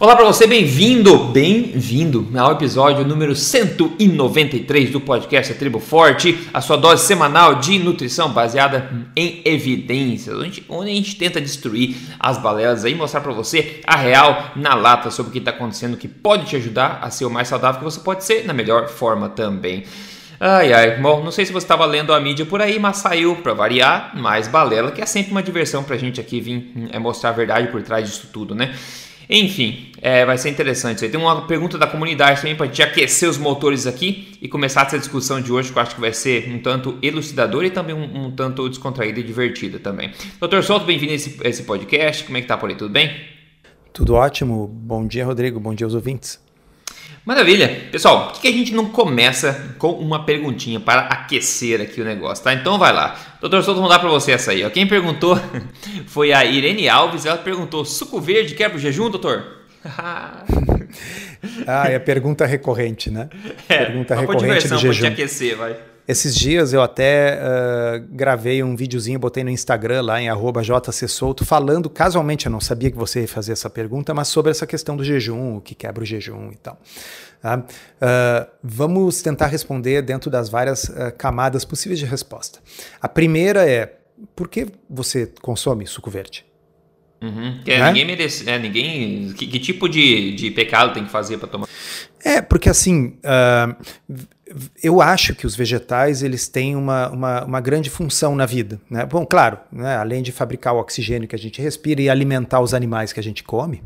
Olá 0.00 0.14
para 0.14 0.26
você, 0.26 0.46
bem-vindo, 0.46 1.18
bem-vindo 1.24 2.28
ao 2.38 2.52
episódio 2.52 3.04
número 3.04 3.34
193 3.34 4.90
do 4.90 5.00
podcast 5.00 5.52
Tribo 5.54 5.80
Forte, 5.80 6.48
a 6.54 6.60
sua 6.60 6.76
dose 6.76 7.04
semanal 7.04 7.56
de 7.56 7.80
nutrição 7.80 8.30
baseada 8.30 8.88
em 9.16 9.42
evidências, 9.44 10.38
onde, 10.38 10.64
onde 10.68 10.92
a 10.92 10.94
gente 10.94 11.16
tenta 11.16 11.40
destruir 11.40 11.96
as 12.16 12.38
balelas 12.38 12.84
aí, 12.84 12.94
mostrar 12.94 13.22
para 13.22 13.32
você 13.32 13.80
a 13.84 13.96
real 13.96 14.52
na 14.54 14.72
lata 14.76 15.10
sobre 15.10 15.30
o 15.30 15.32
que 15.32 15.40
está 15.40 15.50
acontecendo, 15.50 15.96
que 15.96 16.06
pode 16.06 16.46
te 16.46 16.54
ajudar 16.54 17.00
a 17.02 17.10
ser 17.10 17.24
o 17.24 17.30
mais 17.30 17.48
saudável 17.48 17.80
que 17.80 17.84
você 17.84 17.98
pode 17.98 18.22
ser 18.22 18.46
na 18.46 18.52
melhor 18.52 18.86
forma 18.86 19.28
também. 19.28 19.82
Ai 20.38 20.72
ai, 20.72 21.00
bom, 21.00 21.24
não 21.24 21.32
sei 21.32 21.44
se 21.44 21.52
você 21.52 21.64
estava 21.64 21.84
lendo 21.84 22.14
a 22.14 22.20
mídia 22.20 22.46
por 22.46 22.62
aí, 22.62 22.78
mas 22.78 22.98
saiu 22.98 23.34
para 23.34 23.52
variar 23.52 24.16
mais 24.16 24.46
balela, 24.46 24.92
que 24.92 25.02
é 25.02 25.06
sempre 25.06 25.32
uma 25.32 25.42
diversão 25.42 25.82
para 25.82 25.96
a 25.96 25.98
gente 25.98 26.20
aqui 26.20 26.40
vir 26.40 26.72
é 26.92 27.00
mostrar 27.00 27.30
a 27.30 27.32
verdade 27.32 27.66
por 27.66 27.82
trás 27.82 28.08
disso 28.08 28.28
tudo, 28.32 28.54
né? 28.54 28.72
Enfim, 29.28 29.92
é, 30.00 30.24
vai 30.24 30.38
ser 30.38 30.48
interessante. 30.48 31.06
Tem 31.06 31.20
uma 31.20 31.46
pergunta 31.46 31.76
da 31.76 31.86
comunidade 31.86 32.40
também 32.40 32.56
para 32.56 32.66
gente 32.66 32.82
aquecer 32.82 33.28
os 33.28 33.36
motores 33.36 33.86
aqui 33.86 34.38
e 34.40 34.48
começar 34.48 34.86
essa 34.86 34.98
discussão 34.98 35.40
de 35.40 35.52
hoje, 35.52 35.70
que 35.70 35.78
eu 35.78 35.82
acho 35.82 35.94
que 35.94 36.00
vai 36.00 36.12
ser 36.12 36.48
um 36.50 36.58
tanto 36.58 36.98
elucidadora 37.02 37.66
e 37.66 37.70
também 37.70 37.94
um, 37.94 38.26
um 38.26 38.30
tanto 38.30 38.68
descontraída 38.68 39.20
e 39.20 39.22
divertida 39.22 39.78
também. 39.78 40.12
Doutor 40.40 40.62
Souto, 40.62 40.86
bem-vindo 40.86 41.12
a 41.12 41.16
esse, 41.16 41.38
esse, 41.44 41.62
podcast. 41.64 42.24
Como 42.24 42.38
é 42.38 42.40
que 42.40 42.46
tá 42.46 42.56
por 42.56 42.70
aí? 42.70 42.76
Tudo 42.76 42.90
bem? 42.90 43.10
Tudo 43.92 44.14
ótimo. 44.14 44.66
Bom 44.66 45.06
dia, 45.06 45.26
Rodrigo. 45.26 45.60
Bom 45.60 45.74
dia 45.74 45.86
aos 45.86 45.94
ouvintes. 45.94 46.47
Maravilha. 47.28 47.68
Pessoal, 47.92 48.28
por 48.28 48.40
que 48.40 48.48
a 48.48 48.52
gente 48.52 48.72
não 48.72 48.86
começa 48.86 49.74
com 49.76 49.90
uma 49.90 50.24
perguntinha 50.24 50.80
para 50.80 51.02
aquecer 51.02 51.78
aqui 51.78 52.00
o 52.00 52.04
negócio, 52.04 52.42
tá? 52.42 52.54
Então 52.54 52.78
vai 52.78 52.90
lá. 52.90 53.36
Doutor 53.38 53.62
Souto, 53.62 53.82
vamos 53.82 53.94
dar 53.94 53.98
para 53.98 54.08
você 54.08 54.32
essa 54.32 54.52
aí. 54.52 54.64
Ó. 54.64 54.70
Quem 54.70 54.86
perguntou 54.86 55.38
foi 56.08 56.32
a 56.32 56.42
Irene 56.46 56.88
Alves. 56.88 57.26
Ela 57.26 57.36
perguntou: 57.36 57.84
suco 57.84 58.18
verde 58.18 58.54
quebra 58.54 58.78
o 58.78 58.80
jejum, 58.80 59.10
doutor? 59.10 59.44
ah, 61.66 61.90
é 61.90 61.96
a 61.96 62.00
pergunta 62.00 62.46
recorrente, 62.46 63.10
né? 63.10 63.28
É, 63.68 63.84
pergunta 63.84 64.14
recorrente 64.14 64.66
do 64.66 64.78
jejum. 64.78 65.02
Te 65.02 65.06
aquecer, 65.08 65.54
vai. 65.54 65.76
Esses 66.08 66.34
dias 66.34 66.72
eu 66.72 66.80
até 66.80 67.38
uh, 67.38 68.08
gravei 68.10 68.62
um 68.62 68.74
videozinho, 68.74 69.18
botei 69.18 69.44
no 69.44 69.50
Instagram 69.50 70.00
lá 70.00 70.22
em 70.22 70.28
jcsouto, 70.62 71.44
falando, 71.44 71.90
casualmente 71.90 72.46
eu 72.46 72.52
não 72.52 72.62
sabia 72.62 72.90
que 72.90 72.96
você 72.96 73.20
ia 73.20 73.28
fazer 73.28 73.52
essa 73.52 73.68
pergunta, 73.68 74.14
mas 74.14 74.28
sobre 74.28 74.50
essa 74.50 74.66
questão 74.66 74.96
do 74.96 75.04
jejum, 75.04 75.56
o 75.56 75.60
que 75.60 75.74
quebra 75.74 76.02
o 76.02 76.06
jejum 76.06 76.50
e 76.50 76.56
tal. 76.56 76.80
Tá? 77.42 77.58
Uh, 77.58 78.50
vamos 78.64 79.20
tentar 79.20 79.48
responder 79.48 80.00
dentro 80.00 80.30
das 80.30 80.48
várias 80.48 80.84
uh, 80.84 81.12
camadas 81.18 81.66
possíveis 81.66 81.98
de 81.98 82.06
resposta. 82.06 82.58
A 83.02 83.08
primeira 83.08 83.68
é, 83.68 83.98
por 84.34 84.48
que 84.48 84.66
você 84.88 85.30
consome 85.42 85.86
suco 85.86 86.10
verde? 86.10 86.48
Uhum. 87.20 87.60
É, 87.66 87.78
né? 87.80 87.86
Ninguém 87.88 88.06
merece. 88.06 88.48
É, 88.48 88.58
ninguém. 88.58 89.32
Que, 89.32 89.46
que, 89.46 89.58
tipo 89.58 89.88
de, 89.88 90.34
de 90.34 90.50
pecado 90.52 90.94
tem 90.94 91.04
que 91.04 91.10
fazer 91.10 91.36
para 91.36 91.48
tomar? 91.48 91.68
É, 92.24 92.40
porque 92.40 92.68
assim. 92.68 93.18
Uh, 93.18 94.24
eu 94.82 95.00
acho 95.00 95.34
que 95.34 95.46
os 95.46 95.54
vegetais 95.54 96.22
eles 96.22 96.48
têm 96.48 96.74
uma, 96.74 97.10
uma, 97.10 97.44
uma 97.44 97.60
grande 97.60 97.90
função 97.90 98.34
na 98.34 98.46
vida. 98.46 98.80
Né? 98.88 99.04
Bom, 99.04 99.26
claro, 99.26 99.58
né? 99.70 99.96
além 99.96 100.22
de 100.22 100.32
fabricar 100.32 100.74
o 100.74 100.78
oxigênio 100.78 101.28
que 101.28 101.34
a 101.34 101.38
gente 101.38 101.60
respira 101.60 102.00
e 102.00 102.08
alimentar 102.08 102.60
os 102.60 102.74
animais 102.74 103.12
que 103.12 103.20
a 103.20 103.22
gente 103.22 103.42
come, 103.44 103.82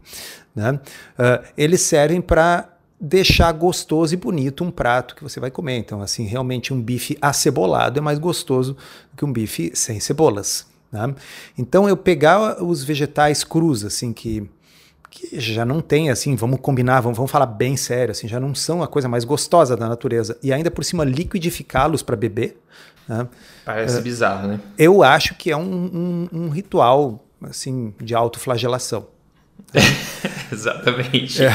né? 0.54 0.72
Uh, 0.72 1.44
eles 1.56 1.80
servem 1.80 2.20
para 2.20 2.68
deixar 3.00 3.50
gostoso 3.52 4.14
e 4.14 4.16
bonito 4.16 4.62
um 4.62 4.70
prato 4.70 5.16
que 5.16 5.24
você 5.24 5.40
vai 5.40 5.50
comer. 5.50 5.78
Então, 5.78 6.00
assim, 6.00 6.24
realmente 6.24 6.72
um 6.72 6.80
bife 6.80 7.18
acebolado 7.20 7.98
é 7.98 8.02
mais 8.02 8.18
gostoso 8.18 8.76
que 9.16 9.24
um 9.24 9.32
bife 9.32 9.72
sem 9.74 9.98
cebolas. 9.98 10.66
Né? 10.92 11.12
Então, 11.58 11.88
eu 11.88 11.96
pegar 11.96 12.62
os 12.62 12.84
vegetais 12.84 13.42
crus, 13.42 13.84
assim, 13.84 14.12
que 14.12 14.48
que 15.12 15.38
já 15.38 15.62
não 15.64 15.82
tem, 15.82 16.10
assim, 16.10 16.34
vamos 16.34 16.58
combinar, 16.60 17.00
vamos, 17.00 17.18
vamos 17.18 17.30
falar 17.30 17.44
bem 17.44 17.76
sério, 17.76 18.12
assim, 18.12 18.26
já 18.26 18.40
não 18.40 18.54
são 18.54 18.82
a 18.82 18.88
coisa 18.88 19.08
mais 19.08 19.24
gostosa 19.24 19.76
da 19.76 19.86
natureza. 19.86 20.38
E 20.42 20.50
ainda 20.50 20.70
por 20.70 20.82
cima 20.82 21.04
liquidificá-los 21.04 22.02
para 22.02 22.16
beber. 22.16 22.56
Né? 23.06 23.28
Parece 23.62 23.98
uh, 23.98 24.02
bizarro, 24.02 24.48
né? 24.48 24.60
Eu 24.78 25.02
acho 25.02 25.34
que 25.34 25.50
é 25.50 25.56
um, 25.56 26.28
um, 26.32 26.38
um 26.44 26.48
ritual, 26.48 27.22
assim, 27.42 27.92
de 28.00 28.14
autoflagelação. 28.14 29.06
Exatamente. 30.50 31.42
É, 31.42 31.46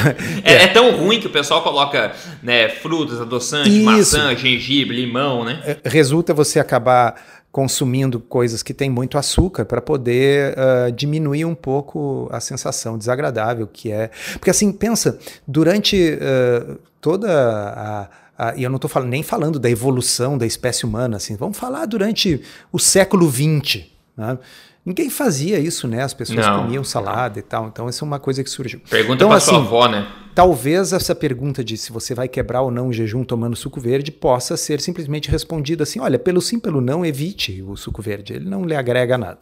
é, 0.44 0.52
é, 0.52 0.62
é, 0.64 0.66
tão 0.68 0.96
ruim 0.96 1.20
que 1.20 1.26
o 1.26 1.30
pessoal 1.30 1.62
coloca 1.62 2.12
né, 2.42 2.68
frutas, 2.68 3.20
adoçantes, 3.20 3.72
maçã, 3.82 4.36
gengibre, 4.36 4.96
limão, 5.04 5.44
né? 5.44 5.60
É, 5.64 5.88
resulta 5.88 6.32
você 6.32 6.58
acabar 6.60 7.37
consumindo 7.50 8.20
coisas 8.20 8.62
que 8.62 8.74
têm 8.74 8.90
muito 8.90 9.18
açúcar 9.18 9.64
para 9.64 9.80
poder 9.80 10.54
uh, 10.54 10.92
diminuir 10.92 11.44
um 11.44 11.54
pouco 11.54 12.28
a 12.30 12.40
sensação 12.40 12.98
desagradável 12.98 13.66
que 13.66 13.90
é. 13.90 14.10
Porque 14.34 14.50
assim, 14.50 14.70
pensa, 14.70 15.18
durante 15.46 16.14
uh, 16.14 16.78
toda 17.00 17.28
a, 17.28 18.08
e 18.56 18.62
eu 18.62 18.70
não 18.70 18.76
estou 18.76 19.02
nem 19.02 19.22
falando 19.22 19.58
da 19.58 19.68
evolução 19.68 20.38
da 20.38 20.46
espécie 20.46 20.84
humana, 20.86 21.16
assim, 21.16 21.34
vamos 21.34 21.58
falar 21.58 21.86
durante 21.86 22.40
o 22.70 22.78
século 22.78 23.28
XX. 23.28 23.86
Né? 24.16 24.38
Ninguém 24.86 25.10
fazia 25.10 25.58
isso, 25.58 25.88
né? 25.88 26.02
As 26.02 26.14
pessoas 26.14 26.46
não. 26.46 26.62
comiam 26.62 26.84
salada 26.84 27.38
e 27.38 27.42
tal. 27.42 27.66
Então, 27.66 27.88
essa 27.88 28.04
é 28.04 28.06
uma 28.06 28.20
coisa 28.20 28.42
que 28.44 28.48
surgiu. 28.48 28.80
Pergunta 28.88 29.16
então, 29.16 29.28
para 29.28 29.38
assim, 29.38 29.50
sua 29.50 29.58
avó, 29.58 29.88
né? 29.88 30.06
Talvez 30.38 30.92
essa 30.92 31.16
pergunta 31.16 31.64
de 31.64 31.76
se 31.76 31.90
você 31.90 32.14
vai 32.14 32.28
quebrar 32.28 32.62
ou 32.62 32.70
não 32.70 32.86
o 32.86 32.92
jejum 32.92 33.24
tomando 33.24 33.56
suco 33.56 33.80
verde 33.80 34.12
possa 34.12 34.56
ser 34.56 34.80
simplesmente 34.80 35.28
respondida 35.28 35.82
assim: 35.82 35.98
olha, 35.98 36.16
pelo 36.16 36.40
sim, 36.40 36.60
pelo 36.60 36.80
não, 36.80 37.04
evite 37.04 37.60
o 37.60 37.74
suco 37.74 38.00
verde, 38.00 38.34
ele 38.34 38.48
não 38.48 38.64
lhe 38.64 38.76
agrega 38.76 39.18
nada. 39.18 39.40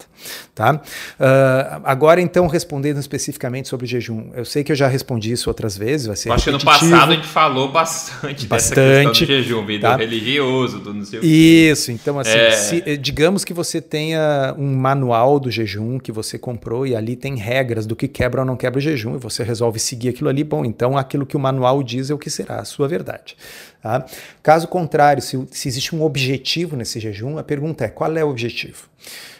Tá? 0.55 0.73
Uh, 0.73 1.81
agora, 1.83 2.19
então, 2.19 2.47
respondendo 2.47 2.97
especificamente 2.99 3.67
sobre 3.67 3.85
o 3.85 3.87
jejum, 3.87 4.31
eu 4.33 4.43
sei 4.43 4.63
que 4.63 4.71
eu 4.71 4.75
já 4.75 4.87
respondi 4.87 5.31
isso 5.31 5.51
outras 5.51 5.77
vezes, 5.77 6.07
vai 6.07 6.15
ser. 6.15 6.31
Acho 6.31 6.45
que 6.45 6.51
no 6.51 6.63
passado 6.63 7.11
a 7.11 7.15
gente 7.15 7.27
falou 7.27 7.71
bastante, 7.71 8.47
bastante 8.47 8.47
dessa 8.47 9.03
questão 9.03 9.11
do 9.11 9.43
jejum, 9.43 9.65
vida 9.67 9.89
tá? 9.89 9.97
religioso, 9.97 10.79
do 10.79 10.95
não 10.95 11.05
sei 11.05 11.19
o 11.19 11.21
que. 11.21 11.27
Isso, 11.27 11.91
então, 11.91 12.17
assim, 12.17 12.31
é... 12.31 12.51
se, 12.53 12.83
eh, 12.83 12.97
digamos 12.97 13.45
que 13.45 13.53
você 13.53 13.79
tenha 13.79 14.55
um 14.57 14.75
manual 14.75 15.39
do 15.39 15.51
jejum 15.51 15.99
que 15.99 16.11
você 16.11 16.39
comprou 16.39 16.87
e 16.87 16.95
ali 16.95 17.15
tem 17.15 17.35
regras 17.35 17.85
do 17.85 17.95
que 17.95 18.07
quebra 18.07 18.41
ou 18.41 18.47
não 18.47 18.57
quebra 18.57 18.79
o 18.79 18.81
jejum 18.81 19.13
e 19.13 19.19
você 19.19 19.43
resolve 19.43 19.77
seguir 19.77 20.09
aquilo 20.09 20.27
ali, 20.27 20.43
bom, 20.43 20.65
então 20.65 20.86
então, 20.87 20.97
aquilo 20.97 21.25
que 21.25 21.35
o 21.35 21.39
manual 21.39 21.83
diz 21.83 22.09
é 22.09 22.13
o 22.13 22.17
que 22.17 22.29
será 22.29 22.59
a 22.59 22.65
sua 22.65 22.87
verdade. 22.87 23.35
Tá? 23.81 24.05
Caso 24.41 24.67
contrário, 24.67 25.21
se, 25.21 25.37
se 25.51 25.67
existe 25.67 25.93
um 25.93 26.01
objetivo 26.01 26.77
nesse 26.77 26.99
jejum, 26.99 27.37
a 27.37 27.43
pergunta 27.43 27.83
é: 27.83 27.89
qual 27.89 28.15
é 28.15 28.23
o 28.23 28.29
objetivo? 28.29 28.87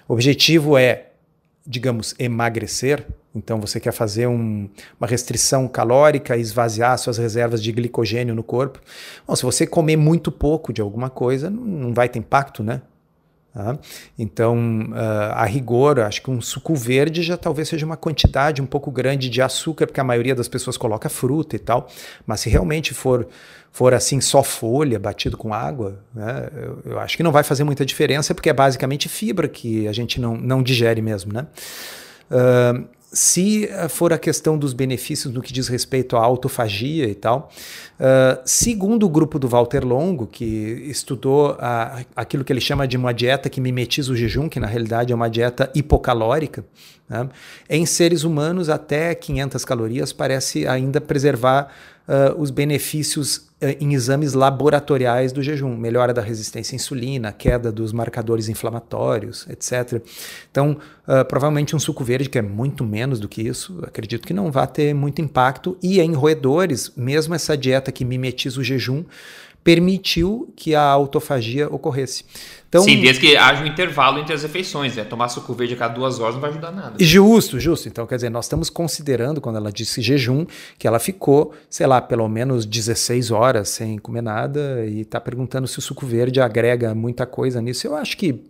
O 0.08 0.14
objetivo 0.14 0.78
é, 0.78 1.06
digamos, 1.66 2.14
emagrecer. 2.20 3.06
Então, 3.34 3.62
você 3.62 3.80
quer 3.80 3.92
fazer 3.92 4.28
um, 4.28 4.68
uma 5.00 5.08
restrição 5.08 5.68
calórica, 5.68 6.36
esvaziar 6.36 6.98
suas 6.98 7.18
reservas 7.18 7.62
de 7.62 7.72
glicogênio 7.72 8.34
no 8.34 8.44
corpo. 8.44 8.82
Bom, 9.28 9.36
se 9.36 9.44
você 9.44 9.68
comer 9.68 9.96
muito 9.96 10.32
pouco 10.32 10.74
de 10.74 10.82
alguma 10.82 11.10
coisa, 11.10 11.50
não 11.50 11.94
vai 11.94 12.10
ter 12.10 12.20
impacto, 12.20 12.64
né? 12.64 12.82
Tá? 13.58 13.76
Então, 14.20 14.56
uh, 14.92 15.34
a 15.34 15.44
rigor, 15.46 16.00
acho 16.02 16.22
que 16.22 16.30
um 16.30 16.40
suco 16.40 16.76
verde 16.76 17.24
já 17.24 17.36
talvez 17.36 17.68
seja 17.68 17.88
uma 17.88 17.98
quantidade 17.98 18.62
um 18.62 18.68
pouco 18.68 18.92
grande 18.92 19.32
de 19.32 19.42
açúcar, 19.42 19.88
porque 19.88 20.00
a 20.00 20.04
maioria 20.04 20.36
das 20.36 20.48
pessoas 20.48 20.78
coloca 20.78 21.10
fruta 21.10 21.56
e 21.56 21.60
tal. 21.60 21.90
Mas 22.24 22.42
se 22.42 22.52
realmente 22.52 22.94
for, 22.94 23.28
for 23.72 23.96
assim 23.96 24.22
só 24.22 24.44
folha 24.44 25.00
batido 25.00 25.36
com 25.36 25.56
água, 25.56 25.98
né, 26.14 26.50
eu, 26.56 26.82
eu, 26.86 27.00
acho 27.00 27.18
que 27.18 27.24
não 27.24 27.32
vai 27.32 27.42
fazer 27.42 27.64
muita 27.64 27.84
diferença, 27.84 28.36
porque 28.36 28.48
é 28.48 28.54
basicamente 28.54 29.10
fibra 29.10 29.48
que 29.48 29.88
a 29.88 29.92
gente 29.92 30.22
não, 30.22 30.38
não 30.38 30.62
digere 30.62 31.02
mesmo. 31.02 31.34
Né? 31.34 31.48
Uh, 32.30 32.88
se 33.12 33.66
eh, 33.66 33.88
for 33.88 34.12
a 34.12 34.18
questão 34.18 34.58
dos 34.58 34.74
benefícios 34.74 35.34
no 35.34 35.42
que 35.42 35.54
diz 35.54 35.68
respeito 35.68 36.18
à 36.18 36.22
autofagia 36.22 37.08
e 37.08 37.16
tal, 37.16 37.50
uh, 38.00 38.42
segundo 38.46 39.06
o 39.06 39.10
grupo 39.10 39.40
do 39.40 39.48
Walter 39.48 39.86
Longo, 39.86 40.28
que 40.28 40.46
estudou 40.46 41.56
a, 41.60 42.02
aquilo 42.16 42.44
que 42.44 42.52
ele 42.52 42.60
chama 42.60 42.88
de 42.88 42.98
uma 42.98 43.14
dieta 43.14 43.50
que 43.50 43.62
mimetiza 43.62 44.12
o 44.12 44.16
jejum, 44.16 44.50
que 44.50 44.60
na 44.60 44.68
realidade 44.68 45.14
é 45.14 45.16
uma 45.16 45.30
dieta 45.30 45.72
hipocalórica, 45.74 46.66
né? 47.08 47.30
em 47.70 47.86
seres 47.86 48.24
humanos 48.24 48.70
até 48.70 49.16
500 49.16 49.64
calorias 49.64 50.12
parece 50.12 50.68
ainda 50.68 51.00
preservar 51.00 51.74
uh, 52.08 52.40
os 52.40 52.50
benefícios 52.50 53.38
uh, 53.38 53.76
em 53.80 53.94
exames 53.94 54.34
laboratoriais 54.34 55.32
do 55.32 55.44
jejum, 55.44 55.76
melhora 55.76 56.14
da 56.14 56.22
resistência 56.22 56.74
à 56.74 56.78
insulina, 56.78 57.32
queda 57.32 57.72
dos 57.72 57.92
marcadores 57.92 58.48
inflamatórios, 58.50 59.46
etc. 59.50 60.02
Então, 60.50 60.78
uh, 61.08 61.26
provavelmente 61.26 61.76
um 61.76 61.80
suco 61.80 62.04
verde, 62.04 62.30
que 62.30 62.38
é 62.38 62.42
muito 62.42 62.84
menos 62.84 63.20
do 63.20 63.28
que 63.28 63.42
isso, 63.42 63.80
acredito 63.84 64.26
que 64.26 64.34
não 64.34 64.52
vai 64.52 64.68
ter 64.68 64.94
muito 64.94 65.22
impacto. 65.22 65.78
E 65.84 66.00
em 66.00 66.14
roedores, 66.14 66.92
mesmo 66.96 67.36
essa 67.36 67.58
dieta 67.58 67.92
que 67.92 68.06
mimetiza 68.06 68.60
o 68.60 68.64
jejum, 68.64 69.04
permitiu 69.68 70.54
que 70.56 70.74
a 70.74 70.82
autofagia 70.82 71.68
ocorresse. 71.68 72.24
Então, 72.70 72.84
Sim, 72.84 73.00
desde 73.00 73.22
que 73.22 73.38
haja 73.38 73.64
um 73.64 73.66
intervalo 73.66 74.20
entre 74.20 74.34
as 74.34 74.44
refeições, 74.44 74.96
né? 74.96 75.06
Tomar 75.06 75.30
suco 75.30 75.54
verde 75.54 75.74
a 75.74 75.78
cada 75.78 75.94
duas 75.94 76.20
horas 76.20 76.36
não 76.36 76.42
vai 76.42 76.50
ajudar 76.50 76.72
nada. 76.72 76.96
Justo, 77.00 77.60
justo. 77.60 77.88
Então, 77.88 78.06
quer 78.06 78.16
dizer, 78.16 78.30
nós 78.30 78.46
estamos 78.46 78.70
considerando, 78.70 79.40
quando 79.40 79.56
ela 79.56 79.72
disse 79.72 80.02
jejum, 80.02 80.46
que 80.78 80.86
ela 80.86 81.00
ficou, 81.00 81.54
sei 81.70 81.88
lá, 81.88 82.02
pelo 82.02 82.28
menos 82.28 82.66
16 82.66 83.32
horas 83.32 83.70
sem 83.70 83.98
comer 83.98 84.22
nada 84.22 84.86
e 84.86 85.02
está 85.02 85.20
perguntando 85.22 85.66
se 85.66 85.80
o 85.80 85.82
suco 85.82 86.06
verde 86.06 86.42
agrega 86.42 86.94
muita 86.94 87.26
coisa 87.26 87.62
nisso. 87.62 87.88
Eu 87.88 87.96
acho 87.96 88.18
que 88.18 88.44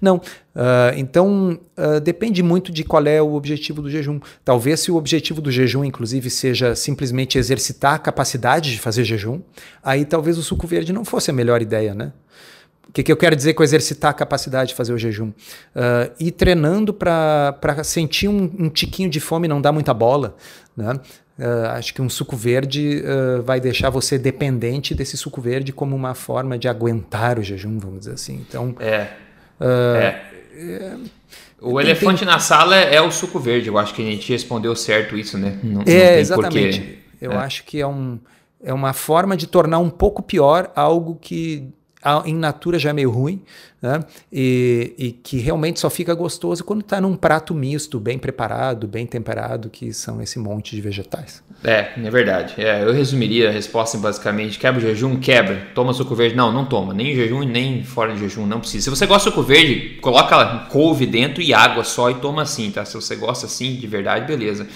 não. 0.00 0.16
Uh, 0.16 0.94
então, 0.96 1.58
uh, 1.76 2.00
depende 2.00 2.44
muito 2.44 2.70
de 2.70 2.84
qual 2.84 3.04
é 3.06 3.20
o 3.20 3.34
objetivo 3.34 3.82
do 3.82 3.90
jejum. 3.90 4.20
Talvez 4.44 4.80
se 4.80 4.92
o 4.92 4.96
objetivo 4.96 5.40
do 5.40 5.50
jejum, 5.50 5.84
inclusive, 5.84 6.30
seja 6.30 6.76
simplesmente 6.76 7.38
exercitar 7.38 7.94
a 7.94 7.98
capacidade 7.98 8.70
de 8.70 8.78
fazer 8.78 9.02
jejum, 9.02 9.40
aí 9.82 10.04
talvez 10.04 10.38
o 10.38 10.44
suco 10.44 10.64
verde 10.64 10.92
não 10.92 11.04
fosse 11.04 11.30
a 11.30 11.34
melhor 11.34 11.60
ideia, 11.60 11.92
né? 11.92 12.12
O 12.94 12.96
que, 13.02 13.02
que 13.02 13.10
eu 13.10 13.16
quero 13.16 13.34
dizer 13.34 13.54
com 13.54 13.64
exercitar 13.64 14.12
a 14.12 14.14
capacidade 14.14 14.68
de 14.68 14.76
fazer 14.76 14.92
o 14.92 14.98
jejum? 14.98 15.30
Uh, 15.30 16.12
ir 16.20 16.30
treinando 16.30 16.94
para 16.94 17.82
sentir 17.82 18.28
um, 18.28 18.48
um, 18.56 18.68
tiquinho 18.68 19.10
de 19.10 19.18
fome 19.18 19.46
e 19.46 19.48
não 19.48 19.60
dar 19.60 19.72
muita 19.72 19.92
bola. 19.92 20.36
Né? 20.76 20.92
Uh, 21.36 21.70
acho 21.70 21.92
que 21.92 22.00
um 22.00 22.08
suco 22.08 22.36
verde 22.36 23.02
uh, 23.02 23.42
vai 23.42 23.58
deixar 23.58 23.90
você 23.90 24.16
dependente 24.16 24.94
desse 24.94 25.16
suco 25.16 25.40
verde 25.40 25.72
como 25.72 25.96
uma 25.96 26.14
forma 26.14 26.56
de 26.56 26.68
aguentar 26.68 27.36
o 27.36 27.42
jejum, 27.42 27.80
vamos 27.80 27.98
dizer 27.98 28.12
assim. 28.12 28.46
Então, 28.48 28.76
é. 28.78 29.08
é. 29.60 30.20
é 30.56 30.96
o 31.60 31.78
tem, 31.78 31.80
elefante 31.80 32.20
tem... 32.20 32.28
na 32.28 32.38
sala 32.38 32.76
é 32.76 33.00
o 33.00 33.10
suco 33.10 33.40
verde. 33.40 33.66
Eu 33.66 33.76
acho 33.76 33.92
que 33.92 34.02
a 34.02 34.04
gente 34.08 34.30
respondeu 34.30 34.76
certo 34.76 35.18
isso, 35.18 35.36
né? 35.36 35.58
Não, 35.64 35.82
é, 35.84 36.12
não 36.12 36.18
exatamente. 36.20 36.78
Porquê. 36.78 36.98
Eu 37.20 37.32
é. 37.32 37.36
acho 37.38 37.64
que 37.64 37.80
é, 37.80 37.86
um, 37.88 38.20
é 38.62 38.72
uma 38.72 38.92
forma 38.92 39.36
de 39.36 39.48
tornar 39.48 39.80
um 39.80 39.90
pouco 39.90 40.22
pior 40.22 40.70
algo 40.76 41.18
que 41.20 41.74
em 42.24 42.34
natura 42.34 42.78
já 42.78 42.90
é 42.90 42.92
meio 42.92 43.10
ruim, 43.10 43.40
né? 43.80 44.00
E, 44.32 44.94
e, 44.96 45.12
que 45.12 45.38
realmente 45.38 45.78
só 45.78 45.90
fica 45.90 46.14
gostoso 46.14 46.64
quando 46.64 46.80
está 46.80 47.00
num 47.00 47.14
prato 47.14 47.54
misto, 47.54 48.00
bem 48.00 48.18
preparado, 48.18 48.88
bem 48.88 49.06
temperado, 49.06 49.68
que 49.68 49.92
são 49.92 50.22
esse 50.22 50.38
monte 50.38 50.74
de 50.74 50.80
vegetais. 50.80 51.42
É, 51.62 51.90
é 51.96 52.10
verdade. 52.10 52.54
É, 52.56 52.82
eu 52.82 52.92
resumiria 52.92 53.50
a 53.50 53.52
resposta 53.52 53.98
basicamente: 53.98 54.58
quebra 54.58 54.78
o 54.78 54.82
jejum, 54.82 55.16
quebra. 55.16 55.68
Toma 55.74 55.92
suco 55.92 56.14
verde. 56.14 56.34
Não, 56.34 56.50
não 56.50 56.64
toma. 56.64 56.94
Nem 56.94 57.12
em 57.12 57.14
jejum 57.14 57.42
nem 57.42 57.84
fora 57.84 58.14
de 58.14 58.20
jejum, 58.20 58.46
não 58.46 58.60
precisa. 58.60 58.84
Se 58.84 58.90
você 58.90 59.06
gosta 59.06 59.28
de 59.28 59.34
suco 59.34 59.46
verde, 59.46 59.98
coloca 60.00 60.66
couve 60.70 61.06
dentro 61.06 61.42
e 61.42 61.52
água 61.52 61.84
só 61.84 62.10
e 62.10 62.14
toma 62.14 62.42
assim, 62.42 62.70
tá? 62.70 62.84
Se 62.84 62.94
você 62.94 63.16
gosta 63.16 63.46
assim, 63.46 63.76
de 63.76 63.86
verdade, 63.86 64.26
beleza. 64.26 64.66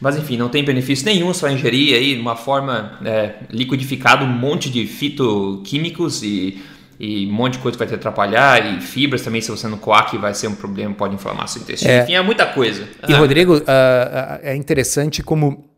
Mas 0.00 0.16
enfim, 0.16 0.36
não 0.36 0.48
tem 0.48 0.64
benefício 0.64 1.04
nenhum, 1.06 1.32
só 1.32 1.48
ingerir 1.48 1.94
aí 1.94 2.14
de 2.14 2.20
uma 2.20 2.36
forma 2.36 2.98
é, 3.04 3.34
liquidificada 3.50 4.24
um 4.24 4.28
monte 4.28 4.70
de 4.70 4.86
fitoquímicos 4.86 6.22
e 6.22 6.58
e 6.98 7.26
um 7.26 7.32
monte 7.32 7.54
de 7.54 7.58
coisa 7.60 7.76
vai 7.76 7.86
te 7.86 7.94
atrapalhar, 7.94 8.64
e 8.64 8.80
fibras 8.80 9.22
também, 9.22 9.40
se 9.40 9.50
você 9.50 9.66
não 9.68 9.78
coar, 9.78 10.10
vai 10.18 10.34
ser 10.34 10.48
um 10.48 10.54
problema, 10.54 10.94
pode 10.94 11.14
inflamar 11.14 11.48
seu 11.48 11.62
intestino. 11.62 11.90
É. 11.90 12.02
Enfim, 12.02 12.14
é 12.14 12.22
muita 12.22 12.46
coisa. 12.46 12.88
E, 13.08 13.12
ah. 13.12 13.18
Rodrigo, 13.18 13.56
uh, 13.56 13.62
é 14.42 14.54
interessante 14.54 15.22
como 15.22 15.73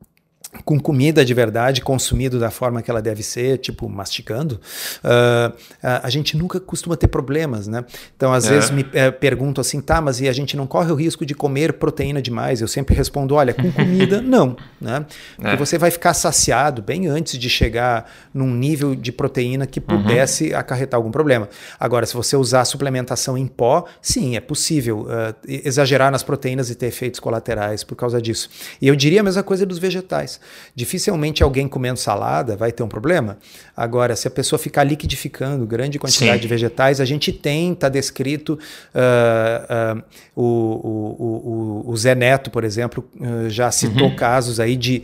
com 0.65 0.79
comida 0.79 1.25
de 1.25 1.35
verdade, 1.35 1.81
consumido 1.81 2.39
da 2.39 2.51
forma 2.51 2.83
que 2.83 2.91
ela 2.91 3.03
deve 3.03 3.23
ser, 3.23 3.59
tipo 3.59 3.89
masticando, 3.89 4.61
uh, 5.05 5.57
a, 5.83 6.07
a, 6.07 6.11
gente 6.11 6.37
nunca 6.37 6.59
costuma 6.61 6.97
ter 6.97 7.09
problemas, 7.09 7.67
né? 7.67 7.85
Então, 8.17 8.33
às 8.33 8.47
é. 8.47 8.51
vezes 8.51 8.71
me 8.71 8.85
é, 8.93 9.11
pergunto 9.11 9.61
assim, 9.61 9.81
tá, 9.81 10.01
mas 10.01 10.21
e 10.21 10.29
a 10.29 10.33
gente 10.33 10.57
não 10.57 10.67
corre 10.67 10.91
o 10.91 10.95
risco 10.95 11.25
de 11.25 11.35
comer 11.35 11.75
proteína 11.75 12.21
demais? 12.21 12.61
Eu 12.61 12.69
sempre 12.69 12.95
respondo, 12.95 13.35
olha, 13.35 13.53
com 13.55 13.71
comida, 13.73 14.21
não, 14.23 14.57
né? 14.81 15.05
Porque 15.37 15.51
é. 15.51 15.57
você 15.57 15.79
vai 15.79 15.91
ficar 15.91 16.15
saciado 16.15 16.83
bem 16.83 17.07
antes 17.07 17.39
de 17.39 17.49
chegar 17.49 18.11
num 18.33 18.53
nível 18.55 18.95
de 18.95 19.13
proteína 19.13 19.67
que 19.67 19.81
uhum. 19.81 20.03
pudesse 20.03 20.51
uhum. 20.51 20.59
acarretar 20.59 20.99
algum 20.99 21.11
problema. 21.11 21.49
Agora, 21.79 22.07
se 22.07 22.15
você 22.15 22.37
usar 22.37 22.65
suplementação 22.65 23.37
em 23.37 23.47
pó, 23.47 23.85
sim, 24.01 24.37
é 24.37 24.41
possível 24.41 25.03
uh, 25.03 25.35
exagerar 25.47 26.11
nas 26.11 26.23
proteínas 26.23 26.71
e 26.71 26.75
ter 26.75 26.87
efeitos 26.87 27.21
colaterais 27.21 27.85
por 27.85 27.97
causa 27.97 28.21
disso. 28.21 28.49
E 28.81 28.89
eu 28.89 28.97
diria 28.97 29.21
a 29.21 29.25
mesma 29.25 29.43
coisa 29.43 29.65
dos 29.67 29.79
vegetais. 29.79 30.41
Dificilmente 30.75 31.43
alguém 31.43 31.69
comendo 31.69 31.99
salada 31.99 32.57
vai 32.57 32.73
ter 32.73 32.83
um 32.83 32.89
problema. 32.89 33.39
Agora, 33.77 34.15
se 34.17 34.29
a 34.29 34.31
pessoa 34.31 34.59
ficar 34.59 34.85
liquidificando 34.85 35.67
grande 35.67 35.99
quantidade 35.99 36.35
Sim. 36.35 36.41
de 36.41 36.49
vegetais, 36.49 37.01
a 37.01 37.05
gente 37.05 37.33
tem, 37.33 37.73
está 37.73 37.89
descrito, 37.89 38.59
uh, 38.95 39.99
uh, 39.99 40.03
o, 40.35 40.43
o, 40.45 41.83
o, 41.87 41.91
o, 41.91 41.97
Zé 41.97 42.15
Neto, 42.15 42.51
por 42.51 42.65
exemplo, 42.65 43.09
uh, 43.21 43.49
já 43.49 43.71
citou 43.71 44.09
uhum. 44.09 44.17
casos 44.17 44.61
aí 44.61 44.77
de 44.77 45.03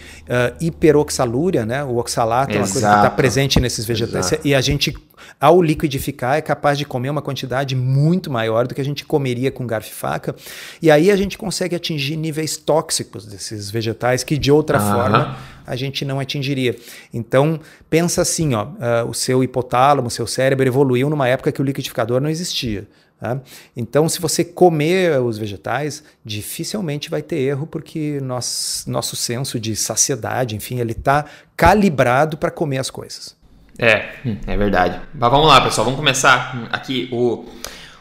hiperoxalúria, 0.61 1.67
né? 1.67 1.85
O 1.85 1.97
oxalato 1.97 2.53
Exato. 2.53 2.57
é 2.57 2.61
uma 2.61 2.73
coisa 2.73 2.89
que 2.89 2.97
está 2.97 3.11
presente 3.11 3.61
nesses 3.61 3.85
vegetais. 3.85 4.27
Exato. 4.27 4.47
E 4.47 4.55
a 4.55 4.61
gente 4.61 4.95
ao 5.41 5.61
liquidificar, 5.63 6.37
é 6.37 6.41
capaz 6.41 6.79
de 6.79 6.85
comer 6.85 7.11
uma 7.11 7.23
quantidade 7.23 7.75
muito 7.75 8.31
maior 8.31 8.67
do 8.67 8.75
que 8.75 8.81
a 8.81 8.85
gente 8.85 9.05
comeria 9.05 9.51
com 9.51 9.67
garfo 9.67 9.91
e 9.91 9.95
faca. 9.95 10.35
E 10.81 10.91
aí 10.91 11.11
a 11.11 11.17
gente 11.17 11.39
consegue 11.39 11.75
atingir 11.77 12.17
níveis 12.17 12.57
tóxicos 12.57 13.27
desses 13.27 13.71
vegetais 13.71 14.25
que 14.25 14.37
de 14.37 14.51
outra 14.51 14.79
forma 14.81 15.37
a 15.67 15.77
gente 15.77 16.05
não 16.05 16.19
atingiria. 16.19 16.77
Então, 17.13 17.61
pensa 17.89 18.23
assim, 18.23 18.55
ó, 18.55 18.65
uh, 18.65 19.09
o 19.09 19.15
seu 19.15 19.43
hipotálamo, 19.43 20.09
o 20.09 20.11
seu 20.11 20.27
cérebro 20.27 20.67
evoluiu 20.67 21.09
numa 21.09 21.29
época 21.29 21.53
que 21.53 21.61
o 21.61 21.65
liquidificador 21.65 22.21
não 22.21 22.29
existia. 22.29 22.87
Tá? 23.23 23.41
Então, 23.77 24.09
se 24.09 24.21
você 24.21 24.45
comer 24.45 25.21
os 25.21 25.39
vegetais, 25.39 26.03
dificilmente 26.25 27.09
vai 27.09 27.23
ter 27.23 27.37
erro, 27.37 27.69
porque 27.69 28.19
nosso, 28.21 28.91
nosso 28.91 29.15
senso 29.15 29.61
de 29.61 29.77
saciedade, 29.77 30.57
enfim, 30.57 30.81
ele 30.81 30.91
está 30.91 31.27
calibrado 31.57 32.37
para 32.37 32.51
comer 32.51 32.79
as 32.79 32.91
coisas. 32.91 33.41
É, 33.83 34.11
hum, 34.25 34.37
é 34.47 34.57
verdade. 34.57 35.01
Mas 35.13 35.29
vamos 35.29 35.49
lá, 35.49 35.61
pessoal, 35.61 35.85
vamos 35.85 35.99
começar 35.99 36.69
aqui 36.71 37.09
o, 37.11 37.45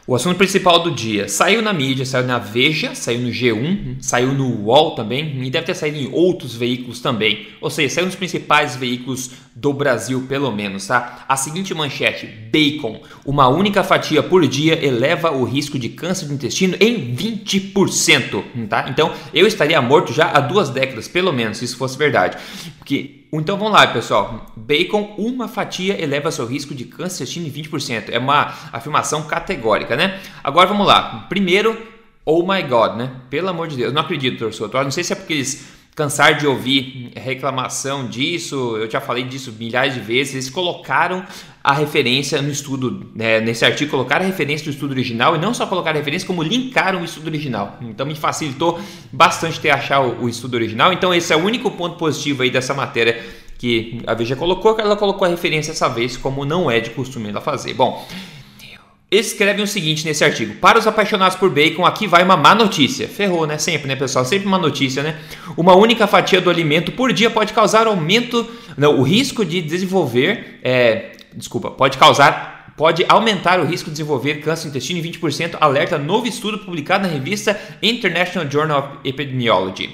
o 0.06 0.14
assunto 0.14 0.38
principal 0.38 0.78
do 0.78 0.92
dia. 0.92 1.28
Saiu 1.28 1.60
na 1.60 1.74
mídia, 1.74 2.06
saiu 2.06 2.28
na 2.28 2.38
Veja, 2.38 2.94
saiu 2.94 3.22
no 3.22 3.30
G1, 3.30 3.96
saiu 4.00 4.32
no 4.32 4.66
UOL 4.66 4.94
também 4.94 5.44
e 5.44 5.50
deve 5.50 5.66
ter 5.66 5.74
saído 5.74 5.98
em 5.98 6.08
outros 6.14 6.54
veículos 6.54 7.02
também. 7.02 7.48
Ou 7.60 7.72
seja, 7.72 7.96
saiu 7.96 8.06
nos 8.06 8.14
principais 8.14 8.76
veículos 8.76 9.32
do 9.56 9.74
Brasil, 9.74 10.28
pelo 10.30 10.52
menos, 10.52 10.86
tá? 10.86 11.26
A 11.28 11.36
seguinte 11.36 11.74
manchete: 11.74 12.28
bacon. 12.28 13.02
Uma 13.26 13.48
única 13.48 13.84
fatia 13.84 14.22
por 14.22 14.48
dia 14.48 14.86
eleva 14.86 15.32
o 15.32 15.44
risco 15.44 15.80
de 15.80 15.90
câncer 15.90 16.28
do 16.28 16.34
intestino 16.36 16.78
em 16.80 17.16
20%, 17.16 18.68
tá? 18.70 18.86
Então, 18.88 19.12
eu 19.34 19.48
estaria 19.48 19.82
morto 19.82 20.14
já 20.14 20.30
há 20.30 20.40
duas 20.42 20.70
décadas, 20.70 21.08
pelo 21.08 21.34
menos, 21.34 21.58
se 21.58 21.66
isso 21.66 21.76
fosse 21.76 21.98
verdade. 21.98 22.38
Porque, 22.78 23.21
então 23.40 23.58
vamos 23.58 23.74
lá, 23.74 23.88
pessoal. 23.88 24.52
Bacon, 24.56 25.16
uma 25.18 25.48
fatia 25.48 26.02
eleva 26.02 26.32
seu 26.32 26.46
risco 26.46 26.76
de 26.76 26.86
câncer 26.86 27.24
intestino 27.24 27.48
em 27.48 27.52
20%. 27.52 28.10
É 28.10 28.20
uma 28.20 28.54
afirmação 28.74 29.24
categórica, 29.24 29.96
né? 29.96 30.20
Agora 30.44 30.68
vamos 30.68 30.86
lá. 30.86 31.26
Primeiro, 31.30 31.78
oh 32.26 32.46
my 32.46 32.62
god, 32.64 32.98
né? 32.98 33.12
Pelo 33.30 33.50
amor 33.50 33.68
de 33.68 33.78
Deus, 33.78 33.90
eu 33.90 33.94
não 33.94 34.02
acredito, 34.02 34.40
torcedor. 34.40 34.84
Não 34.84 34.92
sei 34.92 35.04
se 35.04 35.14
é 35.14 35.16
porque 35.16 35.34
eles 35.34 35.81
cansar 35.96 36.38
de 36.38 36.48
ouvir 36.48 37.12
reclamação 37.16 38.08
disso, 38.08 38.78
eu 38.78 38.90
já 38.90 39.02
falei 39.02 39.24
disso 39.26 39.54
milhares 39.60 39.94
de 39.94 40.00
vezes, 40.00 40.34
eles 40.34 40.50
colocaram 40.50 41.26
a 41.64 41.74
referência 41.74 42.42
no 42.42 42.50
estudo, 42.50 43.12
né, 43.14 43.40
nesse 43.40 43.64
artigo, 43.64 43.92
colocaram 43.92 44.26
a 44.26 44.28
referência 44.28 44.66
do 44.66 44.72
estudo 44.72 44.92
original 44.92 45.36
e 45.36 45.40
não 45.40 45.54
só 45.54 45.68
colocaram 45.68 45.98
a 45.98 46.00
referência, 46.00 46.26
como 46.26 46.42
linkaram 46.42 47.02
o 47.02 47.06
estudo 47.06 47.28
original. 47.28 47.78
Então 47.82 48.06
me 48.06 48.16
facilitou 48.16 48.80
bastante 49.12 49.60
ter 49.60 49.70
achar 49.70 50.00
o, 50.00 50.24
o 50.24 50.30
estudo 50.30 50.56
original. 50.56 50.92
Então 50.92 51.14
esse 51.14 51.32
é 51.32 51.36
o 51.36 51.44
único 51.44 51.70
ponto 51.72 51.98
positivo 51.98 52.42
aí 52.42 52.50
dessa 52.50 52.74
matéria 52.74 53.22
que 53.60 54.02
a 54.08 54.16
Veja 54.16 54.36
colocou, 54.36 54.74
que 54.74 54.82
ela 54.82 54.96
colocou 54.96 55.28
a 55.28 55.30
referência 55.30 55.72
dessa 55.72 55.88
vez, 55.88 56.18
como 56.18 56.44
não 56.46 56.72
é 56.72 56.80
de 56.80 56.90
costume 56.90 57.30
ela 57.30 57.42
fazer. 57.42 57.76
Bom, 57.76 58.08
escrevem 59.12 59.64
o 59.64 59.68
seguinte 59.68 60.06
nesse 60.06 60.24
artigo: 60.24 60.56
Para 60.56 60.80
os 60.80 60.88
apaixonados 60.88 61.38
por 61.38 61.50
bacon, 61.50 61.86
aqui 61.86 62.08
vai 62.08 62.24
uma 62.24 62.38
má 62.38 62.56
notícia. 62.56 63.08
Ferrou, 63.08 63.46
né? 63.46 63.58
Sempre, 63.58 63.88
né, 63.88 63.96
pessoal? 63.96 64.24
Sempre 64.24 64.48
uma 64.48 64.58
notícia, 64.58 65.04
né? 65.04 65.20
Uma 65.58 65.76
única 65.76 66.08
fatia 66.08 66.40
do 66.40 66.50
alimento 66.50 66.94
por 66.94 67.12
dia 67.12 67.30
pode 67.30 67.52
causar 67.52 67.88
aumento. 67.88 68.50
Não, 68.78 69.00
o 69.00 69.04
risco 69.04 69.44
de 69.44 69.62
desenvolver. 69.62 70.60
É, 70.64 71.12
desculpa, 71.36 71.70
pode 71.70 71.98
causar. 71.98 72.62
Pode 72.78 73.06
aumentar 73.08 73.60
o 73.60 73.66
risco 73.66 73.90
de 73.90 73.98
desenvolver 73.98 74.36
câncer 74.36 74.64
no 74.64 74.70
intestino 74.70 74.98
em 74.98 75.04
20%, 75.04 75.58
alerta 75.60 75.98
novo 75.98 76.26
estudo 76.26 76.60
publicado 76.60 77.06
na 77.06 77.14
revista 77.14 77.60
International 77.84 78.50
Journal 78.50 78.80
of 78.80 79.08
Epidemiology. 79.08 79.90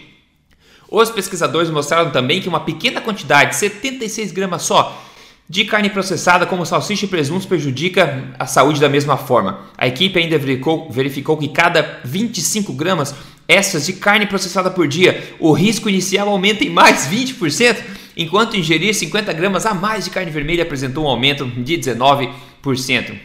Os 0.90 1.10
pesquisadores 1.10 1.70
mostraram 1.70 2.12
também 2.12 2.40
que 2.40 2.48
uma 2.48 2.62
pequena 2.62 3.02
quantidade, 3.02 3.56
76 3.58 4.32
gramas 4.32 4.62
só, 4.62 5.07
de 5.50 5.64
carne 5.64 5.90
processada 5.90 6.46
como 6.46 6.66
salsicha 6.66 7.06
e 7.06 7.08
presuntos 7.08 7.46
prejudica 7.46 8.34
a 8.38 8.46
saúde 8.46 8.82
da 8.82 8.90
mesma 8.90 9.16
forma. 9.16 9.62
A 9.78 9.88
equipe 9.88 10.20
ainda 10.20 10.38
verificou, 10.38 10.90
verificou 10.92 11.38
que 11.38 11.48
cada 11.48 12.00
25 12.04 12.74
gramas 12.74 13.16
extras 13.48 13.86
de 13.86 13.94
carne 13.94 14.26
processada 14.26 14.70
por 14.70 14.88
dia, 14.88 15.36
o 15.40 15.54
risco 15.54 15.88
inicial 15.88 16.28
aumenta 16.28 16.66
em 16.66 16.70
mais 16.70 17.08
20%, 17.08 17.78
enquanto 18.18 18.58
ingerir 18.58 18.94
50 18.94 19.32
gramas 19.32 19.66
a 19.66 19.74
mais 19.74 20.04
de 20.04 20.12
carne 20.12 20.30
vermelha 20.30 20.64
apresentou 20.64 21.06
um 21.06 21.08
aumento 21.08 21.46
de 21.46 21.78
19%. 21.78 22.34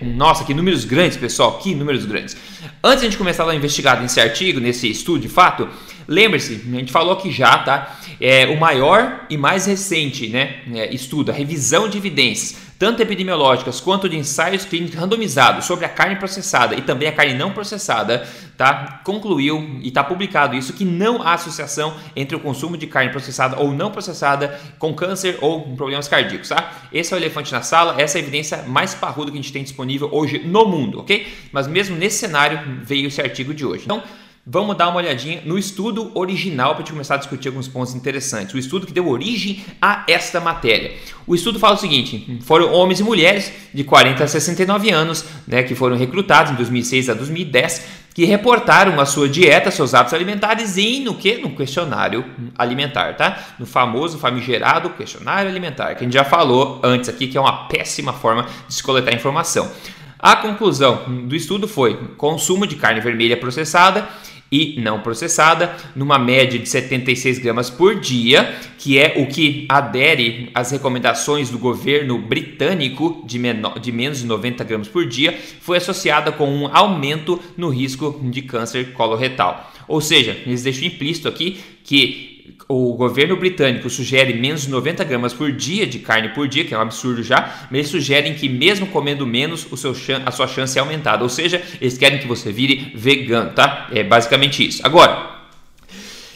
Nossa, 0.00 0.44
que 0.44 0.54
números 0.54 0.84
grandes, 0.84 1.16
pessoal, 1.16 1.58
que 1.58 1.74
números 1.74 2.04
grandes. 2.04 2.36
Antes 2.84 3.00
de 3.00 3.06
a 3.06 3.10
gente 3.10 3.18
começar 3.18 3.48
a 3.48 3.56
investigar 3.56 4.00
nesse 4.00 4.20
artigo, 4.20 4.60
nesse 4.60 4.88
estudo 4.88 5.18
de 5.18 5.28
fato, 5.28 5.68
Lembre-se, 6.08 6.60
a 6.72 6.76
gente 6.76 6.92
falou 6.92 7.12
aqui 7.12 7.30
já, 7.30 7.58
tá? 7.58 7.98
É 8.20 8.46
o 8.46 8.58
maior 8.58 9.26
e 9.28 9.36
mais 9.36 9.66
recente, 9.66 10.28
né? 10.28 10.60
É, 10.74 10.94
estudo, 10.94 11.30
a 11.30 11.34
revisão 11.34 11.88
de 11.88 11.98
evidências, 11.98 12.60
tanto 12.78 13.00
epidemiológicas 13.00 13.80
quanto 13.80 14.08
de 14.08 14.16
ensaios 14.16 14.64
clínicos 14.64 14.98
randomizados 14.98 15.66
sobre 15.66 15.84
a 15.84 15.88
carne 15.88 16.16
processada 16.16 16.74
e 16.74 16.82
também 16.82 17.06
a 17.06 17.12
carne 17.12 17.32
não 17.32 17.52
processada, 17.52 18.26
tá? 18.56 19.00
Concluiu 19.04 19.78
e 19.80 19.86
está 19.86 20.02
publicado 20.02 20.56
isso 20.56 20.72
que 20.72 20.84
não 20.84 21.22
há 21.22 21.34
associação 21.34 21.94
entre 22.16 22.34
o 22.34 22.40
consumo 22.40 22.76
de 22.76 22.88
carne 22.88 23.12
processada 23.12 23.56
ou 23.60 23.72
não 23.72 23.92
processada 23.92 24.60
com 24.80 24.92
câncer 24.94 25.38
ou 25.40 25.76
problemas 25.76 26.08
cardíacos, 26.08 26.48
tá? 26.48 26.72
Esse 26.92 27.14
é 27.14 27.16
o 27.16 27.20
elefante 27.20 27.52
na 27.52 27.62
sala, 27.62 28.00
essa 28.00 28.18
é 28.18 28.20
a 28.20 28.22
evidência 28.22 28.64
mais 28.64 28.94
parruda 28.94 29.30
que 29.30 29.38
a 29.38 29.40
gente 29.40 29.52
tem 29.52 29.62
disponível 29.62 30.08
hoje 30.10 30.40
no 30.44 30.64
mundo, 30.64 30.98
ok? 31.00 31.26
Mas 31.52 31.68
mesmo 31.68 31.94
nesse 31.94 32.18
cenário 32.18 32.60
veio 32.82 33.06
esse 33.06 33.20
artigo 33.20 33.54
de 33.54 33.64
hoje. 33.64 33.84
Então, 33.84 34.02
Vamos 34.44 34.76
dar 34.76 34.88
uma 34.88 34.96
olhadinha 34.96 35.40
no 35.44 35.56
estudo 35.56 36.10
original 36.16 36.70
para 36.70 36.80
gente 36.80 36.90
começar 36.90 37.14
a 37.14 37.18
discutir 37.18 37.46
alguns 37.46 37.68
pontos 37.68 37.94
interessantes. 37.94 38.52
O 38.52 38.58
estudo 38.58 38.88
que 38.88 38.92
deu 38.92 39.08
origem 39.08 39.64
a 39.80 40.02
esta 40.08 40.40
matéria. 40.40 40.94
O 41.28 41.32
estudo 41.36 41.60
fala 41.60 41.76
o 41.76 41.78
seguinte: 41.78 42.40
foram 42.42 42.72
homens 42.72 42.98
e 42.98 43.04
mulheres 43.04 43.52
de 43.72 43.84
40 43.84 44.24
a 44.24 44.26
69 44.26 44.90
anos, 44.90 45.24
né, 45.46 45.62
que 45.62 45.76
foram 45.76 45.96
recrutados 45.96 46.50
em 46.50 46.56
2006 46.56 47.10
a 47.10 47.14
2010, 47.14 47.86
que 48.12 48.24
reportaram 48.24 49.00
a 49.00 49.06
sua 49.06 49.28
dieta, 49.28 49.70
seus 49.70 49.94
hábitos 49.94 50.14
alimentares 50.14 50.76
e 50.76 50.98
no 50.98 51.14
que? 51.14 51.36
No 51.36 51.54
questionário 51.54 52.24
alimentar, 52.58 53.16
tá? 53.16 53.54
No 53.60 53.64
famoso 53.64 54.18
famigerado 54.18 54.90
questionário 54.90 55.48
alimentar, 55.48 55.94
que 55.94 56.00
a 56.00 56.04
gente 56.04 56.14
já 56.14 56.24
falou 56.24 56.80
antes 56.82 57.08
aqui, 57.08 57.28
que 57.28 57.38
é 57.38 57.40
uma 57.40 57.68
péssima 57.68 58.12
forma 58.12 58.48
de 58.66 58.74
se 58.74 58.82
coletar 58.82 59.14
informação. 59.14 59.70
A 60.18 60.36
conclusão 60.36 61.02
do 61.26 61.34
estudo 61.34 61.66
foi 61.66 61.96
consumo 62.16 62.64
de 62.64 62.76
carne 62.76 63.00
vermelha 63.00 63.36
processada 63.36 64.08
e 64.52 64.78
não 64.78 65.00
processada, 65.00 65.74
numa 65.96 66.18
média 66.18 66.58
de 66.58 66.68
76 66.68 67.38
gramas 67.38 67.70
por 67.70 67.98
dia, 67.98 68.54
que 68.76 68.98
é 68.98 69.14
o 69.16 69.26
que 69.26 69.64
adere 69.66 70.50
às 70.54 70.70
recomendações 70.70 71.48
do 71.48 71.58
governo 71.58 72.18
britânico 72.18 73.24
de, 73.26 73.38
menor, 73.38 73.78
de 73.78 73.90
menos 73.90 74.18
de 74.18 74.26
90 74.26 74.62
gramas 74.64 74.88
por 74.88 75.06
dia, 75.06 75.36
foi 75.60 75.78
associada 75.78 76.30
com 76.30 76.46
um 76.46 76.68
aumento 76.76 77.40
no 77.56 77.70
risco 77.70 78.20
de 78.24 78.42
câncer 78.42 78.92
coloretal. 78.92 79.72
Ou 79.88 80.00
seja, 80.00 80.36
eles 80.46 80.62
deixam 80.62 80.84
implícito 80.84 81.28
aqui 81.28 81.60
que 81.84 82.32
o 82.68 82.94
governo 82.94 83.36
britânico 83.36 83.90
sugere 83.90 84.34
menos 84.34 84.62
de 84.62 84.70
90 84.70 85.04
gramas 85.04 85.34
por 85.34 85.52
dia 85.52 85.86
de 85.86 85.98
carne 85.98 86.30
por 86.30 86.48
dia, 86.48 86.64
que 86.64 86.72
é 86.72 86.78
um 86.78 86.80
absurdo 86.80 87.22
já, 87.22 87.66
mas 87.70 87.80
eles 87.80 87.88
sugerem 87.88 88.34
que 88.34 88.48
mesmo 88.48 88.86
comendo 88.86 89.26
menos, 89.26 89.66
o 89.70 89.76
seu, 89.76 89.94
a 90.24 90.30
sua 90.30 90.48
chance 90.48 90.78
é 90.78 90.80
aumentada. 90.80 91.22
Ou 91.22 91.28
seja, 91.28 91.62
eles 91.80 91.98
querem 91.98 92.18
que 92.18 92.26
você 92.26 92.50
vire 92.50 92.92
vegano, 92.94 93.50
tá? 93.50 93.88
É 93.92 94.02
basicamente 94.02 94.66
isso. 94.66 94.80
Agora, 94.84 95.32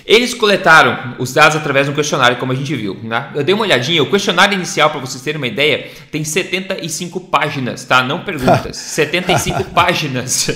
eles 0.06 0.32
coletaram 0.32 1.16
os 1.18 1.32
dados 1.32 1.56
através 1.56 1.86
de 1.86 1.92
um 1.92 1.94
questionário, 1.94 2.36
como 2.36 2.52
a 2.52 2.54
gente 2.54 2.74
viu. 2.76 2.96
Né? 3.02 3.28
Eu 3.34 3.42
dei 3.42 3.52
uma 3.52 3.64
olhadinha, 3.64 4.00
o 4.02 4.08
questionário 4.08 4.54
inicial, 4.54 4.88
para 4.88 5.00
vocês 5.00 5.20
terem 5.20 5.38
uma 5.38 5.48
ideia, 5.48 5.90
tem 6.12 6.22
75 6.22 7.18
páginas, 7.22 7.84
tá? 7.84 8.04
Não 8.04 8.20
perguntas. 8.20 8.76
75 8.78 9.64
páginas, 9.70 10.48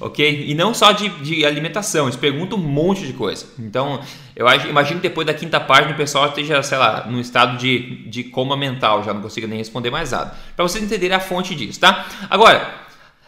ok? 0.00 0.44
E 0.48 0.54
não 0.54 0.72
só 0.72 0.92
de, 0.92 1.08
de, 1.08 1.44
alimentação, 1.44 2.06
eles 2.06 2.16
perguntam 2.16 2.58
um 2.58 2.62
monte 2.62 3.06
de 3.06 3.12
coisa. 3.12 3.46
Então, 3.58 4.00
eu 4.34 4.46
imagino 4.68 5.00
que 5.00 5.08
depois 5.08 5.26
da 5.26 5.34
quinta 5.34 5.58
página 5.58 5.92
o 5.92 5.96
pessoal 5.96 6.26
esteja, 6.28 6.62
sei 6.62 6.78
lá, 6.78 7.06
num 7.08 7.20
estado 7.20 7.56
de, 7.58 8.08
de 8.08 8.24
coma 8.24 8.56
mental, 8.56 9.02
já 9.02 9.12
não 9.12 9.20
consiga 9.20 9.46
nem 9.46 9.58
responder 9.58 9.90
mais 9.90 10.12
nada. 10.12 10.34
Para 10.54 10.62
vocês 10.62 10.82
entenderem 10.82 11.16
a 11.16 11.20
fonte 11.20 11.54
disso, 11.54 11.80
tá? 11.80 12.06
Agora, 12.30 12.74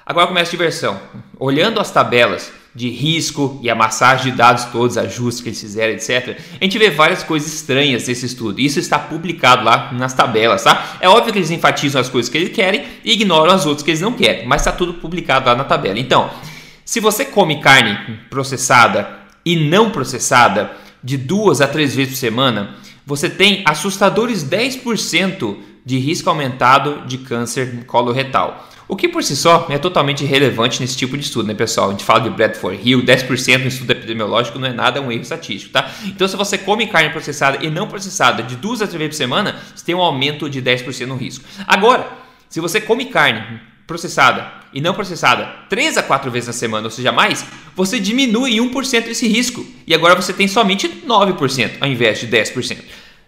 agora 0.04 0.26
começa 0.26 0.50
a 0.50 0.52
diversão. 0.52 1.00
Olhando 1.38 1.80
as 1.80 1.90
tabelas, 1.90 2.52
de 2.74 2.88
risco 2.88 3.58
e 3.62 3.68
a 3.68 3.74
massagem 3.74 4.30
de 4.30 4.38
dados 4.38 4.64
todos, 4.66 4.96
ajustes 4.96 5.42
que 5.42 5.48
eles 5.48 5.60
fizeram, 5.60 5.92
etc. 5.92 6.38
A 6.60 6.64
gente 6.64 6.78
vê 6.78 6.90
várias 6.90 7.22
coisas 7.22 7.52
estranhas 7.52 8.06
nesse 8.06 8.26
estudo. 8.26 8.60
Isso 8.60 8.78
está 8.78 8.98
publicado 8.98 9.64
lá 9.64 9.92
nas 9.92 10.14
tabelas, 10.14 10.62
tá? 10.62 10.96
É 11.00 11.08
óbvio 11.08 11.32
que 11.32 11.38
eles 11.38 11.50
enfatizam 11.50 12.00
as 12.00 12.08
coisas 12.08 12.30
que 12.30 12.38
eles 12.38 12.52
querem 12.54 12.84
e 13.04 13.12
ignoram 13.12 13.52
as 13.52 13.66
outras 13.66 13.82
que 13.82 13.90
eles 13.90 14.00
não 14.00 14.12
querem, 14.12 14.46
mas 14.46 14.60
está 14.60 14.70
tudo 14.70 14.94
publicado 14.94 15.48
lá 15.48 15.56
na 15.56 15.64
tabela. 15.64 15.98
Então, 15.98 16.30
se 16.90 16.98
você 16.98 17.24
come 17.24 17.60
carne 17.60 18.18
processada 18.28 19.20
e 19.44 19.54
não 19.54 19.90
processada 19.90 20.72
de 21.04 21.16
duas 21.16 21.60
a 21.60 21.68
três 21.68 21.94
vezes 21.94 22.14
por 22.14 22.18
semana, 22.18 22.74
você 23.06 23.30
tem 23.30 23.62
assustadores 23.64 24.44
10% 24.44 25.56
de 25.86 25.98
risco 25.98 26.28
aumentado 26.28 27.06
de 27.06 27.18
câncer 27.18 27.84
coloretal. 27.84 28.68
O 28.88 28.96
que 28.96 29.08
por 29.08 29.22
si 29.22 29.36
só 29.36 29.68
é 29.70 29.78
totalmente 29.78 30.24
irrelevante 30.24 30.80
nesse 30.80 30.96
tipo 30.96 31.16
de 31.16 31.22
estudo, 31.22 31.46
né, 31.46 31.54
pessoal? 31.54 31.90
A 31.90 31.90
gente 31.92 32.02
fala 32.02 32.22
de 32.22 32.30
Bradford 32.30 32.80
Hill, 32.82 33.04
10% 33.04 33.58
no 33.58 33.68
estudo 33.68 33.92
epidemiológico 33.92 34.58
não 34.58 34.66
é 34.66 34.72
nada, 34.72 34.98
é 34.98 35.00
um 35.00 35.12
erro 35.12 35.22
estatístico, 35.22 35.72
tá? 35.72 35.88
Então, 36.06 36.26
se 36.26 36.34
você 36.34 36.58
come 36.58 36.88
carne 36.88 37.10
processada 37.10 37.64
e 37.64 37.70
não 37.70 37.86
processada 37.86 38.42
de 38.42 38.56
duas 38.56 38.82
a 38.82 38.88
três 38.88 38.98
vezes 38.98 39.14
por 39.14 39.16
semana, 39.16 39.60
você 39.76 39.84
tem 39.84 39.94
um 39.94 40.02
aumento 40.02 40.50
de 40.50 40.60
10% 40.60 41.06
no 41.06 41.14
risco. 41.14 41.44
Agora, 41.68 42.10
se 42.48 42.58
você 42.58 42.80
come 42.80 43.04
carne 43.04 43.60
processada 43.86 44.59
e 44.72 44.80
não 44.80 44.94
processada 44.94 45.46
3 45.68 45.98
a 45.98 46.02
4 46.02 46.30
vezes 46.30 46.46
na 46.46 46.52
semana, 46.52 46.84
ou 46.84 46.90
seja, 46.90 47.12
mais, 47.12 47.44
você 47.74 47.98
diminui 47.98 48.56
1% 48.56 49.08
esse 49.08 49.26
risco. 49.26 49.64
E 49.86 49.94
agora 49.94 50.14
você 50.14 50.32
tem 50.32 50.48
somente 50.48 50.88
9% 50.88 51.72
ao 51.80 51.88
invés 51.88 52.20
de 52.20 52.28
10%. 52.28 52.78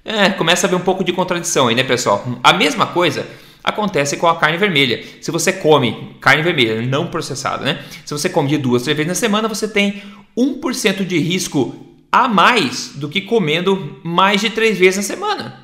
É, 0.05 0.31
começa 0.31 0.67
a 0.67 0.69
haver 0.69 0.77
um 0.77 0.85
pouco 0.85 1.05
de 1.05 1.13
contradição 1.13 1.69
aí, 1.69 1.75
né, 1.75 1.85
pessoal? 1.85 2.27
A 2.43 2.53
mesma 2.53 2.87
coisa 2.87 3.27
acontece 3.63 4.17
com 4.17 4.27
a 4.27 4.37
carne 4.37 4.59
vermelha. 4.59 5.05
Se 5.21 5.31
você 5.31 5.53
come 5.53 6.17
carne 6.21 6.43
vermelha 6.43 6.83
não 6.83 7.07
processada, 7.07 7.65
né? 7.65 7.85
Se 8.05 8.13
você 8.13 8.29
come 8.29 8.49
de 8.49 8.59
duas, 8.59 8.83
três 8.83 8.97
vezes 8.97 9.09
na 9.09 9.15
semana, 9.15 9.49
você 9.49 9.69
tem 9.69 10.03
1% 10.37 11.05
de 11.07 11.19
risco 11.19 11.75
a 12.11 12.29
mais 12.29 12.93
do 12.97 13.09
que 13.09 13.21
comendo 13.21 14.01
mais 14.03 14.41
de 14.41 14.51
três 14.51 14.77
vezes 14.79 14.97
na 14.97 15.03
semana. 15.03 15.63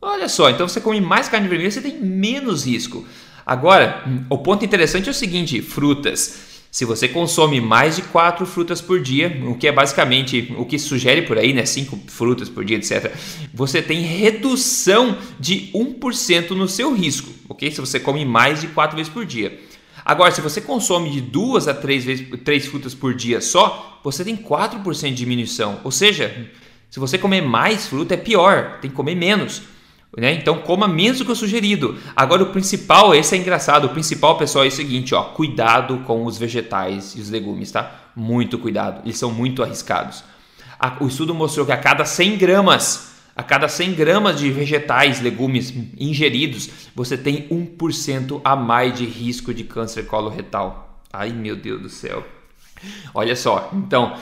Olha 0.00 0.28
só, 0.28 0.50
então 0.50 0.68
você 0.68 0.80
come 0.80 1.00
mais 1.00 1.28
carne 1.28 1.48
vermelha, 1.48 1.70
você 1.70 1.80
tem 1.80 1.98
menos 1.98 2.66
risco. 2.66 3.06
Agora, 3.44 4.04
o 4.30 4.38
ponto 4.38 4.64
interessante 4.64 5.08
é 5.08 5.10
o 5.10 5.14
seguinte: 5.14 5.60
frutas. 5.60 6.50
Se 6.70 6.86
você 6.86 7.06
consome 7.06 7.60
mais 7.60 7.96
de 7.96 8.02
quatro 8.02 8.46
frutas 8.46 8.80
por 8.80 8.98
dia, 8.98 9.42
o 9.46 9.54
que 9.54 9.68
é 9.68 9.72
basicamente 9.72 10.54
o 10.56 10.64
que 10.64 10.78
sugere 10.78 11.20
por 11.20 11.36
aí, 11.36 11.52
né, 11.52 11.66
cinco 11.66 12.00
frutas 12.06 12.48
por 12.48 12.64
dia, 12.64 12.78
etc., 12.78 13.14
você 13.52 13.82
tem 13.82 14.00
redução 14.00 15.18
de 15.38 15.70
1% 15.74 16.52
no 16.52 16.66
seu 16.66 16.94
risco, 16.94 17.30
ok? 17.46 17.70
Se 17.70 17.78
você 17.78 18.00
come 18.00 18.24
mais 18.24 18.62
de 18.62 18.68
quatro 18.68 18.96
vezes 18.96 19.12
por 19.12 19.26
dia. 19.26 19.60
Agora, 20.02 20.32
se 20.32 20.40
você 20.40 20.62
consome 20.62 21.10
de 21.10 21.20
duas 21.20 21.68
a 21.68 21.74
três, 21.74 22.04
vezes, 22.04 22.26
três 22.42 22.64
frutas 22.64 22.94
por 22.94 23.14
dia 23.14 23.42
só, 23.42 24.00
você 24.02 24.24
tem 24.24 24.34
4% 24.36 25.10
de 25.10 25.14
diminuição. 25.14 25.78
Ou 25.84 25.90
seja, 25.90 26.48
se 26.90 26.98
você 26.98 27.18
comer 27.18 27.42
mais 27.42 27.86
fruta 27.86 28.14
é 28.14 28.16
pior, 28.16 28.78
tem 28.80 28.90
que 28.90 28.96
comer 28.96 29.14
menos. 29.14 29.62
Né? 30.16 30.34
Então 30.34 30.58
coma 30.58 30.86
menos 30.86 31.18
do 31.18 31.24
que 31.24 31.32
o 31.32 31.36
sugerido. 31.36 31.96
Agora 32.14 32.42
o 32.42 32.50
principal, 32.52 33.14
esse 33.14 33.34
é 33.34 33.38
engraçado, 33.38 33.86
o 33.86 33.90
principal 33.90 34.36
pessoal 34.36 34.64
é 34.64 34.68
o 34.68 34.70
seguinte, 34.70 35.14
ó, 35.14 35.22
cuidado 35.22 35.98
com 36.00 36.26
os 36.26 36.36
vegetais 36.36 37.14
e 37.16 37.20
os 37.20 37.30
legumes, 37.30 37.70
tá? 37.72 38.10
Muito 38.14 38.58
cuidado, 38.58 39.00
eles 39.04 39.16
são 39.16 39.32
muito 39.32 39.62
arriscados. 39.62 40.22
O 41.00 41.06
estudo 41.06 41.34
mostrou 41.34 41.64
que 41.64 41.72
a 41.72 41.78
cada 41.78 42.04
100 42.04 42.36
gramas, 42.36 43.12
a 43.34 43.42
cada 43.42 43.68
100 43.68 43.94
gramas 43.94 44.38
de 44.38 44.50
vegetais, 44.50 45.22
legumes 45.22 45.72
ingeridos, 45.98 46.68
você 46.94 47.16
tem 47.16 47.48
1% 47.48 48.40
a 48.44 48.54
mais 48.54 48.94
de 48.94 49.06
risco 49.06 49.54
de 49.54 49.64
câncer 49.64 50.06
coloretal. 50.06 51.00
Ai 51.10 51.32
meu 51.32 51.56
Deus 51.56 51.80
do 51.80 51.88
céu. 51.88 52.22
Olha 53.14 53.34
só, 53.36 53.70
então 53.72 54.14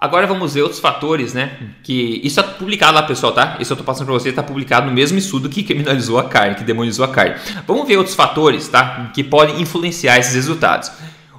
Agora 0.00 0.28
vamos 0.28 0.54
ver 0.54 0.62
outros 0.62 0.80
fatores, 0.80 1.34
né? 1.34 1.58
Que 1.82 2.20
isso 2.22 2.38
é 2.38 2.42
publicado 2.44 2.94
lá, 2.94 3.02
pessoal, 3.02 3.32
tá? 3.32 3.56
Isso 3.58 3.72
eu 3.72 3.76
tô 3.76 3.82
passando 3.82 4.06
para 4.06 4.14
você, 4.14 4.30
tá 4.30 4.44
publicado 4.44 4.86
no 4.86 4.92
mesmo 4.92 5.18
estudo 5.18 5.48
que 5.48 5.64
criminalizou 5.64 6.20
a 6.20 6.28
carne, 6.28 6.54
que 6.54 6.62
demonizou 6.62 7.04
a 7.04 7.08
carne. 7.08 7.34
Vamos 7.66 7.88
ver 7.88 7.96
outros 7.96 8.14
fatores, 8.14 8.68
tá? 8.68 9.10
Que 9.12 9.24
podem 9.24 9.60
influenciar 9.60 10.16
esses 10.16 10.36
resultados. 10.36 10.92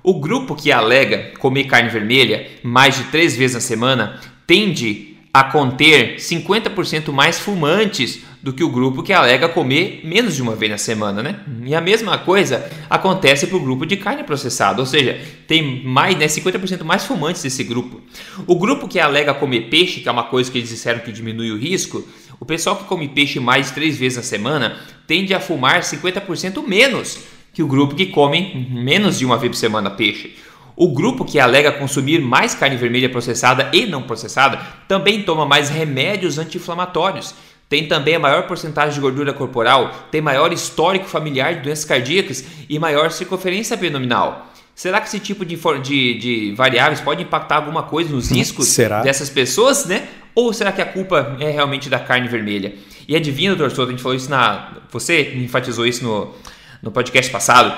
O 0.03 0.19
grupo 0.19 0.55
que 0.55 0.73
alega 0.73 1.31
comer 1.39 1.65
carne 1.65 1.87
vermelha 1.87 2.47
mais 2.61 2.97
de 2.97 3.05
três 3.05 3.33
vezes 3.33 3.55
na 3.55 3.61
semana 3.61 4.19
tende 4.45 5.15
a 5.33 5.43
conter 5.45 6.17
50% 6.17 7.13
mais 7.13 7.39
fumantes 7.39 8.25
do 8.41 8.53
que 8.53 8.63
o 8.63 8.69
grupo 8.69 9.03
que 9.03 9.11
alega 9.11 9.49
comer 9.49 10.01
menos 10.03 10.35
de 10.35 10.41
uma 10.41 10.55
vez 10.55 10.71
na 10.71 10.77
semana, 10.77 11.21
né? 11.21 11.41
E 11.65 11.75
a 11.75 11.81
mesma 11.81 12.17
coisa 12.17 12.69
acontece 12.89 13.47
para 13.47 13.57
o 13.57 13.59
grupo 13.59 13.85
de 13.85 13.97
carne 13.97 14.23
processada, 14.23 14.79
ou 14.79 14.85
seja, 14.85 15.19
tem 15.45 15.83
mais, 15.83 16.17
né, 16.17 16.25
50% 16.27 16.83
mais 16.83 17.03
fumantes 17.05 17.43
desse 17.43 17.63
grupo. 17.63 18.01
O 18.47 18.55
grupo 18.55 18.87
que 18.87 18.99
alega 18.99 19.33
comer 19.33 19.69
peixe, 19.69 19.99
que 19.99 20.07
é 20.07 20.11
uma 20.11 20.23
coisa 20.23 20.49
que 20.49 20.57
eles 20.57 20.69
disseram 20.69 20.99
que 20.99 21.11
diminui 21.11 21.51
o 21.51 21.57
risco, 21.57 22.07
o 22.39 22.45
pessoal 22.45 22.77
que 22.77 22.85
come 22.85 23.09
peixe 23.09 23.39
mais 23.39 23.71
três 23.71 23.97
vezes 23.97 24.17
na 24.17 24.23
semana 24.23 24.77
tende 25.05 25.33
a 25.33 25.39
fumar 25.41 25.81
50% 25.81 26.65
menos 26.65 27.19
que 27.53 27.61
o 27.61 27.67
grupo 27.67 27.95
que 27.95 28.05
come 28.05 28.67
menos 28.71 29.19
de 29.19 29.25
uma 29.25 29.37
vez 29.37 29.51
por 29.51 29.57
semana 29.57 29.89
peixe. 29.89 30.35
O 30.77 30.93
grupo 30.93 31.25
que 31.25 31.41
alega 31.41 31.73
consumir 31.73 32.21
mais 32.21 32.55
carne 32.55 32.77
vermelha 32.77 33.09
processada 33.09 33.69
e 33.73 33.85
não 33.85 34.03
processada 34.03 34.61
também 34.87 35.23
toma 35.23 35.45
mais 35.45 35.67
remédios 35.67 36.37
anti-inflamatórios 36.37 37.35
tem 37.69 37.87
também 37.87 38.15
a 38.15 38.19
maior 38.19 38.47
porcentagem 38.47 38.95
de 38.95 38.99
gordura 38.99 39.31
corporal, 39.31 40.07
tem 40.11 40.19
maior 40.19 40.51
histórico 40.51 41.05
familiar 41.05 41.53
de 41.53 41.61
doenças 41.61 41.85
cardíacas 41.85 42.43
e 42.67 42.79
maior 42.79 43.11
circunferência 43.11 43.75
abdominal. 43.75 44.51
Será 44.73 44.99
que 44.99 45.07
esse 45.07 45.19
tipo 45.19 45.45
de, 45.45 45.55
de, 45.55 46.17
de 46.17 46.53
variáveis 46.55 46.99
pode 46.99 47.21
impactar 47.21 47.57
alguma 47.57 47.83
coisa 47.83 48.09
nos 48.09 48.31
riscos 48.31 48.75
dessas 49.03 49.29
pessoas, 49.29 49.85
né? 49.85 50.07
Ou 50.33 50.51
será 50.51 50.71
que 50.71 50.81
a 50.81 50.85
culpa 50.85 51.37
é 51.39 51.51
realmente 51.51 51.89
da 51.89 51.99
carne 51.99 52.27
vermelha? 52.27 52.73
E 53.07 53.15
adivinha, 53.15 53.49
doutor 53.55 53.75
Souto, 53.75 53.89
a 53.89 53.91
gente 53.91 54.01
falou 54.01 54.15
isso 54.15 54.29
na. 54.29 54.77
Você 54.91 55.33
enfatizou 55.35 55.85
isso 55.85 56.03
no, 56.03 56.33
no 56.81 56.91
podcast 56.91 57.31
passado. 57.31 57.75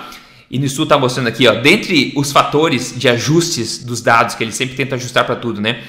E 0.50 0.60
no 0.60 0.66
estudo 0.66 0.84
está 0.84 0.98
mostrando 0.98 1.28
aqui, 1.28 1.48
ó, 1.48 1.56
dentre 1.56 2.12
os 2.16 2.32
fatores 2.32 2.94
de 2.96 3.08
ajustes 3.08 3.84
dos 3.84 4.02
dados, 4.02 4.36
que 4.36 4.44
ele 4.44 4.52
sempre 4.52 4.76
tenta 4.76 4.96
ajustar 4.96 5.26
para 5.26 5.38
tudo, 5.38 5.60
né? 5.62 5.82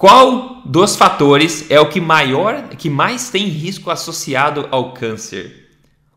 Qual 0.00 0.62
dos 0.64 0.96
fatores 0.96 1.70
é 1.70 1.78
o 1.78 1.90
que 1.90 2.00
maior, 2.00 2.68
que 2.68 2.88
mais 2.88 3.28
tem 3.28 3.48
risco 3.48 3.90
associado 3.90 4.66
ao 4.70 4.94
câncer? 4.94 5.68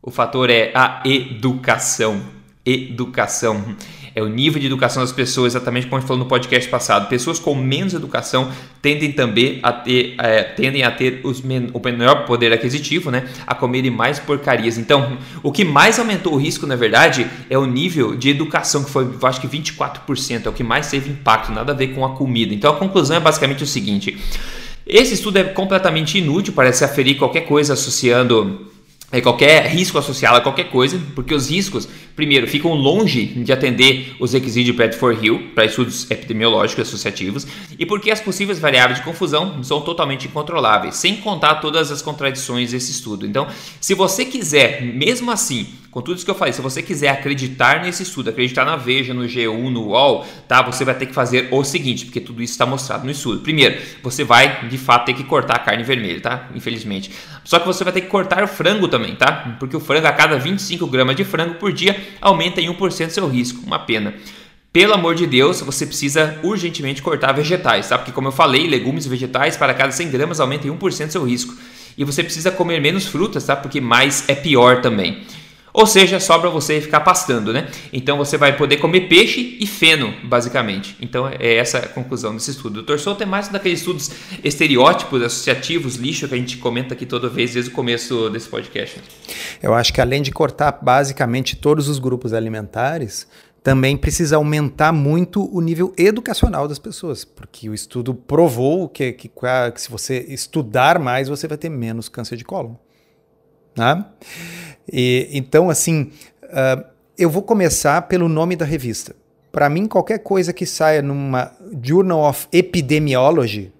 O 0.02 0.10
fator 0.10 0.50
é 0.50 0.72
a 0.74 1.04
educação. 1.04 2.22
Educação 2.66 3.76
é 4.16 4.22
o 4.22 4.28
nível 4.28 4.60
de 4.60 4.68
educação 4.68 5.02
das 5.02 5.12
pessoas, 5.12 5.54
exatamente 5.54 5.88
como 5.88 5.98
a 5.98 6.00
gente 6.00 6.08
falou 6.08 6.24
no 6.24 6.30
podcast 6.30 6.70
passado. 6.70 7.10
Pessoas 7.10 7.40
com 7.40 7.56
menos 7.56 7.94
educação 7.94 8.52
tendem 8.82 9.12
também 9.12 9.60
a 9.64 9.72
ter, 9.72 10.16
é, 10.20 10.44
tendem 10.44 10.84
a 10.84 10.92
ter 10.92 11.22
os 11.24 11.42
men 11.42 11.70
o 11.74 11.80
menor 11.80 12.26
poder 12.26 12.54
aquisitivo, 12.54 13.10
né? 13.10 13.28
A 13.48 13.56
comerem 13.56 13.90
mais 13.90 14.20
porcarias. 14.20 14.78
Então, 14.78 15.18
o 15.42 15.52
que 15.52 15.64
mais 15.64 15.98
aumentou 15.98 16.34
o 16.34 16.38
risco, 16.38 16.68
na 16.68 16.76
verdade, 16.76 17.28
é 17.50 17.58
o 17.58 17.66
nível 17.66 18.16
de 18.16 18.30
educação, 18.30 18.84
que 18.84 18.92
foi, 18.92 19.10
acho 19.24 19.42
que 19.42 19.48
24%, 19.48 20.46
é 20.46 20.50
o 20.50 20.54
que 20.54 20.64
mais 20.64 20.90
teve 20.90 21.10
impacto, 21.10 21.52
nada 21.52 21.72
a 21.72 21.76
ver 21.76 21.88
com 21.88 22.06
a 22.06 22.16
comida. 22.16 22.54
Então, 22.54 22.72
a 22.72 22.76
conclusão 22.76 23.18
é 23.18 23.20
basicamente 23.20 23.64
o 23.64 23.68
seguinte. 23.68 24.18
Esse 24.86 25.14
estudo 25.14 25.38
é 25.38 25.44
completamente 25.44 26.18
inútil 26.18 26.54
para 26.54 26.72
se 26.72 26.84
aferir 26.84 27.18
qualquer 27.18 27.42
coisa 27.42 27.74
associando 27.74 28.70
é, 29.14 29.22
qualquer 29.22 29.68
risco 29.68 30.00
associado 30.00 30.38
a 30.38 30.42
qualquer 30.42 30.72
coisa, 30.72 31.00
porque 31.14 31.36
os 31.36 31.48
riscos, 31.48 31.88
primeiro, 32.16 32.48
ficam 32.48 32.74
longe 32.74 33.26
de 33.26 33.52
atender 33.52 34.16
os 34.20 34.34
requisitos 34.34 34.66
de 34.66 34.74
Bradford 34.74 35.26
Hill 35.26 35.52
para 35.56 35.66
estudos 35.66 36.10
epidemiológicos 36.10 36.88
associativos, 36.88 37.48
e 37.78 37.86
porque 37.86 38.12
as 38.12 38.22
possíveis 38.22 38.60
variáveis 38.60 39.00
de 39.00 39.06
confusão 39.06 39.64
são 39.64 39.82
totalmente 39.82 40.28
incontroláveis, 40.28 40.96
sem 40.96 41.18
contar 41.18 41.56
todas 41.56 41.92
as 41.92 42.02
contradições 42.02 42.72
desse 42.72 42.92
estudo. 42.92 43.26
Então, 43.26 43.48
se 43.80 43.94
você 43.94 44.26
quiser, 44.26 44.82
mesmo 44.84 45.32
assim, 45.32 45.68
com 45.94 46.02
tudo 46.02 46.16
isso 46.16 46.26
que 46.26 46.32
eu 46.32 46.36
falei, 46.36 46.52
se 46.52 46.62
você 46.62 46.82
quiser 46.82 47.10
acreditar 47.10 47.84
nesse 47.84 48.02
estudo, 48.02 48.32
acreditar 48.32 48.66
na 48.66 48.76
Veja, 48.76 49.14
no 49.14 49.26
G1, 49.26 49.70
no 49.70 49.90
UOL, 49.90 50.26
tá? 50.48 50.64
Você 50.64 50.84
vai 50.84 50.96
ter 50.96 51.06
que 51.06 51.14
fazer 51.14 51.50
o 51.52 51.64
seguinte, 51.64 52.06
porque 52.06 52.20
tudo 52.20 52.42
isso 52.42 52.54
está 52.54 52.66
mostrado 52.66 53.06
no 53.06 53.12
estudo. 53.12 53.42
Primeiro, 53.42 53.80
você 54.02 54.24
vai 54.24 54.68
de 54.68 54.78
fato 54.80 55.06
ter 55.06 55.14
que 55.14 55.24
cortar 55.24 55.58
a 55.58 55.60
carne 55.60 55.84
vermelha, 55.84 56.20
tá? 56.20 56.50
Infelizmente. 56.56 57.12
Só 57.44 57.60
que 57.60 57.68
você 57.68 57.84
vai 57.84 57.94
ter 57.94 58.02
que 58.02 58.08
cortar 58.08 58.44
o 58.44 58.48
frango 58.48 58.88
também, 58.88 59.16
tá? 59.16 59.56
Porque 59.60 59.78
o 59.78 59.80
frango 59.80 60.08
a 60.08 60.12
cada 60.12 60.36
25 60.40 60.88
gramas 60.88 61.16
de 61.16 61.24
frango 61.24 61.56
por 61.56 61.72
dia 61.72 61.96
aumenta 62.22 62.62
em 62.62 62.68
1% 62.68 63.10
seu 63.10 63.28
risco. 63.28 63.66
Uma 63.66 63.80
pena. 63.80 64.14
Pelo 64.72 64.94
amor 64.94 65.14
de 65.14 65.28
Deus, 65.28 65.62
você 65.62 65.86
precisa 65.86 66.40
urgentemente 66.42 67.02
cortar 67.02 67.32
vegetais, 67.32 67.90
tá? 67.90 67.98
Porque 67.98 68.12
como 68.12 68.30
eu 68.30 68.32
falei, 68.32 68.68
legumes 68.68 69.06
e 69.06 69.10
vegetais 69.10 69.56
para 69.56 69.74
cada 69.74 69.92
100 69.92 70.10
gramas 70.10 70.40
aumenta 70.40 70.68
em 70.68 70.72
1% 70.72 71.10
seu 71.10 71.24
risco. 71.24 71.56
E 71.96 72.04
você 72.04 72.24
precisa 72.24 72.50
comer 72.50 72.82
menos 72.82 73.06
frutas, 73.06 73.46
tá? 73.46 73.56
Porque 73.56 73.80
mais 73.80 74.24
é 74.28 74.34
pior 74.34 74.82
também. 74.82 75.24
Ou 75.74 75.88
seja, 75.88 76.20
sobra 76.20 76.52
você 76.52 76.80
ficar 76.80 77.00
pastando, 77.00 77.52
né? 77.52 77.68
Então 77.92 78.16
você 78.16 78.38
vai 78.38 78.56
poder 78.56 78.78
comer 78.78 79.08
peixe 79.08 79.58
e 79.60 79.66
feno, 79.66 80.14
basicamente. 80.24 80.96
Então 81.02 81.28
é 81.28 81.56
essa 81.56 81.80
a 81.80 81.88
conclusão 81.88 82.36
desse 82.36 82.52
estudo. 82.52 82.86
O. 82.88 82.98
Souto 83.00 83.24
é 83.24 83.26
mais 83.26 83.50
um 83.50 83.52
daqueles 83.52 83.80
estudos 83.80 84.12
estereótipos, 84.44 85.22
associativos, 85.24 85.96
lixo 85.96 86.28
que 86.28 86.36
a 86.36 86.38
gente 86.38 86.58
comenta 86.58 86.94
aqui 86.94 87.06
toda 87.06 87.28
vez 87.28 87.54
desde 87.54 87.72
o 87.72 87.74
começo 87.74 88.30
desse 88.30 88.48
podcast. 88.48 89.02
Eu 89.62 89.74
acho 89.74 89.92
que 89.92 90.00
além 90.00 90.22
de 90.22 90.32
cortar 90.32 90.78
basicamente 90.80 91.56
todos 91.56 91.90
os 91.90 91.98
grupos 91.98 92.34
alimentares, 92.34 93.28
também 93.64 93.98
precisa 93.98 94.36
aumentar 94.36 94.92
muito 94.92 95.50
o 95.56 95.60
nível 95.60 95.94
educacional 95.98 96.68
das 96.68 96.78
pessoas, 96.78 97.26
porque 97.26 97.70
o 97.70 97.74
estudo 97.74 98.14
provou 98.14 98.90
que, 98.90 99.14
que, 99.14 99.28
que 99.28 99.82
se 99.82 99.90
você 99.90 100.20
estudar 100.28 101.00
mais, 101.00 101.30
você 101.30 101.48
vai 101.48 101.58
ter 101.58 101.70
menos 101.70 102.10
câncer 102.10 102.36
de 102.36 102.44
cólon. 102.44 102.76
Né? 103.76 104.06
E, 104.92 105.30
então, 105.32 105.70
assim, 105.70 106.12
uh, 106.44 106.84
eu 107.18 107.30
vou 107.30 107.42
começar 107.42 108.02
pelo 108.04 108.28
nome 108.28 108.56
da 108.56 108.66
revista. 108.66 109.16
Para 109.52 109.70
mim, 109.70 109.88
qualquer 109.88 110.20
coisa 110.20 110.52
que 110.52 110.66
saia 110.66 111.02
numa 111.02 111.52
Journal 111.82 112.28
of 112.28 112.48
Epidemiology, 112.52 113.72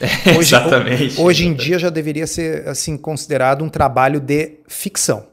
hoje, 0.28 0.38
exatamente, 0.38 1.20
hoje 1.20 1.46
em 1.46 1.52
dia 1.52 1.78
já 1.78 1.90
deveria 1.90 2.26
ser 2.26 2.66
assim 2.66 2.96
considerado 2.96 3.62
um 3.62 3.68
trabalho 3.68 4.18
de 4.18 4.60
ficção. 4.66 5.26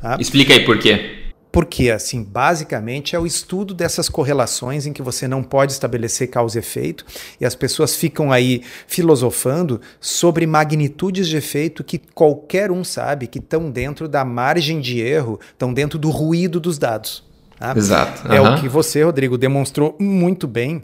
Tá? 0.00 0.16
Explica 0.18 0.54
aí 0.54 0.64
por 0.64 0.78
quê. 0.78 1.25
Porque, 1.56 1.90
assim, 1.90 2.22
basicamente 2.22 3.16
é 3.16 3.18
o 3.18 3.24
estudo 3.24 3.72
dessas 3.72 4.10
correlações 4.10 4.84
em 4.84 4.92
que 4.92 5.00
você 5.00 5.26
não 5.26 5.42
pode 5.42 5.72
estabelecer 5.72 6.28
causa 6.28 6.58
e 6.58 6.60
efeito 6.60 7.06
e 7.40 7.46
as 7.46 7.54
pessoas 7.54 7.96
ficam 7.96 8.30
aí 8.30 8.62
filosofando 8.86 9.80
sobre 9.98 10.46
magnitudes 10.46 11.26
de 11.26 11.38
efeito 11.38 11.82
que 11.82 11.96
qualquer 11.96 12.70
um 12.70 12.84
sabe 12.84 13.26
que 13.26 13.38
estão 13.38 13.70
dentro 13.70 14.06
da 14.06 14.22
margem 14.22 14.82
de 14.82 15.00
erro, 15.00 15.40
estão 15.50 15.72
dentro 15.72 15.98
do 15.98 16.10
ruído 16.10 16.60
dos 16.60 16.76
dados. 16.76 17.24
Tá? 17.58 17.72
Exato. 17.74 18.28
Uhum. 18.28 18.34
É 18.34 18.40
o 18.42 18.60
que 18.60 18.68
você, 18.68 19.02
Rodrigo, 19.02 19.38
demonstrou 19.38 19.96
muito 19.98 20.46
bem 20.46 20.82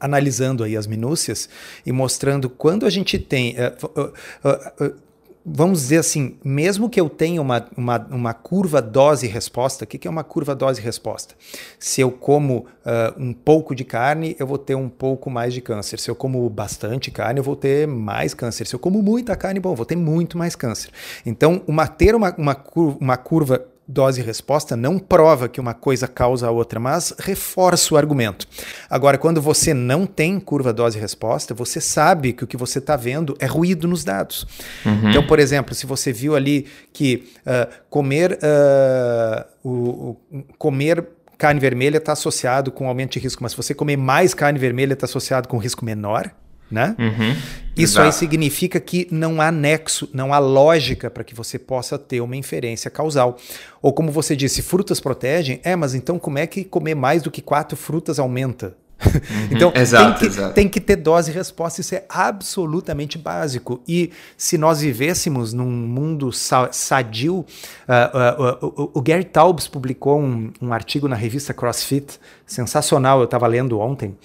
analisando 0.00 0.64
aí 0.64 0.74
as 0.74 0.86
minúcias 0.86 1.50
e 1.84 1.92
mostrando 1.92 2.48
quando 2.48 2.86
a 2.86 2.90
gente 2.90 3.18
tem. 3.18 3.56
Uh, 3.58 4.00
uh, 4.00 4.86
uh, 4.86 5.11
vamos 5.44 5.80
dizer 5.80 5.98
assim, 5.98 6.36
mesmo 6.44 6.88
que 6.88 7.00
eu 7.00 7.08
tenha 7.08 7.42
uma, 7.42 7.66
uma, 7.76 7.98
uma 8.10 8.34
curva 8.34 8.80
dose-resposta, 8.80 9.84
o 9.84 9.86
que, 9.86 9.98
que 9.98 10.06
é 10.06 10.10
uma 10.10 10.22
curva 10.22 10.54
dose-resposta? 10.54 11.34
Se 11.78 12.00
eu 12.00 12.10
como 12.10 12.58
uh, 12.58 13.20
um 13.20 13.32
pouco 13.32 13.74
de 13.74 13.84
carne, 13.84 14.36
eu 14.38 14.46
vou 14.46 14.58
ter 14.58 14.74
um 14.74 14.88
pouco 14.88 15.28
mais 15.28 15.52
de 15.52 15.60
câncer. 15.60 15.98
Se 15.98 16.10
eu 16.10 16.14
como 16.14 16.48
bastante 16.48 17.10
carne, 17.10 17.40
eu 17.40 17.44
vou 17.44 17.56
ter 17.56 17.86
mais 17.86 18.34
câncer. 18.34 18.66
Se 18.66 18.74
eu 18.74 18.78
como 18.78 19.02
muita 19.02 19.34
carne, 19.36 19.58
bom, 19.58 19.72
eu 19.72 19.76
vou 19.76 19.86
ter 19.86 19.96
muito 19.96 20.38
mais 20.38 20.54
câncer. 20.54 20.90
Então, 21.26 21.62
uma, 21.66 21.86
ter 21.86 22.14
uma, 22.14 22.34
uma, 22.36 22.54
curva, 22.54 22.98
uma 23.00 23.16
curva 23.16 23.71
dose 23.86 24.20
e 24.20 24.24
resposta 24.24 24.76
não 24.76 24.98
prova 24.98 25.48
que 25.48 25.60
uma 25.60 25.74
coisa 25.74 26.06
causa 26.06 26.46
a 26.46 26.50
outra, 26.50 26.78
mas 26.78 27.14
reforça 27.18 27.94
o 27.94 27.96
argumento. 27.96 28.46
Agora, 28.88 29.18
quando 29.18 29.40
você 29.40 29.74
não 29.74 30.06
tem 30.06 30.38
curva 30.38 30.72
dose 30.72 30.98
e 30.98 31.00
resposta, 31.00 31.54
você 31.54 31.80
sabe 31.80 32.32
que 32.32 32.44
o 32.44 32.46
que 32.46 32.56
você 32.56 32.78
está 32.78 32.96
vendo 32.96 33.36
é 33.38 33.46
ruído 33.46 33.88
nos 33.88 34.04
dados. 34.04 34.46
Uhum. 34.84 35.10
Então, 35.10 35.26
por 35.26 35.38
exemplo, 35.38 35.74
se 35.74 35.86
você 35.86 36.12
viu 36.12 36.36
ali 36.36 36.66
que 36.92 37.32
uh, 37.40 37.72
comer, 37.90 38.38
uh, 38.42 39.44
o, 39.62 40.16
o, 40.30 40.44
comer 40.58 41.06
carne 41.36 41.58
vermelha 41.58 41.98
está 41.98 42.12
associado 42.12 42.70
com 42.70 42.86
aumento 42.86 43.14
de 43.14 43.18
risco, 43.18 43.42
mas 43.42 43.52
se 43.52 43.56
você 43.56 43.74
comer 43.74 43.96
mais 43.96 44.32
carne 44.32 44.58
vermelha 44.58 44.92
está 44.92 45.06
associado 45.06 45.48
com 45.48 45.58
risco 45.58 45.84
menor, 45.84 46.30
né? 46.72 46.96
Uhum, 46.98 47.36
Isso 47.76 47.94
exato. 47.94 48.06
aí 48.06 48.12
significa 48.12 48.80
que 48.80 49.06
não 49.10 49.40
há 49.40 49.52
nexo, 49.52 50.08
não 50.12 50.32
há 50.32 50.38
lógica 50.38 51.10
para 51.10 51.22
que 51.22 51.34
você 51.34 51.58
possa 51.58 51.98
ter 51.98 52.20
uma 52.20 52.36
inferência 52.36 52.90
causal. 52.90 53.36
Ou 53.80 53.92
como 53.92 54.10
você 54.10 54.34
disse, 54.34 54.62
frutas 54.62 54.98
protegem, 54.98 55.60
é, 55.62 55.76
mas 55.76 55.94
então 55.94 56.18
como 56.18 56.38
é 56.38 56.46
que 56.46 56.64
comer 56.64 56.94
mais 56.94 57.22
do 57.22 57.30
que 57.30 57.42
quatro 57.42 57.76
frutas 57.76 58.18
aumenta? 58.18 58.76
Uhum, 59.04 59.48
então, 59.50 59.72
exato, 59.74 60.04
tem, 60.04 60.18
que, 60.18 60.26
exato. 60.26 60.54
tem 60.54 60.68
que 60.68 60.80
ter 60.80 60.96
dose 60.96 61.30
e 61.30 61.34
resposta, 61.34 61.80
isso 61.80 61.94
é 61.94 62.04
absolutamente 62.08 63.18
básico. 63.18 63.82
E 63.86 64.10
se 64.36 64.56
nós 64.56 64.80
vivêssemos 64.80 65.52
num 65.52 65.70
mundo 65.70 66.30
sadio, 66.32 67.38
uh, 67.38 68.64
uh, 68.64 68.66
uh, 68.66 68.90
o 68.94 69.00
Gary 69.02 69.24
Taubes 69.24 69.66
publicou 69.66 70.20
um, 70.20 70.52
um, 70.60 70.72
artigo 70.72 71.08
na 71.08 71.16
revista 71.16 71.52
CrossFit, 71.52 72.18
sensacional, 72.46 73.18
eu 73.18 73.24
estava 73.24 73.46
lendo 73.46 73.80
ontem, 73.80 74.16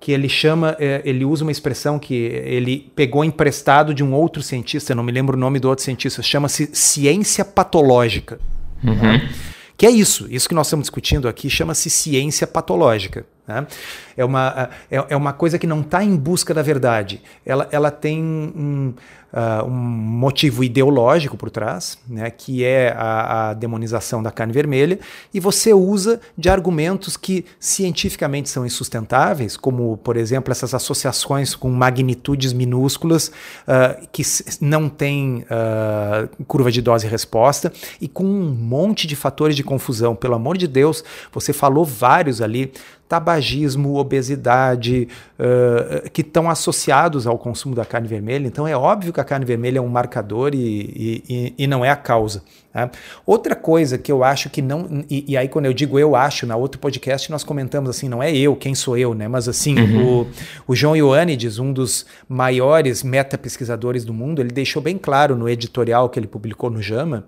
que 0.00 0.12
ele 0.12 0.28
chama, 0.28 0.76
eh, 0.80 1.02
ele 1.04 1.24
usa 1.26 1.44
uma 1.44 1.52
expressão 1.52 1.98
que 1.98 2.14
ele 2.14 2.90
pegou 2.96 3.22
emprestado 3.22 3.92
de 3.94 4.02
um 4.02 4.14
outro 4.14 4.42
cientista, 4.42 4.94
não 4.94 5.02
me 5.02 5.12
lembro 5.12 5.36
o 5.36 5.40
nome 5.40 5.60
do 5.60 5.68
outro 5.68 5.84
cientista, 5.84 6.22
chama-se 6.22 6.70
ciência 6.72 7.44
patológica. 7.44 8.40
Uhum. 8.82 8.94
Né? 8.94 9.30
Que 9.76 9.86
é 9.86 9.90
isso, 9.90 10.26
isso 10.30 10.48
que 10.48 10.54
nós 10.54 10.66
estamos 10.66 10.84
discutindo 10.84 11.28
aqui 11.28 11.48
chama-se 11.48 11.90
ciência 11.90 12.46
patológica. 12.46 13.26
Né? 13.46 13.66
É, 14.16 14.24
uma, 14.24 14.70
é, 14.90 15.04
é 15.08 15.16
uma 15.16 15.32
coisa 15.32 15.58
que 15.58 15.66
não 15.66 15.80
está 15.80 16.04
em 16.04 16.16
busca 16.16 16.54
da 16.54 16.62
verdade. 16.62 17.22
Ela, 17.44 17.68
ela 17.72 17.90
tem 17.90 18.22
um, 18.22 18.94
uh, 19.32 19.64
um 19.64 19.70
motivo 19.70 20.62
ideológico 20.62 21.36
por 21.36 21.50
trás, 21.50 21.98
né, 22.08 22.30
que 22.30 22.64
é 22.64 22.94
a, 22.96 23.50
a, 23.50 23.54
demonização 23.54 24.22
da 24.22 24.30
carne 24.30 24.52
vermelha, 24.52 24.98
e 25.32 25.40
você 25.40 25.72
usa 25.72 26.20
de 26.36 26.48
argumentos 26.48 27.16
que 27.16 27.44
cientificamente 27.58 28.48
são 28.48 28.64
insustentáveis, 28.66 29.56
como, 29.56 29.96
por 29.98 30.16
exemplo, 30.16 30.52
essas 30.52 30.74
associações 30.74 31.54
com 31.54 31.70
magnitudes 31.70 32.52
minúsculas 32.52 33.28
uh, 33.28 34.06
que 34.12 34.22
não 34.60 34.88
têm 34.88 35.44
uh, 35.44 36.44
curva 36.44 36.70
de 36.70 36.80
dose 36.80 37.06
e 37.06 37.10
resposta, 37.10 37.72
e 38.00 38.08
com 38.08 38.24
um 38.24 38.50
monte 38.50 39.06
de 39.06 39.16
fatores 39.16 39.56
de 39.56 39.62
confusão. 39.62 40.14
Pelo 40.14 40.34
amor 40.34 40.56
de 40.56 40.66
Deus, 40.66 41.04
você 41.32 41.52
falou 41.52 41.84
vários 41.84 42.40
ali 42.40 42.72
tabagismo, 43.10 43.96
obesidade, 43.96 45.08
uh, 45.36 46.08
que 46.10 46.20
estão 46.20 46.48
associados 46.48 47.26
ao 47.26 47.36
consumo 47.36 47.74
da 47.74 47.84
carne 47.84 48.06
vermelha. 48.06 48.46
Então 48.46 48.68
é 48.68 48.76
óbvio 48.76 49.12
que 49.12 49.20
a 49.20 49.24
carne 49.24 49.44
vermelha 49.44 49.78
é 49.78 49.82
um 49.82 49.88
marcador 49.88 50.52
e, 50.54 51.24
e, 51.28 51.54
e 51.58 51.66
não 51.66 51.84
é 51.84 51.90
a 51.90 51.96
causa. 51.96 52.44
Tá? 52.72 52.88
Outra 53.26 53.56
coisa 53.56 53.98
que 53.98 54.12
eu 54.12 54.22
acho 54.22 54.48
que 54.48 54.62
não. 54.62 55.04
E, 55.10 55.24
e, 55.26 55.36
aí, 55.36 55.48
quando 55.48 55.66
eu 55.66 55.72
digo 55.72 55.98
eu 55.98 56.14
acho, 56.14 56.46
na 56.46 56.54
outro 56.54 56.80
podcast 56.80 57.28
nós 57.32 57.42
comentamos 57.42 57.90
assim, 57.90 58.08
não 58.08 58.22
é 58.22 58.32
eu, 58.32 58.54
quem 58.54 58.76
sou 58.76 58.96
eu, 58.96 59.12
né? 59.12 59.26
Mas 59.26 59.48
assim, 59.48 59.76
uhum. 59.76 60.20
o, 60.20 60.26
o 60.68 60.76
João 60.76 60.94
Ioannidis, 60.94 61.58
um 61.58 61.72
dos 61.72 62.06
maiores 62.28 63.02
meta-pesquisadores 63.02 64.04
do 64.04 64.14
mundo, 64.14 64.40
ele 64.40 64.52
deixou 64.52 64.80
bem 64.80 64.96
claro 64.96 65.34
no 65.34 65.48
editorial 65.48 66.08
que 66.08 66.20
ele 66.20 66.28
publicou 66.28 66.70
no 66.70 66.80
JAMA 66.80 67.26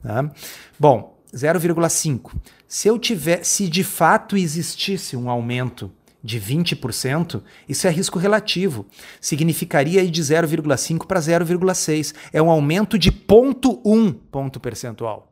Tá? 0.01 0.31
Bom, 0.79 1.19
0,5. 1.35 2.31
Se 2.69 2.87
eu 2.87 2.97
tiver, 2.97 3.43
se 3.43 3.67
de 3.67 3.83
fato 3.83 4.37
existisse 4.37 5.17
um 5.17 5.29
aumento 5.29 5.91
de 6.23 6.39
20%, 6.39 7.41
isso 7.67 7.85
é 7.85 7.89
risco 7.89 8.17
relativo. 8.17 8.85
Significaria 9.19 10.01
ir 10.01 10.09
de 10.09 10.21
0,5 10.21 11.05
para 11.05 11.19
0,6. 11.19 12.13
É 12.31 12.41
um 12.41 12.49
aumento 12.49 12.97
de 12.97 13.11
0,1 13.11 14.15
ponto 14.31 14.57
percentual. 14.57 15.30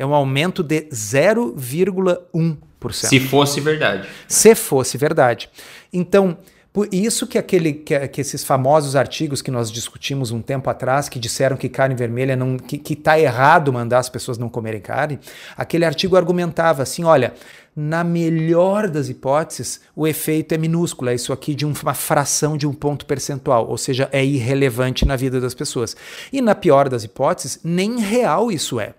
É 0.00 0.06
um 0.06 0.14
aumento 0.14 0.62
de 0.62 0.84
0,1%. 0.84 2.56
Se 2.92 3.20
fosse 3.20 3.60
verdade. 3.60 4.08
Se 4.26 4.54
fosse 4.54 4.96
verdade. 4.96 5.50
Então, 5.92 6.38
por 6.72 6.88
isso 6.90 7.26
que, 7.26 7.36
aquele, 7.36 7.74
que, 7.74 8.08
que, 8.08 8.22
esses 8.22 8.42
famosos 8.42 8.96
artigos 8.96 9.42
que 9.42 9.50
nós 9.50 9.70
discutimos 9.70 10.30
um 10.30 10.40
tempo 10.40 10.70
atrás, 10.70 11.10
que 11.10 11.18
disseram 11.18 11.54
que 11.54 11.68
carne 11.68 11.94
vermelha 11.94 12.34
não. 12.34 12.56
que 12.56 12.94
está 12.94 13.20
errado 13.20 13.70
mandar 13.70 13.98
as 13.98 14.08
pessoas 14.08 14.38
não 14.38 14.48
comerem 14.48 14.80
carne, 14.80 15.18
aquele 15.54 15.84
artigo 15.84 16.16
argumentava 16.16 16.82
assim: 16.82 17.04
olha, 17.04 17.34
na 17.76 18.02
melhor 18.02 18.88
das 18.88 19.10
hipóteses, 19.10 19.82
o 19.94 20.06
efeito 20.06 20.54
é 20.54 20.56
minúsculo, 20.58 21.10
é 21.10 21.14
isso 21.14 21.30
aqui 21.30 21.54
de 21.54 21.66
uma 21.66 21.92
fração 21.92 22.56
de 22.56 22.66
um 22.66 22.72
ponto 22.72 23.04
percentual, 23.04 23.68
ou 23.68 23.76
seja, 23.76 24.08
é 24.12 24.24
irrelevante 24.24 25.04
na 25.04 25.14
vida 25.14 25.42
das 25.42 25.52
pessoas. 25.52 25.94
E 26.32 26.40
na 26.40 26.54
pior 26.54 26.88
das 26.88 27.04
hipóteses, 27.04 27.60
nem 27.62 28.00
real 28.00 28.50
isso 28.50 28.80
é 28.80 28.94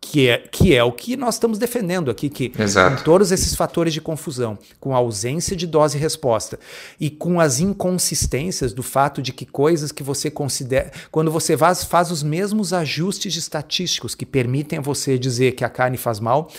que 0.00 0.28
é, 0.28 0.38
que 0.38 0.74
é 0.74 0.82
o 0.82 0.92
que 0.92 1.16
nós 1.16 1.34
estamos 1.34 1.58
defendendo 1.58 2.10
aqui, 2.10 2.28
que 2.28 2.52
Exato. 2.58 2.98
com 2.98 3.02
todos 3.02 3.32
esses 3.32 3.54
fatores 3.54 3.92
de 3.92 4.00
confusão, 4.00 4.58
com 4.80 4.94
a 4.94 4.98
ausência 4.98 5.56
de 5.56 5.66
dose 5.66 5.98
e 5.98 6.00
resposta 6.00 6.58
e 6.98 7.10
com 7.10 7.40
as 7.40 7.60
inconsistências 7.60 8.72
do 8.72 8.82
fato 8.82 9.20
de 9.20 9.32
que 9.32 9.44
coisas 9.44 9.92
que 9.92 10.02
você 10.02 10.30
considera, 10.30 10.92
quando 11.10 11.30
você 11.30 11.56
faz, 11.56 11.84
faz 11.84 12.10
os 12.10 12.22
mesmos 12.22 12.72
ajustes 12.72 13.36
estatísticos 13.36 14.14
que 14.14 14.24
permitem 14.24 14.78
a 14.78 14.82
você 14.82 15.18
dizer 15.18 15.52
que 15.52 15.64
a 15.64 15.68
carne 15.68 15.96
faz 15.96 16.20
mal, 16.20 16.50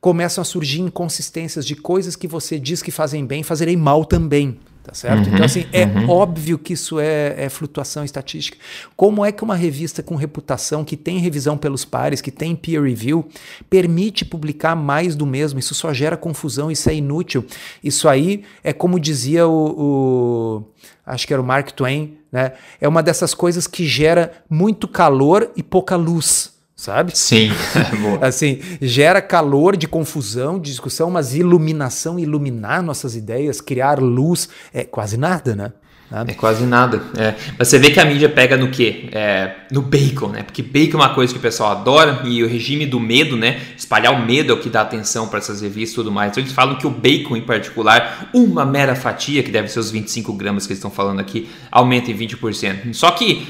começam 0.00 0.42
a 0.42 0.44
surgir 0.44 0.80
inconsistências 0.80 1.64
de 1.64 1.76
coisas 1.76 2.16
que 2.16 2.26
você 2.26 2.58
diz 2.58 2.82
que 2.82 2.90
fazem 2.90 3.24
bem, 3.24 3.42
fazerem 3.42 3.76
mal 3.76 4.04
também. 4.04 4.58
Tá 4.82 4.94
certo? 4.94 5.26
Uhum, 5.26 5.34
então, 5.34 5.44
assim, 5.44 5.66
é 5.72 5.84
uhum. 5.84 6.08
óbvio 6.08 6.58
que 6.58 6.72
isso 6.72 6.98
é, 6.98 7.34
é, 7.36 7.48
flutuação 7.50 8.02
estatística. 8.02 8.56
Como 8.96 9.24
é 9.24 9.30
que 9.30 9.44
uma 9.44 9.54
revista 9.54 10.02
com 10.02 10.14
reputação, 10.14 10.84
que 10.84 10.96
tem 10.96 11.18
revisão 11.18 11.58
pelos 11.58 11.84
pares, 11.84 12.22
que 12.22 12.30
tem 12.30 12.56
peer 12.56 12.82
review, 12.82 13.28
permite 13.68 14.24
publicar 14.24 14.74
mais 14.74 15.14
do 15.14 15.26
mesmo? 15.26 15.58
Isso 15.58 15.74
só 15.74 15.92
gera 15.92 16.16
confusão, 16.16 16.70
isso 16.70 16.88
é 16.88 16.94
inútil. 16.94 17.44
Isso 17.84 18.08
aí 18.08 18.42
é 18.64 18.72
como 18.72 18.98
dizia 18.98 19.46
o, 19.46 19.74
o 19.78 20.64
acho 21.04 21.26
que 21.26 21.34
era 21.34 21.42
o 21.42 21.44
Mark 21.44 21.72
Twain, 21.72 22.16
né? 22.32 22.52
É 22.80 22.88
uma 22.88 23.02
dessas 23.02 23.34
coisas 23.34 23.66
que 23.66 23.86
gera 23.86 24.32
muito 24.48 24.88
calor 24.88 25.50
e 25.56 25.62
pouca 25.62 25.94
luz 25.94 26.58
sabe? 26.80 27.12
Sim. 27.14 27.50
assim, 28.22 28.58
gera 28.80 29.20
calor 29.20 29.76
de 29.76 29.86
confusão, 29.86 30.58
de 30.58 30.70
discussão, 30.70 31.10
mas 31.10 31.34
iluminação, 31.34 32.18
iluminar 32.18 32.82
nossas 32.82 33.14
ideias, 33.14 33.60
criar 33.60 33.98
luz, 34.00 34.48
é 34.72 34.82
quase 34.82 35.18
nada, 35.18 35.54
né? 35.54 35.72
Nada. 36.10 36.32
É 36.32 36.34
quase 36.34 36.64
nada. 36.64 37.02
É. 37.16 37.34
Mas 37.56 37.68
você 37.68 37.78
vê 37.78 37.90
que 37.90 38.00
a 38.00 38.04
mídia 38.04 38.28
pega 38.30 38.56
no 38.56 38.68
quê? 38.70 39.10
É, 39.12 39.56
no 39.70 39.82
bacon, 39.82 40.28
né? 40.28 40.42
Porque 40.42 40.60
bacon 40.62 40.98
é 40.98 41.02
uma 41.02 41.14
coisa 41.14 41.32
que 41.32 41.38
o 41.38 41.42
pessoal 41.42 41.70
adora 41.70 42.22
e 42.24 42.42
o 42.42 42.48
regime 42.48 42.86
do 42.86 42.98
medo, 42.98 43.36
né? 43.36 43.60
Espalhar 43.76 44.12
o 44.14 44.26
medo 44.26 44.50
é 44.50 44.54
o 44.56 44.58
que 44.58 44.70
dá 44.70 44.80
atenção 44.80 45.28
para 45.28 45.38
essas 45.38 45.60
revistas 45.60 45.92
e 45.92 45.94
tudo 45.96 46.10
mais. 46.10 46.32
Então 46.32 46.42
eles 46.42 46.52
falam 46.52 46.76
que 46.76 46.86
o 46.86 46.90
bacon, 46.90 47.36
em 47.36 47.42
particular, 47.42 48.28
uma 48.32 48.64
mera 48.64 48.96
fatia, 48.96 49.42
que 49.42 49.52
deve 49.52 49.68
ser 49.68 49.78
os 49.78 49.90
25 49.90 50.32
gramas 50.32 50.66
que 50.66 50.72
eles 50.72 50.78
estão 50.78 50.90
falando 50.90 51.20
aqui, 51.20 51.48
aumenta 51.70 52.10
em 52.10 52.16
20%. 52.16 52.92
Só 52.92 53.12
que 53.12 53.46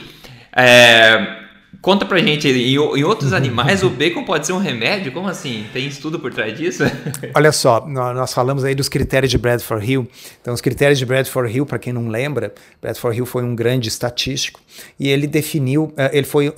é, 0.54 1.39
Conta 1.80 2.04
pra 2.04 2.18
gente, 2.18 2.46
em, 2.46 2.74
em 2.74 3.04
outros 3.04 3.32
animais 3.32 3.82
o 3.82 3.88
bacon 3.88 4.22
pode 4.24 4.46
ser 4.46 4.52
um 4.52 4.58
remédio? 4.58 5.12
Como 5.12 5.28
assim? 5.28 5.64
Tem 5.72 5.86
estudo 5.86 6.18
por 6.18 6.32
trás 6.32 6.56
disso? 6.56 6.82
Olha 7.34 7.52
só, 7.52 7.86
nós 7.86 8.34
falamos 8.34 8.64
aí 8.64 8.74
dos 8.74 8.88
critérios 8.88 9.30
de 9.30 9.38
Bradford 9.38 9.90
Hill. 9.90 10.06
Então, 10.42 10.52
os 10.52 10.60
critérios 10.60 10.98
de 10.98 11.06
Bradford 11.06 11.50
Hill, 11.54 11.64
para 11.64 11.78
quem 11.78 11.92
não 11.92 12.08
lembra, 12.08 12.52
Bradford 12.82 13.16
Hill 13.16 13.24
foi 13.24 13.42
um 13.42 13.54
grande 13.54 13.88
estatístico 13.88 14.60
e 14.98 15.08
ele 15.08 15.26
definiu, 15.26 15.92
eh, 15.96 16.10
ele 16.12 16.26
foi 16.26 16.48
uh, 16.48 16.54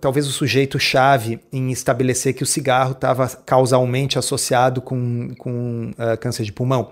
talvez 0.00 0.26
o 0.26 0.30
sujeito 0.30 0.78
chave 0.78 1.40
em 1.50 1.70
estabelecer 1.70 2.34
que 2.34 2.42
o 2.42 2.46
cigarro 2.46 2.92
estava 2.92 3.26
causalmente 3.46 4.18
associado 4.18 4.82
com, 4.82 5.30
com 5.38 5.92
uh, 5.92 6.18
câncer 6.18 6.44
de 6.44 6.52
pulmão. 6.52 6.90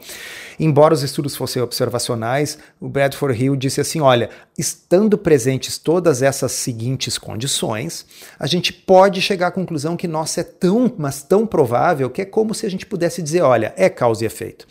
Embora 0.58 0.94
os 0.94 1.02
estudos 1.02 1.36
fossem 1.36 1.60
observacionais, 1.60 2.58
o 2.80 2.88
Bradford 2.88 3.42
Hill 3.42 3.56
disse 3.56 3.80
assim: 3.80 4.00
olha, 4.00 4.30
estando 4.58 5.18
presentes 5.18 5.76
todas 5.76 6.22
essas 6.22 6.52
seguintes 6.52 7.18
condições, 7.18 8.06
a 8.38 8.46
gente 8.46 8.72
pode 8.72 9.20
chegar 9.20 9.48
à 9.48 9.50
conclusão 9.50 9.96
que 9.96 10.08
nossa 10.08 10.40
é 10.40 10.44
tão, 10.44 10.92
mas 10.96 11.22
tão 11.22 11.46
provável 11.46 12.08
que 12.08 12.22
é 12.22 12.24
como 12.24 12.54
se 12.54 12.64
a 12.64 12.70
gente 12.70 12.86
pudesse 12.86 13.22
dizer: 13.22 13.42
olha, 13.42 13.74
é 13.76 13.88
causa 13.88 14.24
e 14.24 14.26
efeito. 14.26 14.66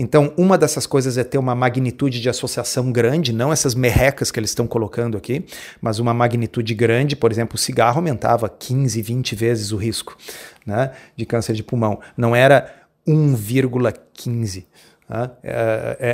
Então, 0.00 0.32
uma 0.36 0.56
dessas 0.56 0.86
coisas 0.86 1.18
é 1.18 1.24
ter 1.24 1.38
uma 1.38 1.56
magnitude 1.56 2.20
de 2.20 2.28
associação 2.28 2.92
grande, 2.92 3.32
não 3.32 3.52
essas 3.52 3.74
merrecas 3.74 4.30
que 4.30 4.38
eles 4.38 4.50
estão 4.50 4.66
colocando 4.66 5.18
aqui, 5.18 5.44
mas 5.80 5.98
uma 5.98 6.14
magnitude 6.14 6.72
grande. 6.72 7.16
Por 7.16 7.32
exemplo, 7.32 7.56
o 7.56 7.58
cigarro 7.58 7.96
aumentava 7.96 8.48
15, 8.48 9.02
20 9.02 9.34
vezes 9.34 9.72
o 9.72 9.76
risco 9.76 10.16
né, 10.64 10.92
de 11.16 11.26
câncer 11.26 11.52
de 11.54 11.64
pulmão. 11.64 11.98
Não 12.16 12.34
era 12.34 12.72
1,15. 13.06 14.64
Né? 15.08 15.30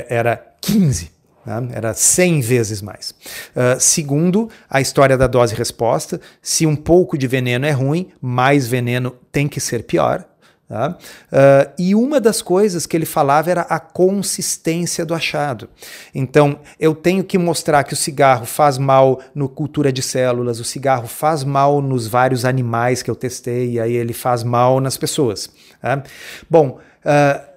Era 0.09 0.55
15. 0.61 1.14
Né? 1.45 1.69
Era 1.73 1.93
100 1.93 2.41
vezes 2.41 2.81
mais. 2.81 3.11
Uh, 3.55 3.79
segundo, 3.79 4.49
a 4.69 4.81
história 4.81 5.17
da 5.17 5.27
dose-resposta. 5.27 6.19
Se 6.41 6.65
um 6.65 6.75
pouco 6.75 7.17
de 7.17 7.27
veneno 7.27 7.65
é 7.65 7.71
ruim, 7.71 8.09
mais 8.21 8.67
veneno 8.67 9.15
tem 9.31 9.47
que 9.47 9.59
ser 9.59 9.83
pior. 9.83 10.25
Tá? 10.67 10.97
Uh, 11.31 11.71
e 11.77 11.93
uma 11.93 12.19
das 12.19 12.41
coisas 12.41 12.87
que 12.87 12.97
ele 12.97 13.05
falava 13.05 13.51
era 13.51 13.61
a 13.61 13.79
consistência 13.79 15.05
do 15.05 15.13
achado. 15.13 15.69
Então, 16.13 16.59
eu 16.79 16.95
tenho 16.95 17.23
que 17.23 17.37
mostrar 17.37 17.83
que 17.83 17.93
o 17.93 17.95
cigarro 17.95 18.47
faz 18.47 18.79
mal 18.79 19.21
no 19.35 19.47
cultura 19.47 19.93
de 19.93 20.01
células, 20.01 20.59
o 20.59 20.63
cigarro 20.63 21.07
faz 21.07 21.43
mal 21.43 21.83
nos 21.83 22.07
vários 22.07 22.45
animais 22.45 23.03
que 23.03 23.11
eu 23.11 23.15
testei, 23.15 23.73
e 23.73 23.79
aí 23.79 23.93
ele 23.93 24.13
faz 24.13 24.43
mal 24.43 24.81
nas 24.81 24.97
pessoas. 24.97 25.51
Tá? 25.79 26.01
Bom, 26.49 26.79
uh, 27.05 27.54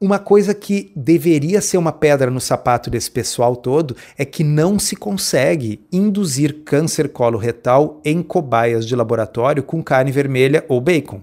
uma 0.00 0.18
coisa 0.18 0.54
que 0.54 0.90
deveria 0.96 1.60
ser 1.60 1.76
uma 1.76 1.92
pedra 1.92 2.30
no 2.30 2.40
sapato 2.40 2.88
desse 2.88 3.10
pessoal 3.10 3.54
todo 3.54 3.94
é 4.16 4.24
que 4.24 4.42
não 4.42 4.78
se 4.78 4.96
consegue 4.96 5.84
induzir 5.92 6.62
câncer 6.64 7.10
coloretal 7.10 8.00
em 8.02 8.22
cobaias 8.22 8.86
de 8.86 8.96
laboratório 8.96 9.62
com 9.62 9.82
carne 9.82 10.10
vermelha 10.10 10.64
ou 10.68 10.80
bacon. 10.80 11.20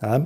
Tá? 0.00 0.18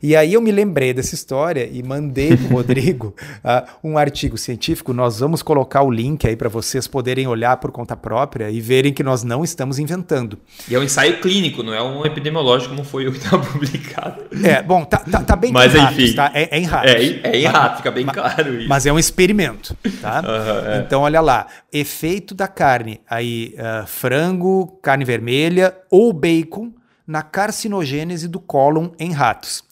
E 0.00 0.14
aí 0.14 0.34
eu 0.34 0.40
me 0.40 0.52
lembrei 0.52 0.94
dessa 0.94 1.12
história 1.16 1.68
e 1.70 1.82
mandei 1.82 2.36
para 2.36 2.46
o 2.46 2.50
Rodrigo 2.54 3.12
uh, 3.44 3.66
um 3.82 3.98
artigo 3.98 4.38
científico. 4.38 4.92
Nós 4.92 5.18
vamos 5.18 5.42
colocar 5.42 5.82
o 5.82 5.90
link 5.90 6.28
aí 6.28 6.36
para 6.36 6.48
vocês 6.48 6.86
poderem 6.86 7.26
olhar 7.26 7.56
por 7.56 7.72
conta 7.72 7.96
própria 7.96 8.48
e 8.48 8.60
verem 8.60 8.92
que 8.92 9.02
nós 9.02 9.24
não 9.24 9.42
estamos 9.42 9.80
inventando. 9.80 10.38
E 10.68 10.76
é 10.76 10.78
um 10.78 10.82
ensaio 10.84 11.20
clínico, 11.20 11.64
não 11.64 11.74
é 11.74 11.82
um 11.82 12.06
epidemiológico 12.06 12.76
como 12.76 12.84
foi 12.84 13.08
o 13.08 13.10
que 13.10 13.18
está 13.18 13.36
publicado. 13.36 14.26
É, 14.44 14.62
bom, 14.62 14.84
tá, 14.84 14.98
tá, 14.98 15.20
tá 15.20 15.34
bem 15.34 15.50
Mas, 15.50 15.74
ratos, 15.74 15.98
enfim, 15.98 16.14
tá? 16.14 16.30
É, 16.32 16.56
é, 16.56 16.60
em 16.60 16.64
ratos. 16.64 16.92
É, 16.92 17.20
é 17.24 17.40
em 17.40 17.46
rato, 17.46 17.76
fica 17.78 17.90
bem 17.90 18.04
mas, 18.04 18.14
claro 18.14 18.60
isso. 18.60 18.68
Mas 18.68 18.86
é 18.86 18.92
um 18.92 18.98
experimento, 18.98 19.76
tá? 20.00 20.22
Uhum, 20.26 20.72
é. 20.72 20.78
Então, 20.78 21.02
olha 21.02 21.20
lá, 21.20 21.46
efeito 21.72 22.34
da 22.34 22.46
carne, 22.46 23.00
aí 23.08 23.54
uh, 23.58 23.86
frango, 23.86 24.78
carne 24.82 25.04
vermelha 25.04 25.76
ou 25.90 26.12
bacon 26.12 26.72
na 27.06 27.22
carcinogênese 27.22 28.28
do 28.28 28.40
cólon 28.40 28.90
em 28.98 29.12
ratos. 29.12 29.64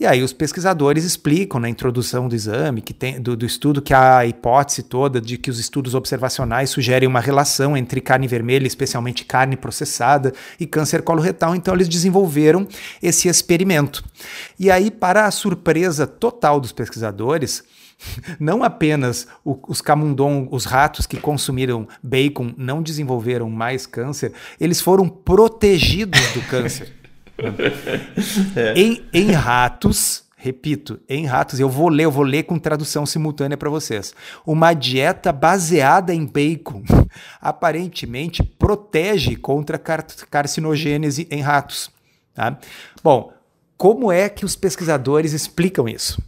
E 0.00 0.06
aí 0.06 0.22
os 0.22 0.32
pesquisadores 0.32 1.04
explicam 1.04 1.60
na 1.60 1.68
introdução 1.68 2.26
do 2.26 2.34
exame, 2.34 2.80
que 2.80 2.94
tem, 2.94 3.20
do, 3.20 3.36
do, 3.36 3.44
estudo, 3.44 3.82
que 3.82 3.92
a 3.92 4.24
hipótese 4.24 4.82
toda 4.82 5.20
de 5.20 5.36
que 5.36 5.50
os 5.50 5.58
estudos 5.58 5.94
observacionais 5.94 6.70
sugerem 6.70 7.06
uma 7.06 7.20
relação 7.20 7.76
entre 7.76 8.00
carne 8.00 8.26
vermelha, 8.26 8.66
especialmente 8.66 9.26
carne 9.26 9.58
processada, 9.58 10.32
e 10.58 10.66
câncer 10.66 11.02
coloretal. 11.02 11.54
Então 11.54 11.74
eles 11.74 11.86
desenvolveram 11.86 12.66
esse 13.02 13.28
experimento. 13.28 14.02
E 14.58 14.70
aí, 14.70 14.90
para 14.90 15.26
a 15.26 15.30
surpresa 15.30 16.06
total 16.06 16.58
dos 16.58 16.72
pesquisadores, 16.72 17.62
não 18.38 18.62
apenas 18.62 19.26
o, 19.44 19.58
os 19.68 19.80
camundong, 19.80 20.48
os 20.50 20.64
ratos 20.64 21.06
que 21.06 21.18
consumiram 21.18 21.86
bacon 22.02 22.52
não 22.56 22.82
desenvolveram 22.82 23.48
mais 23.50 23.86
câncer, 23.86 24.32
eles 24.60 24.80
foram 24.80 25.08
protegidos 25.08 26.20
do 26.32 26.42
câncer. 26.42 26.92
é. 28.54 28.74
em, 28.76 29.02
em 29.12 29.30
ratos, 29.32 30.24
repito, 30.36 31.00
em 31.08 31.26
ratos, 31.26 31.58
eu 31.58 31.68
vou 31.68 31.88
ler, 31.88 32.04
eu 32.04 32.10
vou 32.10 32.24
ler 32.24 32.42
com 32.42 32.58
tradução 32.58 33.06
simultânea 33.06 33.56
para 33.56 33.70
vocês. 33.70 34.14
Uma 34.46 34.74
dieta 34.74 35.32
baseada 35.32 36.14
em 36.14 36.26
bacon 36.26 36.82
aparentemente 37.40 38.42
protege 38.42 39.36
contra 39.36 39.78
car 39.78 40.04
carcinogênese 40.30 41.26
em 41.30 41.40
ratos. 41.40 41.90
Tá? 42.34 42.58
Bom, 43.02 43.32
como 43.76 44.12
é 44.12 44.28
que 44.28 44.44
os 44.44 44.54
pesquisadores 44.54 45.32
explicam 45.32 45.88
isso? 45.88 46.22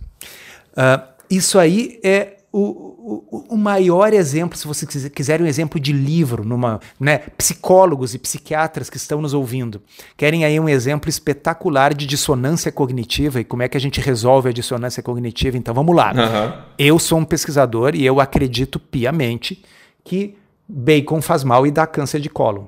Uh, 0.72 1.11
isso 1.36 1.58
aí 1.58 1.98
é 2.02 2.36
o, 2.52 3.24
o, 3.30 3.54
o, 3.54 3.56
maior 3.56 4.12
exemplo, 4.12 4.58
se 4.58 4.66
vocês 4.66 5.08
quiserem 5.08 5.46
um 5.46 5.48
exemplo 5.48 5.80
de 5.80 5.90
livro, 5.90 6.44
numa, 6.44 6.80
né, 7.00 7.18
psicólogos 7.38 8.14
e 8.14 8.18
psiquiatras 8.18 8.90
que 8.90 8.98
estão 8.98 9.22
nos 9.22 9.32
ouvindo, 9.32 9.80
querem 10.18 10.44
aí 10.44 10.60
um 10.60 10.68
exemplo 10.68 11.08
espetacular 11.08 11.94
de 11.94 12.04
dissonância 12.06 12.70
cognitiva 12.70 13.40
e 13.40 13.44
como 13.44 13.62
é 13.62 13.68
que 13.68 13.76
a 13.78 13.80
gente 13.80 14.00
resolve 14.00 14.50
a 14.50 14.52
dissonância 14.52 15.02
cognitiva, 15.02 15.56
então 15.56 15.72
vamos 15.72 15.96
lá. 15.96 16.12
Uhum. 16.12 16.62
Eu 16.78 16.98
sou 16.98 17.18
um 17.18 17.24
pesquisador 17.24 17.94
e 17.94 18.04
eu 18.04 18.20
acredito 18.20 18.78
piamente 18.78 19.64
que 20.04 20.36
bacon 20.68 21.22
faz 21.22 21.42
mal 21.42 21.66
e 21.66 21.70
dá 21.70 21.86
câncer 21.86 22.20
de 22.20 22.28
cólon. 22.28 22.64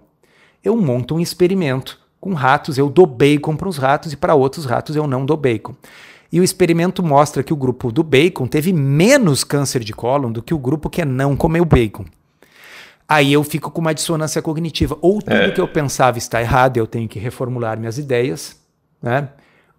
Eu 0.63 0.75
monto 0.79 1.15
um 1.15 1.21
experimento 1.21 1.99
com 2.19 2.33
ratos, 2.33 2.79
eu 2.79 2.89
dou 2.89 3.05
bacon 3.05 3.55
para 3.55 3.69
os 3.69 3.77
ratos 3.77 4.15
e 4.15 4.17
para 4.17 4.35
outros 4.35 4.65
ratos 4.65 4.97
eu 4.97 5.07
não 5.07 5.27
dou 5.27 5.37
bacon. 5.37 5.75
E 6.35 6.41
o 6.41 6.43
experimento 6.43 7.01
mostra 7.01 7.45
que 7.45 7.53
o 7.53 7.57
grupo 7.57 7.93
do 7.93 8.03
bacon 8.03 8.49
teve 8.49 8.73
menos 8.73 9.45
câncer 9.45 9.85
de 9.85 9.93
cólon 9.93 10.33
do 10.33 10.43
que 10.43 10.53
o 10.53 10.59
grupo 10.59 10.91
que 10.91 11.05
não 11.05 11.37
comeu 11.37 11.65
bacon. 11.65 12.05
Aí 13.09 13.33
eu 13.33 13.45
fico 13.45 13.71
com 13.71 13.81
uma 13.81 13.95
dissonância 13.95 14.43
cognitiva. 14.43 14.99
Ou 15.01 15.23
tudo 15.23 15.33
é. 15.33 15.53
que 15.53 15.61
eu 15.61 15.69
pensava 15.69 16.19
está 16.19 16.41
errado, 16.41 16.77
eu 16.77 16.89
tenho 16.89 17.09
que 17.09 17.21
reformular 17.21 17.79
minhas 17.79 17.99
ideias, 17.99 18.61
né? 19.01 19.29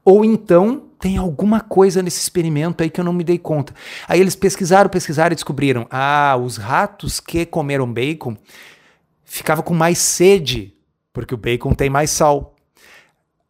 Ou 0.06 0.24
então 0.24 0.84
tem 0.98 1.18
alguma 1.18 1.60
coisa 1.60 2.02
nesse 2.02 2.22
experimento 2.22 2.82
aí 2.82 2.90
que 2.90 3.02
eu 3.02 3.06
não 3.06 3.12
me 3.12 3.26
dei 3.26 3.38
conta. 3.38 3.74
Aí 4.08 4.22
eles 4.22 4.38
pesquisaram, 4.38 4.90
pesquisaram 4.90 5.34
e 5.34 5.36
descobriram: 5.36 5.86
ah, 5.92 6.40
os 6.42 6.56
ratos 6.56 7.20
que 7.20 7.46
comeram 7.46 7.92
bacon 7.92 8.38
ficavam 9.26 9.62
com 9.62 9.74
mais 9.74 9.98
sede, 9.98 10.74
porque 11.12 11.34
o 11.34 11.38
bacon 11.38 11.74
tem 11.74 11.90
mais 11.90 12.12
sal. 12.12 12.55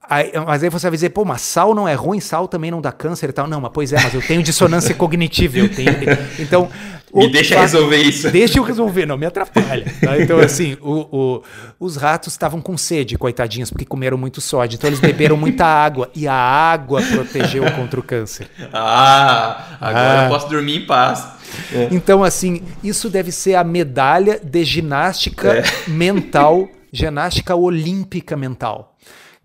Aí, 0.10 0.32
mas 0.46 0.64
aí 0.64 0.70
você 0.70 0.88
vai 0.88 0.96
dizer, 0.98 1.10
pô, 1.10 1.26
mas 1.26 1.42
sal 1.42 1.74
não 1.74 1.88
é 1.88 1.94
ruim, 1.94 2.20
sal 2.20 2.48
também 2.48 2.72
não 2.72 2.82
dá 2.82 2.92
câncer 2.92 3.30
e 3.30 3.34
tal. 3.34 3.48
Não, 3.48 3.60
mas 3.60 3.72
pois 3.74 3.94
é, 3.94 4.02
mas 4.02 4.14
eu 4.14 4.22
tenho 4.22 4.44
dissonância 4.44 4.94
cognitiva, 4.96 5.58
eu 5.58 5.70
tenho. 5.70 5.92
Então. 6.40 6.70
Me 7.14 7.32
deixa 7.32 7.58
resolver 7.58 7.98
isso. 7.98 8.30
Deixa 8.30 8.60
eu 8.60 8.64
resolver, 8.64 9.06
não 9.06 9.18
me 9.18 9.26
atrapalha. 9.26 9.86
Tá? 10.02 10.20
Então, 10.20 10.38
assim, 10.38 10.78
o, 10.82 11.08
o, 11.18 11.44
os 11.80 11.96
ratos 11.96 12.34
estavam 12.34 12.60
com 12.60 12.78
sede, 12.78 13.18
coitadinhos, 13.18 13.70
porque 13.70 13.86
comeram 13.86 14.18
muito 14.18 14.42
sódio. 14.42 14.76
Então, 14.76 14.90
eles 14.90 15.00
beberam 15.00 15.38
muita 15.38 15.66
água. 15.66 16.10
E 16.14 16.28
a 16.28 16.34
água 16.34 17.02
protegeu 17.02 17.64
contra 17.72 18.00
o 18.02 18.04
câncer. 18.04 18.50
Ah, 18.74 19.78
agora 19.80 20.22
ah. 20.22 20.24
eu 20.26 20.30
posso 20.30 20.50
dormir 20.50 20.76
em 20.76 20.86
paz. 20.86 21.26
É. 21.74 21.88
Então, 21.92 22.22
assim, 22.22 22.62
isso 22.84 23.10
deve 23.10 23.32
ser 23.32 23.56
a 23.56 23.64
medalha 23.64 24.40
de 24.44 24.64
ginástica 24.66 25.60
é. 25.60 25.64
mental, 25.88 26.68
ginástica 26.92 27.56
olímpica 27.56 28.36
mental. 28.36 28.95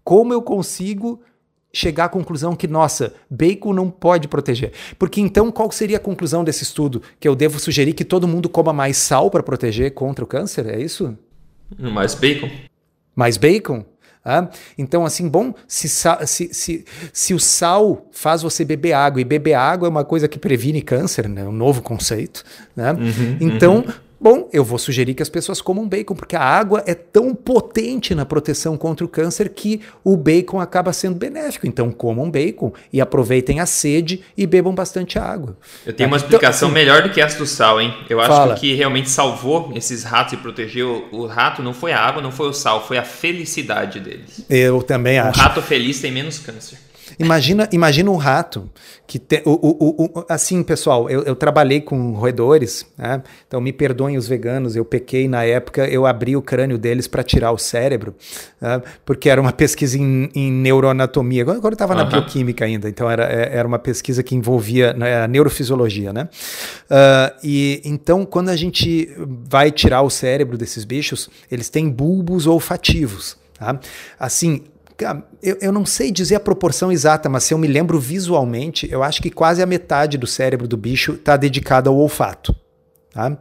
Como 0.04 0.32
eu 0.32 0.42
consigo 0.42 1.20
chegar 1.72 2.06
à 2.06 2.08
conclusão 2.08 2.56
que, 2.56 2.66
nossa, 2.66 3.14
bacon 3.30 3.72
não 3.72 3.90
pode 3.90 4.28
proteger? 4.28 4.72
Porque 4.98 5.20
então 5.20 5.50
qual 5.50 5.70
seria 5.70 5.98
a 5.98 6.00
conclusão 6.00 6.42
desse 6.42 6.62
estudo? 6.62 7.02
Que 7.18 7.28
eu 7.28 7.34
devo 7.34 7.58
sugerir 7.58 7.92
que 7.92 8.04
todo 8.04 8.26
mundo 8.26 8.48
coma 8.48 8.72
mais 8.72 8.96
sal 8.96 9.30
para 9.30 9.42
proteger 9.42 9.92
contra 9.92 10.24
o 10.24 10.28
câncer? 10.28 10.66
É 10.66 10.80
isso? 10.80 11.16
Mais 11.78 12.14
bacon. 12.14 12.50
Mais 13.14 13.36
bacon? 13.36 13.84
Ah, 14.22 14.50
então, 14.76 15.06
assim, 15.06 15.26
bom, 15.26 15.54
se, 15.66 15.88
se, 15.88 16.52
se, 16.52 16.84
se, 17.10 17.34
o 17.34 17.40
sal 17.40 18.06
faz 18.12 18.42
você 18.42 18.66
beber 18.66 18.92
água, 18.92 19.18
e 19.18 19.24
beber 19.24 19.54
água 19.54 19.88
é 19.88 19.90
uma 19.90 20.04
coisa 20.04 20.28
que 20.28 20.38
previne 20.38 20.82
câncer, 20.82 21.26
né? 21.26 21.42
um 21.44 21.52
novo 21.52 21.80
conceito. 21.80 22.44
Né? 22.76 22.92
Uhum, 22.92 23.38
então, 23.40 23.76
uhum. 23.76 23.92
Bom, 24.22 24.50
eu 24.52 24.62
vou 24.62 24.78
sugerir 24.78 25.14
que 25.14 25.22
as 25.22 25.30
pessoas 25.30 25.62
comam 25.62 25.88
bacon, 25.88 26.14
porque 26.14 26.36
a 26.36 26.42
água 26.42 26.82
é 26.86 26.94
tão 26.94 27.34
potente 27.34 28.14
na 28.14 28.26
proteção 28.26 28.76
contra 28.76 29.02
o 29.02 29.08
câncer 29.08 29.48
que 29.48 29.80
o 30.04 30.14
bacon 30.14 30.60
acaba 30.60 30.92
sendo 30.92 31.14
benéfico. 31.14 31.66
Então, 31.66 31.90
comam 31.90 32.30
bacon 32.30 32.70
e 32.92 33.00
aproveitem 33.00 33.60
a 33.60 33.66
sede 33.66 34.20
e 34.36 34.46
bebam 34.46 34.74
bastante 34.74 35.18
água. 35.18 35.56
Eu 35.86 35.94
tenho 35.94 36.06
uma 36.06 36.18
então, 36.18 36.26
explicação 36.26 36.68
assim, 36.68 36.74
melhor 36.74 37.02
do 37.02 37.08
que 37.08 37.18
essa 37.18 37.38
do 37.38 37.46
sal, 37.46 37.80
hein? 37.80 37.94
Eu 38.10 38.20
acho 38.20 38.28
fala. 38.28 38.54
que 38.54 38.58
o 38.58 38.60
que 38.60 38.74
realmente 38.74 39.08
salvou 39.08 39.72
esses 39.74 40.04
ratos 40.04 40.34
e 40.34 40.36
protegeu 40.36 41.08
o 41.12 41.24
rato 41.24 41.62
não 41.62 41.72
foi 41.72 41.92
a 41.92 41.98
água, 41.98 42.20
não 42.20 42.30
foi 42.30 42.48
o 42.48 42.52
sal, 42.52 42.86
foi 42.86 42.98
a 42.98 43.04
felicidade 43.04 44.00
deles. 44.00 44.44
Eu 44.50 44.82
também 44.82 45.18
acho. 45.18 45.40
Um 45.40 45.42
rato 45.42 45.62
feliz 45.62 45.98
tem 45.98 46.12
menos 46.12 46.38
câncer. 46.38 46.89
Imagina, 47.20 47.68
imagina 47.70 48.10
um 48.10 48.16
rato 48.16 48.70
que 49.06 49.18
tem. 49.18 49.42
O, 49.44 49.50
o, 49.50 50.04
o, 50.04 50.24
assim, 50.26 50.62
pessoal, 50.62 51.10
eu, 51.10 51.22
eu 51.22 51.36
trabalhei 51.36 51.80
com 51.80 52.12
roedores, 52.12 52.86
né? 52.96 53.22
então 53.46 53.60
me 53.60 53.74
perdoem 53.74 54.16
os 54.16 54.26
veganos, 54.26 54.74
eu 54.74 54.86
pequei 54.86 55.28
na 55.28 55.44
época, 55.44 55.86
eu 55.86 56.06
abri 56.06 56.34
o 56.34 56.40
crânio 56.40 56.78
deles 56.78 57.06
para 57.06 57.22
tirar 57.22 57.52
o 57.52 57.58
cérebro, 57.58 58.14
né? 58.58 58.80
porque 59.04 59.28
era 59.28 59.38
uma 59.38 59.52
pesquisa 59.52 59.98
em, 59.98 60.30
em 60.34 60.50
neuroanatomia. 60.50 61.42
Agora, 61.42 61.72
eu 61.72 61.74
estava 61.74 61.94
na 61.94 62.04
bioquímica 62.04 62.64
ainda, 62.64 62.88
então 62.88 63.10
era, 63.10 63.24
é, 63.24 63.54
era 63.54 63.68
uma 63.68 63.78
pesquisa 63.78 64.22
que 64.22 64.34
envolvia 64.34 64.94
né, 64.94 65.22
a 65.22 65.28
neurofisiologia, 65.28 66.14
né? 66.14 66.26
Uh, 66.90 67.36
e 67.44 67.82
então, 67.84 68.24
quando 68.24 68.48
a 68.48 68.56
gente 68.56 69.10
vai 69.46 69.70
tirar 69.70 70.00
o 70.00 70.08
cérebro 70.08 70.56
desses 70.56 70.84
bichos, 70.84 71.28
eles 71.50 71.68
têm 71.68 71.90
bulbos 71.90 72.46
olfativos. 72.46 73.36
Tá? 73.58 73.78
Assim, 74.18 74.62
eu, 75.42 75.56
eu 75.60 75.72
não 75.72 75.86
sei 75.86 76.10
dizer 76.10 76.36
a 76.36 76.40
proporção 76.40 76.90
exata, 76.92 77.28
mas 77.28 77.44
se 77.44 77.54
eu 77.54 77.58
me 77.58 77.66
lembro 77.66 77.98
visualmente, 77.98 78.88
eu 78.90 79.02
acho 79.02 79.22
que 79.22 79.30
quase 79.30 79.62
a 79.62 79.66
metade 79.66 80.18
do 80.18 80.26
cérebro 80.26 80.68
do 80.68 80.76
bicho 80.76 81.12
está 81.12 81.36
dedicada 81.36 81.88
ao 81.88 81.96
olfato. 81.96 82.54
Tá? 83.12 83.36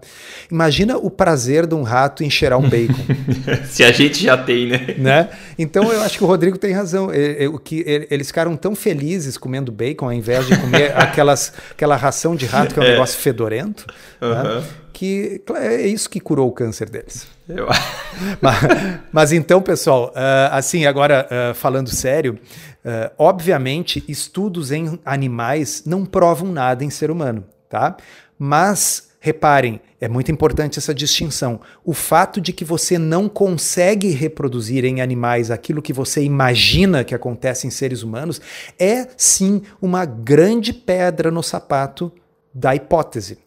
Imagina 0.49 0.97
o 0.97 1.11
prazer 1.11 1.67
de 1.67 1.75
um 1.75 1.83
rato 1.83 2.23
em 2.23 2.29
cheirar 2.29 2.57
um 2.57 2.67
bacon. 2.67 3.05
Se 3.69 3.83
a 3.83 3.91
gente 3.91 4.23
já 4.23 4.35
tem, 4.35 4.67
né? 4.67 4.95
né? 4.97 5.29
Então 5.59 5.93
eu 5.93 6.01
acho 6.01 6.17
que 6.17 6.23
o 6.23 6.27
Rodrigo 6.27 6.57
tem 6.57 6.73
razão. 6.73 7.09
O 7.53 7.59
que 7.59 7.83
eles 8.09 8.27
ficaram 8.27 8.57
tão 8.57 8.73
felizes 8.75 9.37
comendo 9.37 9.71
bacon 9.71 10.05
ao 10.05 10.13
invés 10.13 10.47
de 10.47 10.57
comer 10.57 10.91
aquelas, 10.97 11.53
aquela 11.69 11.95
ração 11.95 12.35
de 12.35 12.47
rato 12.47 12.73
que 12.73 12.79
é 12.79 12.83
um 12.83 12.85
é. 12.85 12.91
negócio 12.93 13.19
fedorento. 13.19 13.85
Uhum. 14.19 14.29
Né? 14.29 14.63
Que 14.91 15.41
é 15.55 15.87
isso 15.87 16.09
que 16.09 16.19
curou 16.19 16.49
o 16.49 16.51
câncer 16.51 16.89
deles. 16.89 17.27
Eu... 17.47 17.67
mas, 18.41 18.57
mas, 19.11 19.31
então, 19.31 19.61
pessoal, 19.61 20.09
uh, 20.09 20.51
assim, 20.51 20.85
agora 20.85 21.25
uh, 21.25 21.53
falando 21.53 21.89
sério, 21.89 22.39
uh, 22.83 23.11
obviamente 23.17 24.03
estudos 24.07 24.71
em 24.71 24.99
animais 25.05 25.83
não 25.85 26.05
provam 26.05 26.51
nada 26.51 26.83
em 26.83 26.89
ser 26.89 27.11
humano, 27.11 27.45
tá? 27.69 27.95
Mas 28.37 29.08
Reparem, 29.19 29.81
é 29.99 30.07
muito 30.07 30.31
importante 30.31 30.79
essa 30.79 30.93
distinção. 30.93 31.59
O 31.83 31.93
fato 31.93 32.39
de 32.39 32.53
que 32.53 32.63
você 32.63 32.97
não 32.97 33.27
consegue 33.27 34.09
reproduzir 34.11 34.85
em 34.85 35.01
animais 35.01 35.51
aquilo 35.51 35.81
que 35.81 35.91
você 35.91 36.23
imagina 36.23 37.03
que 37.03 37.13
acontece 37.13 37.67
em 37.67 37.69
seres 37.69 38.01
humanos 38.01 38.39
é 38.79 39.07
sim 39.17 39.61
uma 39.81 40.05
grande 40.05 40.71
pedra 40.71 41.29
no 41.29 41.43
sapato 41.43 42.11
da 42.53 42.73
hipótese. 42.73 43.37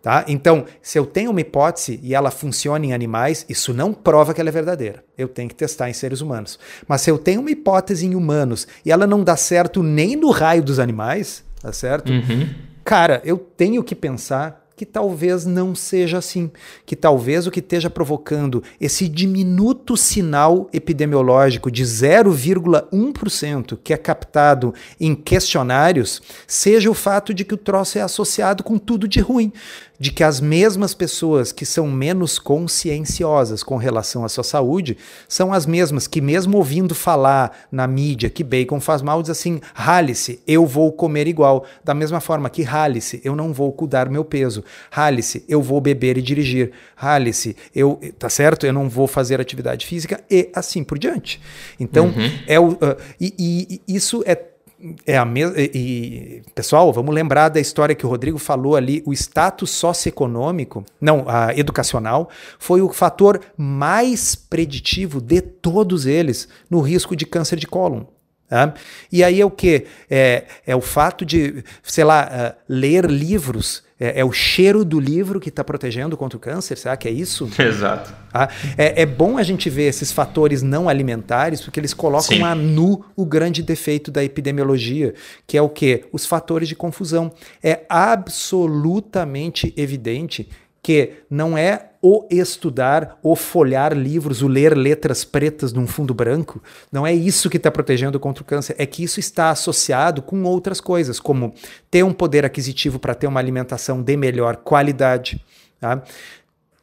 Tá? 0.00 0.24
Então, 0.28 0.64
se 0.80 0.98
eu 0.98 1.04
tenho 1.04 1.30
uma 1.30 1.40
hipótese 1.40 2.00
e 2.02 2.14
ela 2.14 2.30
funciona 2.30 2.86
em 2.86 2.94
animais, 2.94 3.44
isso 3.48 3.74
não 3.74 3.92
prova 3.92 4.32
que 4.32 4.40
ela 4.40 4.48
é 4.48 4.52
verdadeira. 4.52 5.04
Eu 5.18 5.28
tenho 5.28 5.48
que 5.48 5.54
testar 5.54 5.90
em 5.90 5.92
seres 5.92 6.22
humanos. 6.22 6.58
Mas 6.86 7.02
se 7.02 7.10
eu 7.10 7.18
tenho 7.18 7.40
uma 7.40 7.50
hipótese 7.50 8.06
em 8.06 8.14
humanos 8.14 8.66
e 8.84 8.90
ela 8.90 9.06
não 9.06 9.22
dá 9.22 9.36
certo 9.36 9.82
nem 9.82 10.16
no 10.16 10.30
raio 10.30 10.62
dos 10.62 10.78
animais, 10.78 11.44
tá 11.60 11.72
certo? 11.72 12.10
Uhum. 12.10 12.48
Cara, 12.84 13.20
eu 13.24 13.36
tenho 13.36 13.84
que 13.84 13.94
pensar 13.94 14.67
que 14.78 14.86
talvez 14.86 15.44
não 15.44 15.74
seja 15.74 16.18
assim, 16.18 16.52
que 16.86 16.94
talvez 16.94 17.48
o 17.48 17.50
que 17.50 17.58
esteja 17.58 17.90
provocando 17.90 18.62
esse 18.80 19.08
diminuto 19.08 19.96
sinal 19.96 20.68
epidemiológico 20.72 21.68
de 21.68 21.82
0,1% 21.82 23.76
que 23.82 23.92
é 23.92 23.96
captado 23.96 24.72
em 25.00 25.16
questionários 25.16 26.22
seja 26.46 26.88
o 26.88 26.94
fato 26.94 27.34
de 27.34 27.44
que 27.44 27.54
o 27.54 27.58
troço 27.58 27.98
é 27.98 28.02
associado 28.02 28.62
com 28.62 28.78
tudo 28.78 29.08
de 29.08 29.18
ruim 29.18 29.52
de 29.98 30.12
que 30.12 30.22
as 30.22 30.40
mesmas 30.40 30.94
pessoas 30.94 31.50
que 31.50 31.66
são 31.66 31.90
menos 31.90 32.38
conscienciosas 32.38 33.62
com 33.62 33.76
relação 33.76 34.24
à 34.24 34.28
sua 34.28 34.44
saúde 34.44 34.96
são 35.28 35.52
as 35.52 35.66
mesmas 35.66 36.06
que, 36.06 36.20
mesmo 36.20 36.56
ouvindo 36.56 36.94
falar 36.94 37.66
na 37.72 37.86
mídia 37.86 38.30
que 38.30 38.44
bacon 38.44 38.80
faz 38.80 39.02
mal, 39.02 39.20
diz 39.20 39.30
assim: 39.30 39.60
rale-se, 39.74 40.40
eu 40.46 40.64
vou 40.64 40.92
comer 40.92 41.26
igual. 41.26 41.64
Da 41.82 41.94
mesma 41.94 42.20
forma 42.20 42.48
que 42.48 42.62
rale-se, 42.62 43.20
eu 43.24 43.34
não 43.34 43.52
vou 43.52 43.72
cuidar 43.72 44.08
meu 44.08 44.24
peso. 44.24 44.62
Rale-se, 44.90 45.44
eu 45.48 45.60
vou 45.60 45.80
beber 45.80 46.16
e 46.16 46.22
dirigir. 46.22 46.72
Rale-se, 46.94 47.56
eu, 47.74 48.00
tá 48.18 48.28
certo? 48.28 48.66
Eu 48.66 48.72
não 48.72 48.88
vou 48.88 49.06
fazer 49.06 49.40
atividade 49.40 49.86
física 49.86 50.22
e 50.30 50.50
assim 50.54 50.84
por 50.84 50.98
diante. 50.98 51.40
Então, 51.80 52.06
uhum. 52.06 52.38
é 52.46 52.60
o, 52.60 52.68
uh, 52.72 52.96
e, 53.20 53.82
e 53.88 53.94
isso 53.94 54.22
é 54.26 54.36
é 55.06 55.16
a 55.16 55.24
mesma. 55.24 55.54
E, 55.58 56.42
pessoal, 56.54 56.92
vamos 56.92 57.14
lembrar 57.14 57.48
da 57.48 57.60
história 57.60 57.94
que 57.94 58.06
o 58.06 58.08
Rodrigo 58.08 58.38
falou 58.38 58.76
ali. 58.76 59.02
O 59.04 59.12
status 59.12 59.70
socioeconômico, 59.70 60.84
não, 61.00 61.24
a 61.28 61.54
educacional, 61.56 62.28
foi 62.58 62.80
o 62.80 62.92
fator 62.92 63.40
mais 63.56 64.34
preditivo 64.34 65.20
de 65.20 65.40
todos 65.40 66.06
eles 66.06 66.48
no 66.70 66.80
risco 66.80 67.16
de 67.16 67.26
câncer 67.26 67.58
de 67.58 67.66
cólon. 67.66 68.04
Tá? 68.48 68.72
E 69.12 69.22
aí 69.22 69.40
é 69.40 69.44
o 69.44 69.50
que? 69.50 69.86
É, 70.08 70.44
é 70.66 70.74
o 70.74 70.80
fato 70.80 71.24
de, 71.24 71.62
sei 71.82 72.04
lá, 72.04 72.28
uh, 72.28 72.62
ler 72.68 73.04
livros. 73.04 73.82
É, 74.00 74.20
é, 74.20 74.24
o 74.24 74.30
cheiro 74.30 74.84
do 74.84 75.00
livro 75.00 75.40
que 75.40 75.48
está 75.48 75.64
protegendo 75.64 76.16
contra 76.16 76.36
o 76.36 76.40
câncer, 76.40 76.78
será 76.78 76.96
que 76.96 77.08
é 77.08 77.10
isso? 77.10 77.50
Exato. 77.58 78.14
Ah, 78.32 78.48
é, 78.76 79.02
é, 79.02 79.06
bom 79.06 79.36
a 79.36 79.42
gente 79.42 79.68
ver 79.68 79.84
esses 79.84 80.12
fatores 80.12 80.62
não 80.62 80.88
alimentares, 80.88 81.60
porque 81.60 81.80
eles 81.80 81.92
colocam 81.92 82.36
Sim. 82.36 82.42
a 82.42 82.54
nu 82.54 83.04
o 83.16 83.26
grande 83.26 83.62
defeito 83.62 84.10
da 84.10 84.22
epidemiologia, 84.22 85.14
que 85.46 85.58
é 85.58 85.62
o 85.62 85.68
que? 85.68 86.04
Os 86.12 86.24
fatores 86.26 86.68
de 86.68 86.76
confusão. 86.76 87.32
É 87.62 87.80
absolutamente 87.88 89.74
evidente 89.76 90.48
que 90.82 91.12
não 91.30 91.56
é 91.56 91.90
o 92.00 92.24
estudar, 92.30 93.18
o 93.22 93.34
folhar 93.34 93.92
livros, 93.92 94.40
o 94.40 94.48
ler 94.48 94.76
letras 94.76 95.24
pretas 95.24 95.72
num 95.72 95.86
fundo 95.86 96.14
branco, 96.14 96.62
não 96.92 97.06
é 97.06 97.12
isso 97.12 97.50
que 97.50 97.56
está 97.56 97.70
protegendo 97.70 98.20
contra 98.20 98.42
o 98.42 98.46
câncer, 98.46 98.76
é 98.78 98.86
que 98.86 99.02
isso 99.02 99.18
está 99.18 99.50
associado 99.50 100.22
com 100.22 100.44
outras 100.44 100.80
coisas, 100.80 101.18
como 101.18 101.52
ter 101.90 102.04
um 102.04 102.12
poder 102.12 102.44
aquisitivo 102.44 102.98
para 102.98 103.14
ter 103.14 103.26
uma 103.26 103.40
alimentação 103.40 104.00
de 104.00 104.16
melhor 104.16 104.56
qualidade, 104.56 105.44
tá? 105.80 106.02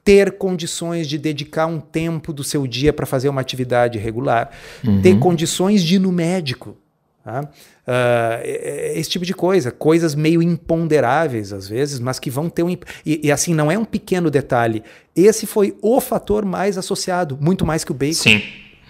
ter 0.03 0.38
condições 0.38 1.08
de 1.08 1.17
dedicar 1.17 1.65
um 1.65 1.79
tempo 1.79 2.31
do 2.31 2.43
seu 2.43 2.67
dia 2.67 2.93
para 2.93 3.08
fazer 3.08 3.27
uma 3.27 3.41
atividade 3.41 3.97
regular, 3.97 4.51
uhum. 4.86 5.01
ter 5.01 5.17
condições 5.17 5.81
de 5.81 5.95
ir 5.95 5.99
no 5.99 6.12
médico. 6.12 6.77
Tá? 7.26 7.42
Uh, 7.42 8.94
esse 8.94 9.10
tipo 9.10 9.26
de 9.26 9.34
coisa, 9.34 9.72
coisas 9.72 10.14
meio 10.14 10.44
imponderáveis 10.44 11.52
às 11.52 11.68
vezes, 11.68 12.00
mas 12.00 12.20
que 12.20 12.30
vão 12.30 12.52
ter 12.52 12.62
um. 12.62 12.70
E, 12.70 12.78
e, 13.04 13.32
assim, 13.32 13.52
não 13.52 13.72
é 13.72 13.80
um 13.80 13.84
pequeno 13.84 14.30
detalhe. 14.30 14.84
Esse 15.16 15.48
foi 15.48 15.76
o 15.82 16.00
fator 16.00 16.46
mais 16.46 16.78
associado, 16.78 17.36
muito 17.42 17.66
mais 17.66 17.84
que 17.84 17.92
o 17.92 17.96
bacon. 17.96 18.14
Sim. 18.14 18.44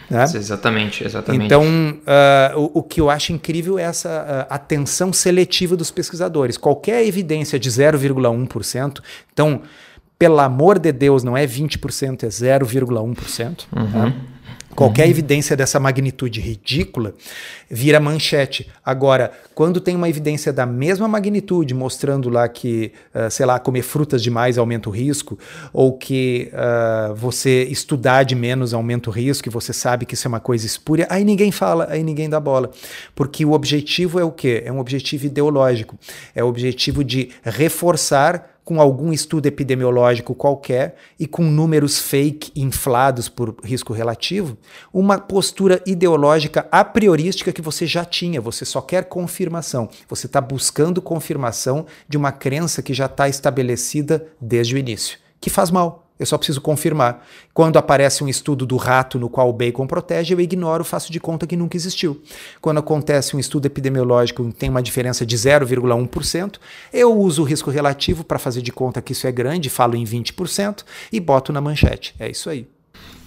Né? 0.09 0.23
Exatamente, 0.23 1.01
exatamente. 1.05 1.45
Então, 1.45 1.63
uh, 1.63 2.59
o, 2.59 2.79
o, 2.79 2.83
que 2.83 2.99
eu 2.99 3.09
acho 3.09 3.31
incrível 3.31 3.79
é 3.79 3.83
essa 3.83 4.09
uh, 4.49 4.53
atenção 4.53 5.13
seletiva 5.13 5.77
dos 5.77 5.89
pesquisadores. 5.89 6.57
Qualquer 6.57 7.05
evidência 7.05 7.57
de 7.57 7.69
0,1%, 7.71 8.99
então, 9.31 9.61
pelo 10.19 10.39
amor 10.41 10.77
de 10.77 10.91
Deus, 10.91 11.23
não 11.23 11.37
é 11.37 11.47
20%, 11.47 12.23
é 12.23 12.27
0,1%. 12.27 13.65
Uhum. 13.73 13.91
Tá? 13.91 14.13
Qualquer 14.75 15.05
uhum. 15.05 15.09
evidência 15.09 15.55
dessa 15.55 15.79
magnitude 15.79 16.41
ridícula 16.41 17.13
vira 17.69 17.99
manchete. 17.99 18.69
Agora, 18.83 19.31
quando 19.55 19.79
tem 19.79 19.95
uma 19.95 20.09
evidência 20.09 20.51
da 20.51 20.65
mesma 20.65 21.07
magnitude 21.07 21.73
mostrando 21.73 22.29
lá 22.29 22.47
que, 22.49 22.91
uh, 23.13 23.31
sei 23.31 23.45
lá, 23.45 23.57
comer 23.57 23.81
frutas 23.81 24.21
demais 24.21 24.57
aumenta 24.57 24.89
o 24.89 24.91
risco, 24.91 25.39
ou 25.71 25.97
que 25.97 26.51
uh, 26.51 27.15
você 27.15 27.63
estudar 27.63 28.23
de 28.23 28.35
menos 28.35 28.73
aumenta 28.73 29.09
o 29.09 29.13
risco, 29.13 29.47
e 29.47 29.51
você 29.51 29.71
sabe 29.71 30.05
que 30.05 30.13
isso 30.13 30.27
é 30.27 30.29
uma 30.29 30.41
coisa 30.41 30.65
espúria, 30.65 31.07
aí 31.09 31.23
ninguém 31.23 31.51
fala, 31.51 31.87
aí 31.89 32.03
ninguém 32.03 32.29
dá 32.29 32.39
bola. 32.39 32.69
Porque 33.15 33.45
o 33.45 33.53
objetivo 33.53 34.19
é 34.19 34.23
o 34.23 34.31
quê? 34.31 34.61
É 34.65 34.71
um 34.71 34.79
objetivo 34.79 35.25
ideológico. 35.25 35.97
É 36.35 36.43
o 36.43 36.47
objetivo 36.47 37.03
de 37.03 37.29
reforçar 37.43 38.54
com 38.65 38.81
algum 38.81 39.13
estudo 39.13 39.45
epidemiológico 39.45 40.33
qualquer 40.33 40.95
e 41.19 41.27
com 41.27 41.43
números 41.43 41.99
fake 41.99 42.51
inflados 42.55 43.29
por 43.29 43.55
risco 43.63 43.93
relativo, 43.93 44.57
uma 44.91 45.19
postura 45.19 45.81
ideológica 45.85 46.67
a 46.71 46.83
priorística 46.83 47.53
que 47.53 47.61
você 47.61 47.85
já 47.85 48.03
tinha, 48.03 48.41
você 48.41 48.65
só 48.65 48.81
quer 48.81 49.05
confirmação. 49.05 49.87
Você 50.09 50.25
está 50.25 50.41
buscando 50.41 51.01
confirmação 51.01 51.85
de 52.09 52.17
uma 52.17 52.31
crença 52.31 52.81
que 52.81 52.93
já 52.93 53.05
está 53.05 53.29
estabelecida 53.29 54.27
desde 54.41 54.73
o 54.73 54.77
início, 54.77 55.19
que 55.39 55.49
faz 55.49 55.69
mal. 55.69 56.04
Eu 56.17 56.25
só 56.25 56.37
preciso 56.37 56.61
confirmar. 56.61 57.25
Quando 57.53 57.77
aparece 57.77 58.23
um 58.23 58.27
estudo 58.27 58.65
do 58.65 58.77
rato 58.77 59.19
no 59.19 59.29
qual 59.29 59.49
o 59.49 59.53
bacon 59.53 59.85
protege, 59.85 60.33
eu 60.33 60.39
ignoro, 60.39 60.83
faço 60.83 61.11
de 61.11 61.19
conta 61.19 61.45
que 61.45 61.57
nunca 61.57 61.75
existiu. 61.75 62.21
Quando 62.61 62.77
acontece 62.77 63.35
um 63.35 63.39
estudo 63.39 63.65
epidemiológico 63.65 64.49
tem 64.53 64.69
uma 64.69 64.81
diferença 64.81 65.25
de 65.25 65.35
0,1%, 65.35 66.55
eu 66.93 67.17
uso 67.17 67.41
o 67.41 67.45
risco 67.45 67.69
relativo 67.69 68.23
para 68.23 68.39
fazer 68.39 68.61
de 68.61 68.71
conta 68.71 69.01
que 69.01 69.11
isso 69.11 69.27
é 69.27 69.31
grande, 69.31 69.69
falo 69.69 69.95
em 69.95 70.05
20% 70.05 70.83
e 71.11 71.19
boto 71.19 71.51
na 71.51 71.59
manchete. 71.59 72.15
É 72.17 72.29
isso 72.29 72.49
aí. 72.49 72.65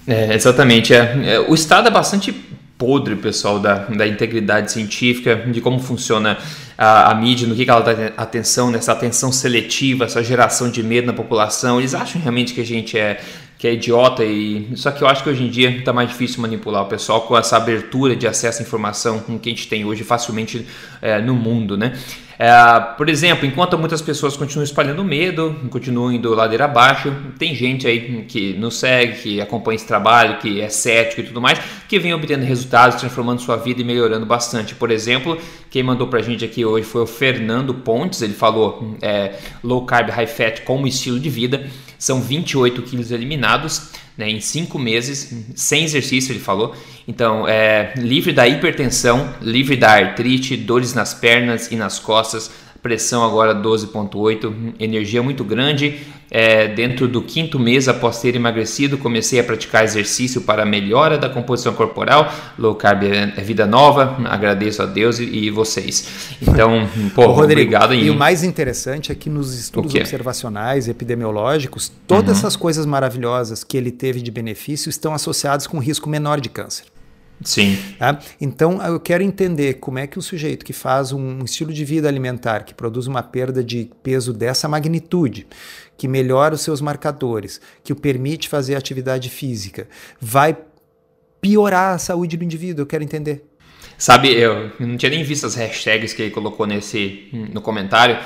É, 0.06 0.34
exatamente. 0.34 0.94
É. 0.94 1.34
é 1.34 1.40
o 1.40 1.54
Estado 1.54 1.88
é 1.88 1.90
bastante 1.90 2.32
podre, 2.78 3.16
pessoal, 3.16 3.58
da, 3.58 3.86
da 3.86 4.06
integridade 4.06 4.72
científica, 4.72 5.36
de 5.36 5.60
como 5.60 5.80
funciona 5.80 6.38
a, 6.78 7.10
a 7.10 7.14
mídia, 7.16 7.48
no 7.48 7.56
que, 7.56 7.64
que 7.64 7.70
ela 7.70 7.80
dá 7.80 8.12
atenção, 8.16 8.70
nessa 8.70 8.92
atenção 8.92 9.32
seletiva, 9.32 10.04
essa 10.04 10.22
geração 10.22 10.70
de 10.70 10.80
medo 10.80 11.08
na 11.08 11.12
população. 11.12 11.80
Eles 11.80 11.92
acham 11.92 12.22
realmente 12.22 12.54
que 12.54 12.60
a 12.60 12.64
gente 12.64 12.96
é 12.96 13.20
que 13.58 13.66
é 13.66 13.74
idiota 13.74 14.24
e 14.24 14.68
só 14.76 14.92
que 14.92 15.02
eu 15.02 15.08
acho 15.08 15.24
que 15.24 15.28
hoje 15.28 15.42
em 15.42 15.50
dia 15.50 15.68
está 15.68 15.92
mais 15.92 16.08
difícil 16.08 16.40
manipular 16.40 16.84
o 16.84 16.86
pessoal 16.86 17.22
com 17.22 17.36
essa 17.36 17.56
abertura 17.56 18.14
de 18.14 18.26
acesso 18.26 18.62
à 18.62 18.64
informação 18.64 19.18
que 19.42 19.48
a 19.48 19.52
gente 19.52 19.68
tem 19.68 19.84
hoje 19.84 20.04
facilmente 20.04 20.64
é, 21.02 21.20
no 21.20 21.34
mundo, 21.34 21.76
né? 21.76 21.98
É, 22.38 22.80
por 22.96 23.08
exemplo, 23.08 23.44
enquanto 23.44 23.76
muitas 23.76 24.00
pessoas 24.00 24.36
continuam 24.36 24.62
espalhando 24.62 25.02
medo, 25.02 25.56
continuam 25.70 26.12
indo 26.12 26.32
ladeira 26.32 26.66
abaixo, 26.66 27.12
tem 27.36 27.52
gente 27.52 27.84
aí 27.84 28.24
que 28.28 28.52
nos 28.52 28.78
segue, 28.78 29.20
que 29.20 29.40
acompanha 29.40 29.74
esse 29.74 29.86
trabalho, 29.88 30.38
que 30.38 30.60
é 30.60 30.68
cético 30.68 31.22
e 31.22 31.24
tudo 31.24 31.40
mais, 31.40 31.58
que 31.88 31.98
vem 31.98 32.14
obtendo 32.14 32.44
resultados, 32.44 33.00
transformando 33.00 33.40
sua 33.40 33.56
vida 33.56 33.80
e 33.80 33.84
melhorando 33.84 34.24
bastante. 34.24 34.72
Por 34.76 34.92
exemplo, 34.92 35.36
quem 35.68 35.82
mandou 35.82 36.06
pra 36.06 36.22
gente 36.22 36.44
aqui 36.44 36.64
hoje 36.64 36.86
foi 36.86 37.02
o 37.02 37.06
Fernando 37.06 37.74
Pontes, 37.74 38.22
ele 38.22 38.34
falou 38.34 38.96
é, 39.02 39.34
low 39.64 39.84
carb, 39.84 40.08
high 40.10 40.28
fat 40.28 40.62
como 40.62 40.86
estilo 40.86 41.18
de 41.18 41.28
vida, 41.28 41.66
são 41.98 42.20
28 42.20 42.82
quilos 42.82 43.10
eliminados 43.10 43.90
né, 44.18 44.28
em 44.28 44.40
5 44.40 44.78
meses, 44.78 45.32
sem 45.54 45.84
exercício, 45.84 46.32
ele 46.32 46.40
falou. 46.40 46.74
Então, 47.06 47.46
é 47.46 47.94
livre 47.96 48.32
da 48.32 48.48
hipertensão, 48.48 49.32
livre 49.40 49.76
da 49.76 49.92
artrite, 49.92 50.56
dores 50.56 50.92
nas 50.92 51.14
pernas 51.14 51.70
e 51.70 51.76
nas 51.76 52.00
costas, 52.00 52.50
pressão 52.82 53.24
agora 53.24 53.54
12.8, 53.54 54.74
energia 54.78 55.22
muito 55.22 55.44
grande. 55.44 55.98
É, 56.30 56.68
dentro 56.68 57.08
do 57.08 57.22
quinto 57.22 57.58
mês 57.58 57.88
após 57.88 58.20
ter 58.20 58.36
emagrecido, 58.36 58.98
comecei 58.98 59.40
a 59.40 59.44
praticar 59.44 59.82
exercício 59.82 60.42
para 60.42 60.66
melhora 60.66 61.16
da 61.16 61.28
composição 61.28 61.72
corporal. 61.72 62.30
Low 62.58 62.74
carb 62.74 63.04
é, 63.04 63.32
é 63.34 63.42
vida 63.42 63.66
nova. 63.66 64.16
Agradeço 64.26 64.82
a 64.82 64.86
Deus 64.86 65.18
e, 65.18 65.24
e 65.24 65.50
vocês. 65.50 66.36
Então, 66.42 66.86
pô, 67.14 67.22
Ô, 67.22 67.32
Rodrigo, 67.32 67.62
obrigado. 67.62 67.94
Em... 67.94 68.04
E 68.04 68.10
o 68.10 68.14
mais 68.14 68.44
interessante 68.44 69.10
é 69.10 69.14
que 69.14 69.30
nos 69.30 69.58
estudos 69.58 69.94
observacionais 69.94 70.86
epidemiológicos, 70.86 71.90
todas 72.06 72.32
uhum. 72.32 72.38
essas 72.38 72.56
coisas 72.56 72.84
maravilhosas 72.84 73.64
que 73.64 73.76
ele 73.76 73.90
teve 73.90 74.20
de 74.20 74.30
benefício 74.30 74.90
estão 74.90 75.14
associadas 75.14 75.66
com 75.66 75.78
risco 75.78 76.10
menor 76.10 76.40
de 76.40 76.50
câncer. 76.50 76.84
Sim. 77.42 77.78
Tá? 77.98 78.18
Então, 78.40 78.82
eu 78.82 78.98
quero 78.98 79.22
entender 79.22 79.74
como 79.74 79.98
é 79.98 80.06
que 80.06 80.18
um 80.18 80.22
sujeito 80.22 80.64
que 80.64 80.72
faz 80.72 81.12
um 81.12 81.44
estilo 81.44 81.72
de 81.72 81.84
vida 81.84 82.08
alimentar, 82.08 82.64
que 82.64 82.74
produz 82.74 83.06
uma 83.06 83.22
perda 83.22 83.62
de 83.62 83.90
peso 84.02 84.32
dessa 84.32 84.68
magnitude, 84.68 85.46
que 85.96 86.08
melhora 86.08 86.54
os 86.54 86.60
seus 86.60 86.80
marcadores, 86.80 87.60
que 87.84 87.92
o 87.92 87.96
permite 87.96 88.48
fazer 88.48 88.74
atividade 88.74 89.28
física, 89.28 89.88
vai 90.20 90.56
piorar 91.40 91.94
a 91.94 91.98
saúde 91.98 92.36
do 92.36 92.44
indivíduo. 92.44 92.82
Eu 92.82 92.86
quero 92.86 93.04
entender. 93.04 93.44
Sabe, 93.96 94.32
eu 94.32 94.70
não 94.78 94.96
tinha 94.96 95.10
nem 95.10 95.24
visto 95.24 95.46
as 95.46 95.54
hashtags 95.54 96.12
que 96.12 96.22
ele 96.22 96.30
colocou 96.30 96.66
nesse 96.66 97.28
no 97.32 97.60
comentário, 97.60 98.18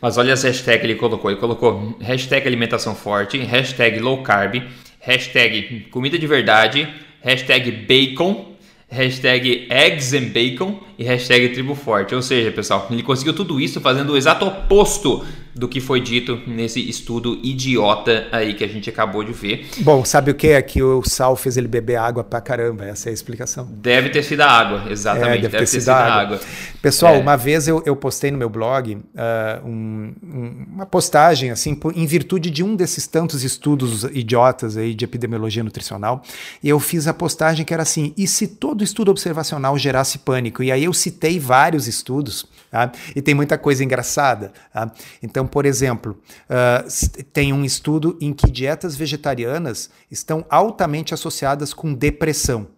Mas 0.00 0.18
olha 0.18 0.34
as 0.34 0.42
hashtags 0.42 0.80
que 0.80 0.86
ele 0.86 0.96
colocou. 0.96 1.30
Ele 1.30 1.40
colocou 1.40 1.96
hashtag 2.00 2.46
alimentação 2.46 2.94
forte, 2.94 3.38
hashtag 3.38 3.98
low 4.00 4.22
carb, 4.22 4.62
hashtag 5.00 5.86
comida 5.90 6.18
de 6.18 6.26
verdade, 6.26 6.86
hashtag 7.22 7.70
bacon, 7.70 8.53
hashtag 8.94 9.66
eggs 9.68 10.14
and 10.14 10.30
bacon 10.30 10.78
e 10.98 11.04
hashtag 11.04 11.48
tribo 11.50 11.74
forte. 11.74 12.14
Ou 12.14 12.22
seja, 12.22 12.50
pessoal, 12.52 12.86
ele 12.90 13.02
conseguiu 13.02 13.34
tudo 13.34 13.60
isso 13.60 13.80
fazendo 13.80 14.12
o 14.12 14.16
exato 14.16 14.46
oposto 14.46 15.24
do 15.54 15.68
que 15.68 15.80
foi 15.80 16.00
dito 16.00 16.40
nesse 16.46 16.80
estudo 16.88 17.38
idiota 17.42 18.26
aí 18.32 18.54
que 18.54 18.64
a 18.64 18.68
gente 18.68 18.90
acabou 18.90 19.22
de 19.22 19.32
ver. 19.32 19.66
Bom, 19.78 20.04
sabe 20.04 20.30
o 20.30 20.34
que 20.34 20.48
é 20.48 20.60
que 20.60 20.82
o 20.82 21.02
sal 21.04 21.36
fez 21.36 21.56
ele 21.56 21.68
beber 21.68 21.96
água 21.96 22.24
pra 22.24 22.40
caramba? 22.40 22.84
Essa 22.84 23.08
é 23.08 23.10
a 23.10 23.14
explicação. 23.14 23.68
Deve 23.70 24.10
ter 24.10 24.22
sido 24.22 24.40
a 24.40 24.50
água, 24.50 24.90
exatamente. 24.90 25.28
É, 25.28 25.32
deve, 25.32 25.48
deve, 25.48 25.58
ter, 25.58 25.66
sido, 25.66 25.80
sido 25.80 25.90
a 25.90 25.96
água. 25.96 26.36
água. 26.36 26.40
Pessoal, 26.82 27.14
é. 27.14 27.18
uma 27.18 27.36
vez 27.36 27.68
eu, 27.68 27.82
eu, 27.86 27.94
postei 27.94 28.30
no 28.30 28.36
meu 28.36 28.48
blog 28.48 28.94
uh, 28.94 29.66
um, 29.66 30.12
um, 30.22 30.66
uma 30.74 30.86
postagem 30.86 31.50
assim, 31.50 31.74
por, 31.74 31.96
em 31.96 32.04
virtude 32.04 32.50
de 32.50 32.62
um 32.62 32.74
desses 32.76 33.06
tantos 33.06 33.42
estudos 33.44 34.04
idiotas 34.04 34.76
aí 34.76 34.94
de 34.94 35.04
epidemiologia 35.04 35.62
nutricional, 35.62 36.22
e 36.62 36.68
eu 36.68 36.80
fiz 36.80 37.06
a 37.06 37.14
postagem 37.14 37.64
que 37.64 37.72
era 37.72 37.82
assim: 37.82 38.12
e 38.16 38.26
se 38.26 38.46
todo 38.46 38.84
estudo 38.84 39.10
observacional 39.10 39.78
gerasse 39.78 40.18
pânico? 40.18 40.62
E 40.62 40.70
aí 40.70 40.84
eu 40.84 40.92
citei 40.92 41.38
vários 41.38 41.86
estudos, 41.86 42.46
tá? 42.70 42.92
e 43.14 43.22
tem 43.22 43.34
muita 43.34 43.56
coisa 43.56 43.84
engraçada. 43.84 44.52
Tá? 44.72 44.90
Então 45.22 45.43
então, 45.44 45.46
por 45.46 45.66
exemplo, 45.66 46.18
uh, 46.48 47.22
tem 47.32 47.52
um 47.52 47.64
estudo 47.64 48.16
em 48.20 48.32
que 48.32 48.50
dietas 48.50 48.96
vegetarianas 48.96 49.90
estão 50.10 50.44
altamente 50.48 51.12
associadas 51.12 51.74
com 51.74 51.92
depressão. 51.92 52.68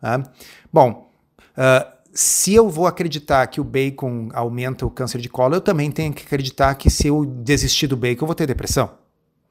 Tá? 0.00 0.22
Bom, 0.72 1.10
uh, 1.56 1.92
se 2.12 2.54
eu 2.54 2.68
vou 2.68 2.86
acreditar 2.86 3.46
que 3.48 3.60
o 3.60 3.64
bacon 3.64 4.28
aumenta 4.32 4.86
o 4.86 4.90
câncer 4.90 5.20
de 5.20 5.28
colo, 5.28 5.56
eu 5.56 5.60
também 5.60 5.90
tenho 5.90 6.12
que 6.12 6.22
acreditar 6.22 6.74
que 6.76 6.88
se 6.88 7.08
eu 7.08 7.24
desistir 7.24 7.88
do 7.88 7.96
bacon, 7.96 8.24
eu 8.24 8.26
vou 8.28 8.36
ter 8.36 8.46
depressão. 8.46 9.01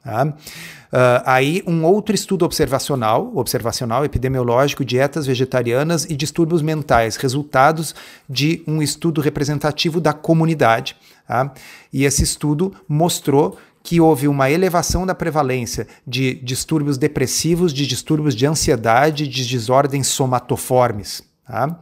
Tá? 0.04 0.26
Uh, 0.26 1.22
aí, 1.26 1.64
um 1.68 1.86
outro 1.86 2.16
estudo 2.16 2.44
observacional, 2.44 3.32
observacional 3.36 4.04
epidemiológico, 4.04 4.84
dietas 4.84 5.28
vegetarianas 5.28 6.06
e 6.06 6.16
distúrbios 6.16 6.62
mentais, 6.62 7.16
resultados 7.16 7.94
de 8.28 8.64
um 8.68 8.82
estudo 8.82 9.22
representativo 9.22 10.02
da 10.02 10.12
comunidade. 10.12 10.98
Tá? 11.28 11.54
E 11.94 12.04
esse 12.04 12.24
estudo 12.24 12.74
mostrou 12.88 13.58
que 13.84 14.00
houve 14.00 14.28
uma 14.28 14.50
elevação 14.50 15.06
da 15.06 15.16
prevalência 15.16 15.88
de 16.06 16.36
distúrbios 16.36 16.98
depressivos, 16.98 17.74
de 17.74 17.88
distúrbios 17.88 18.36
de 18.36 18.46
ansiedade, 18.46 19.28
de 19.28 19.48
desordens 19.48 20.08
somatoformes. 20.08 21.24
Tá? 21.46 21.80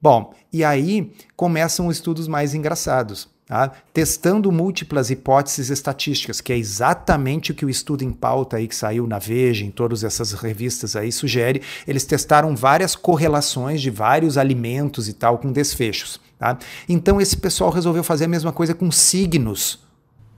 Bom, 0.00 0.34
e 0.52 0.62
aí 0.62 1.12
começam 1.34 1.88
os 1.88 1.96
estudos 1.96 2.28
mais 2.28 2.54
engraçados. 2.54 3.28
Tá? 3.46 3.70
Testando 3.92 4.50
múltiplas 4.50 5.08
hipóteses 5.08 5.70
estatísticas, 5.70 6.40
que 6.40 6.52
é 6.52 6.58
exatamente 6.58 7.52
o 7.52 7.54
que 7.54 7.64
o 7.64 7.70
estudo 7.70 8.02
em 8.02 8.10
pauta 8.10 8.56
aí 8.56 8.66
que 8.66 8.74
saiu 8.74 9.06
na 9.06 9.20
Veja, 9.20 9.64
em 9.64 9.70
todas 9.70 10.02
essas 10.02 10.32
revistas 10.32 10.96
aí, 10.96 11.12
sugere. 11.12 11.62
Eles 11.86 12.04
testaram 12.04 12.56
várias 12.56 12.96
correlações 12.96 13.80
de 13.80 13.88
vários 13.88 14.36
alimentos 14.36 15.08
e 15.08 15.12
tal 15.12 15.38
com 15.38 15.52
desfechos. 15.52 16.20
Tá? 16.36 16.58
Então 16.88 17.20
esse 17.20 17.36
pessoal 17.36 17.70
resolveu 17.70 18.02
fazer 18.02 18.24
a 18.24 18.28
mesma 18.28 18.52
coisa 18.52 18.74
com 18.74 18.90
signos. 18.90 19.78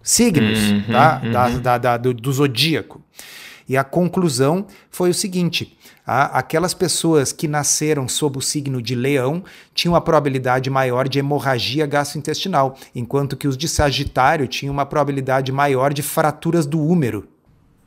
Signos 0.02 0.70
uhum, 0.70 0.82
tá? 0.92 1.20
Uhum. 1.24 1.32
Da, 1.32 1.48
da, 1.48 1.78
da, 1.78 1.96
do, 1.96 2.12
do 2.12 2.32
zodíaco. 2.32 3.02
E 3.69 3.77
a 3.77 3.85
conclusão 3.85 4.66
foi 4.91 5.11
o 5.11 5.14
seguinte: 5.14 5.77
aquelas 6.07 6.73
pessoas 6.73 7.33
que 7.33 7.47
nasceram 7.47 8.09
sob 8.09 8.39
o 8.39 8.43
signo 8.43 8.81
de 8.81 8.95
leão 8.95 9.45
tinham 9.75 9.93
uma 9.93 10.01
probabilidade 10.01 10.71
maior 10.71 11.09
de 11.09 11.19
hemorragia 11.19 11.87
gastrointestinal, 11.87 12.77
enquanto 12.95 13.37
que 13.37 13.47
os 13.47 13.57
de 13.57 13.69
Sagitário 13.69 14.49
tinham 14.49 14.73
uma 14.73 14.87
probabilidade 14.87 15.53
maior 15.53 15.93
de 15.93 16.03
fraturas 16.03 16.64
do 16.64 16.81
úmero. 16.81 17.29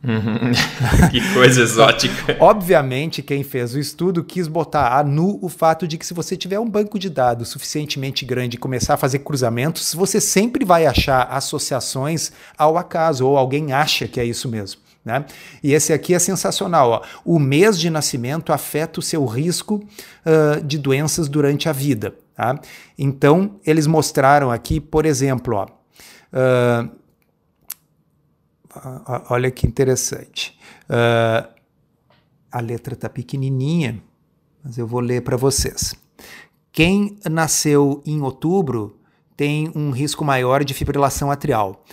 Uhum. 0.04 0.52
que 1.12 1.34
coisa 1.34 1.62
exótica. 1.62 2.36
Obviamente, 2.42 3.22
quem 3.22 3.44
fez 3.44 3.76
o 3.76 3.80
estudo 3.80 4.24
quis 4.24 4.48
botar 4.48 4.98
a 4.98 5.04
nu 5.04 5.38
o 5.44 5.50
fato 5.50 5.88
de 5.88 5.96
que 5.96 6.06
se 6.06 6.14
você 6.14 6.36
tiver 6.36 6.60
um 6.60 6.68
banco 6.68 6.98
de 6.98 7.08
dados 7.08 7.50
suficientemente 7.50 8.26
grande 8.26 8.56
e 8.56 8.60
começar 8.60 8.96
a 8.96 8.98
fazer 8.98 9.20
cruzamentos, 9.20 9.94
você 9.94 10.20
sempre 10.20 10.66
vai 10.66 10.88
achar 10.88 11.28
associações 11.30 12.32
ao 12.58 12.78
acaso, 12.78 13.28
ou 13.28 13.38
alguém 13.38 13.74
acha 13.74 14.08
que 14.08 14.20
é 14.20 14.26
isso 14.26 14.50
mesmo. 14.50 14.82
Né? 15.04 15.26
E 15.64 15.74
esse 15.74 15.92
aqui 15.92 16.14
é 16.14 16.20
sensacional. 16.20 16.90
Ó. 16.92 17.02
O 17.26 17.40
mês 17.40 17.80
de 17.80 17.90
nascimento 17.90 18.54
afeta 18.54 19.00
o 19.00 19.04
seu 19.04 19.26
risco 19.26 19.76
uh, 20.26 20.64
de 20.64 20.78
doenças 20.78 21.28
durante 21.28 21.68
a 21.68 21.72
vida. 21.72 22.16
Tá? 22.36 22.60
Então, 22.98 23.60
eles 23.66 23.88
mostraram 23.88 24.52
aqui, 24.52 24.80
por 24.80 25.06
exemplo, 25.06 25.56
ó, 25.56 25.68
uh, 26.34 27.02
olha 29.30 29.50
que 29.50 29.68
interessante. 29.68 30.58
Uh, 30.86 31.50
a 32.52 32.60
letra 32.60 32.94
está 32.94 33.10
pequenininha, 33.10 34.02
mas 34.64 34.78
eu 34.78 34.86
vou 34.86 35.00
ler 35.00 35.24
para 35.24 35.36
vocês. 35.36 35.96
Quem 36.72 37.18
nasceu 37.30 38.04
em 38.06 38.22
outubro 38.22 39.00
tem 39.36 39.72
um 39.74 39.90
risco 39.90 40.24
maior 40.24 40.64
de 40.64 40.74
fibrilação 40.74 41.32
atrial. 41.32 41.84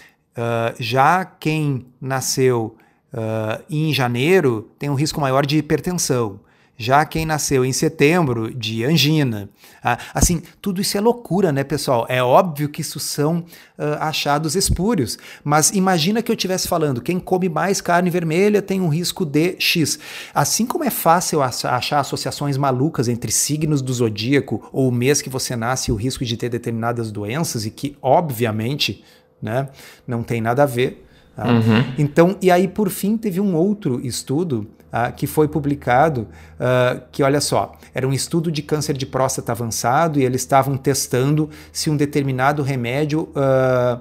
Já 0.79 1.25
quem 1.25 1.87
nasceu 2.01 2.77
uh, 3.13 3.63
em 3.71 3.93
janeiro 3.93 4.71
tem 4.79 4.91
um 4.91 4.95
risco 4.95 5.21
maior 5.21 5.45
de 5.47 5.59
hipertensão. 5.59 6.41
Já 6.81 7.05
quem 7.05 7.27
nasceu 7.27 7.65
em 7.65 7.73
setembro, 7.73 8.55
de 8.55 8.85
angina. 8.85 9.51
Ah, 9.83 9.99
assim, 10.15 10.41
tudo 10.63 10.81
isso 10.81 10.97
é 10.97 11.01
loucura, 11.01 11.51
né, 11.51 11.65
pessoal? 11.65 12.07
É 12.09 12.23
óbvio 12.23 12.69
que 12.69 12.83
isso 12.83 13.01
são 13.01 13.39
uh, 13.77 13.99
achados 13.99 14.55
espúrios. 14.55 15.19
Mas 15.43 15.71
imagina 15.71 16.23
que 16.23 16.31
eu 16.31 16.37
estivesse 16.37 16.69
falando: 16.69 17.03
quem 17.03 17.19
come 17.19 17.49
mais 17.49 17.81
carne 17.81 18.11
vermelha 18.11 18.63
tem 18.63 18.81
um 18.81 18.87
risco 18.89 19.25
de 19.25 19.57
X. 19.59 19.99
Assim 20.33 20.65
como 20.65 20.85
é 20.85 20.91
fácil 20.91 21.43
achar 21.43 21.99
associações 21.99 22.57
malucas 22.57 23.09
entre 23.09 23.33
signos 23.33 23.83
do 23.83 23.93
zodíaco 23.93 24.69
ou 24.73 24.89
o 24.89 24.93
mês 24.93 25.21
que 25.21 25.29
você 25.29 25.57
nasce 25.57 25.91
e 25.91 25.93
o 25.93 25.97
risco 25.97 26.25
de 26.25 26.37
ter 26.37 26.49
determinadas 26.49 27.11
doenças, 27.11 27.67
e 27.67 27.73
que, 27.73 27.97
obviamente, 28.01 29.05
né, 29.43 29.69
não 30.07 30.23
tem 30.23 30.41
nada 30.41 30.63
a 30.63 30.67
ver. 30.67 31.08
Tá? 31.39 31.53
Uhum. 31.53 31.85
Então, 31.97 32.37
e 32.43 32.51
aí 32.51 32.67
por 32.67 32.91
fim 32.91 33.17
teve 33.17 33.41
um 33.41 33.55
outro 33.55 34.05
estudo 34.05 34.67
uh, 34.89 35.15
que 35.15 35.25
foi 35.25 35.47
publicado, 35.47 36.23
uh, 36.23 37.01
que 37.13 37.23
olha 37.23 37.41
só, 37.41 37.79
era 37.95 38.09
um 38.09 38.13
estudo 38.13 38.51
de 38.51 38.61
câncer 38.61 38.97
de 38.97 39.07
próstata 39.07 39.53
avançado 39.53 40.19
e 40.19 40.25
eles 40.25 40.41
estavam 40.41 40.77
testando 40.77 41.49
se 41.73 41.91
um 41.91 41.97
determinado 41.97 42.61
remédio, 42.65 43.29
uh, 43.37 44.01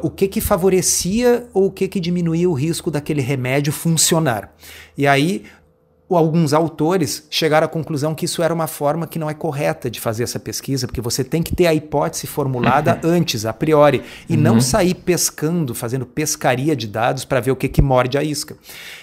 o 0.00 0.08
que 0.08 0.26
que 0.28 0.40
favorecia 0.40 1.46
ou 1.52 1.66
o 1.66 1.70
que 1.70 1.88
que 1.88 2.00
diminuía 2.00 2.48
o 2.48 2.54
risco 2.54 2.90
daquele 2.90 3.20
remédio 3.20 3.70
funcionar. 3.70 4.50
E 4.96 5.06
aí 5.06 5.44
alguns 6.16 6.54
autores 6.54 7.26
chegaram 7.28 7.66
à 7.66 7.68
conclusão 7.68 8.14
que 8.14 8.24
isso 8.24 8.42
era 8.42 8.52
uma 8.54 8.66
forma 8.66 9.06
que 9.06 9.18
não 9.18 9.28
é 9.28 9.34
correta 9.34 9.90
de 9.90 10.00
fazer 10.00 10.22
essa 10.22 10.40
pesquisa, 10.40 10.86
porque 10.86 11.02
você 11.02 11.22
tem 11.22 11.42
que 11.42 11.54
ter 11.54 11.66
a 11.66 11.74
hipótese 11.74 12.26
formulada 12.26 12.98
uhum. 13.04 13.10
antes, 13.10 13.44
a 13.44 13.52
priori, 13.52 14.02
e 14.28 14.34
uhum. 14.34 14.40
não 14.40 14.60
sair 14.60 14.94
pescando, 14.94 15.74
fazendo 15.74 16.06
pescaria 16.06 16.74
de 16.74 16.86
dados 16.86 17.26
para 17.26 17.40
ver 17.40 17.50
o 17.50 17.56
que, 17.56 17.68
que 17.68 17.82
morde 17.82 18.16
a 18.16 18.22
isca. 18.22 18.56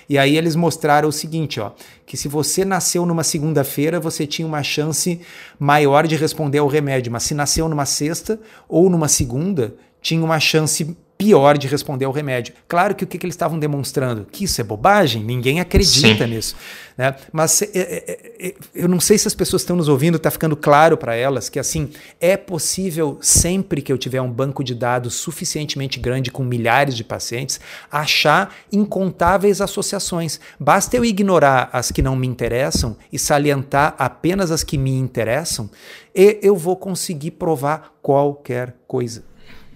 E 0.09 0.17
aí 0.17 0.35
eles 0.35 0.55
mostraram 0.55 1.07
o 1.09 1.11
seguinte, 1.11 1.59
ó, 1.59 1.71
que 2.05 2.17
se 2.17 2.27
você 2.27 2.65
nasceu 2.65 3.05
numa 3.05 3.23
segunda-feira, 3.23 3.99
você 3.99 4.25
tinha 4.25 4.47
uma 4.47 4.63
chance 4.63 5.21
maior 5.59 6.07
de 6.07 6.15
responder 6.15 6.59
ao 6.59 6.67
remédio, 6.67 7.11
mas 7.11 7.23
se 7.23 7.35
nasceu 7.35 7.69
numa 7.69 7.85
sexta 7.85 8.39
ou 8.67 8.89
numa 8.89 9.07
segunda, 9.07 9.75
tinha 10.01 10.23
uma 10.23 10.39
chance 10.39 10.95
pior 11.25 11.57
de 11.57 11.67
responder 11.67 12.05
ao 12.05 12.11
remédio. 12.11 12.53
Claro 12.67 12.93
que 12.93 13.03
o 13.03 13.07
que, 13.07 13.17
que 13.17 13.25
eles 13.25 13.33
estavam 13.33 13.57
demonstrando? 13.57 14.27
Que 14.31 14.43
isso 14.43 14.61
é 14.61 14.63
bobagem, 14.63 15.23
ninguém 15.23 15.59
acredita 15.59 16.23
Sim. 16.23 16.29
nisso. 16.29 16.55
Né? 16.95 17.15
Mas 17.33 17.63
é, 17.63 17.69
é, 17.73 18.19
é, 18.47 18.55
eu 18.75 18.87
não 18.87 18.99
sei 18.99 19.17
se 19.17 19.27
as 19.27 19.33
pessoas 19.33 19.63
estão 19.63 19.75
nos 19.75 19.87
ouvindo, 19.87 20.17
está 20.17 20.29
ficando 20.29 20.55
claro 20.55 20.95
para 20.95 21.15
elas 21.15 21.49
que 21.49 21.57
assim 21.57 21.89
é 22.21 22.37
possível, 22.37 23.17
sempre 23.21 23.81
que 23.81 23.91
eu 23.91 23.97
tiver 23.97 24.21
um 24.21 24.31
banco 24.31 24.63
de 24.63 24.75
dados 24.75 25.15
suficientemente 25.15 25.99
grande 25.99 26.29
com 26.29 26.43
milhares 26.43 26.95
de 26.95 27.03
pacientes, 27.03 27.59
achar 27.91 28.53
incontáveis 28.71 29.61
associações. 29.61 30.39
Basta 30.59 30.95
eu 30.95 31.03
ignorar 31.03 31.71
as 31.73 31.91
que 31.91 32.03
não 32.03 32.15
me 32.15 32.27
interessam 32.27 32.95
e 33.11 33.17
salientar 33.17 33.95
apenas 33.97 34.51
as 34.51 34.63
que 34.63 34.77
me 34.77 34.91
interessam, 34.91 35.71
e 36.13 36.37
eu 36.43 36.55
vou 36.55 36.75
conseguir 36.75 37.31
provar 37.31 37.95
qualquer 37.99 38.75
coisa. 38.87 39.23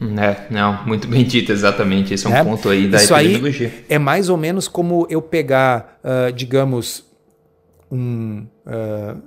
É, 0.01 0.47
não, 0.49 0.85
muito 0.85 1.07
bem 1.07 1.23
dito, 1.25 1.51
exatamente. 1.51 2.13
Esse 2.13 2.25
é 2.25 2.29
um 2.29 2.35
é, 2.35 2.43
ponto 2.43 2.69
aí 2.69 2.87
da 2.87 2.97
isso 2.97 3.13
epidemiologia. 3.13 3.67
Aí 3.67 3.85
é 3.89 3.99
mais 3.99 4.29
ou 4.29 4.37
menos 4.37 4.67
como 4.67 5.05
eu 5.09 5.21
pegar, 5.21 5.99
uh, 6.03 6.31
digamos, 6.31 7.05
um. 7.91 8.45
Uh, 8.65 9.21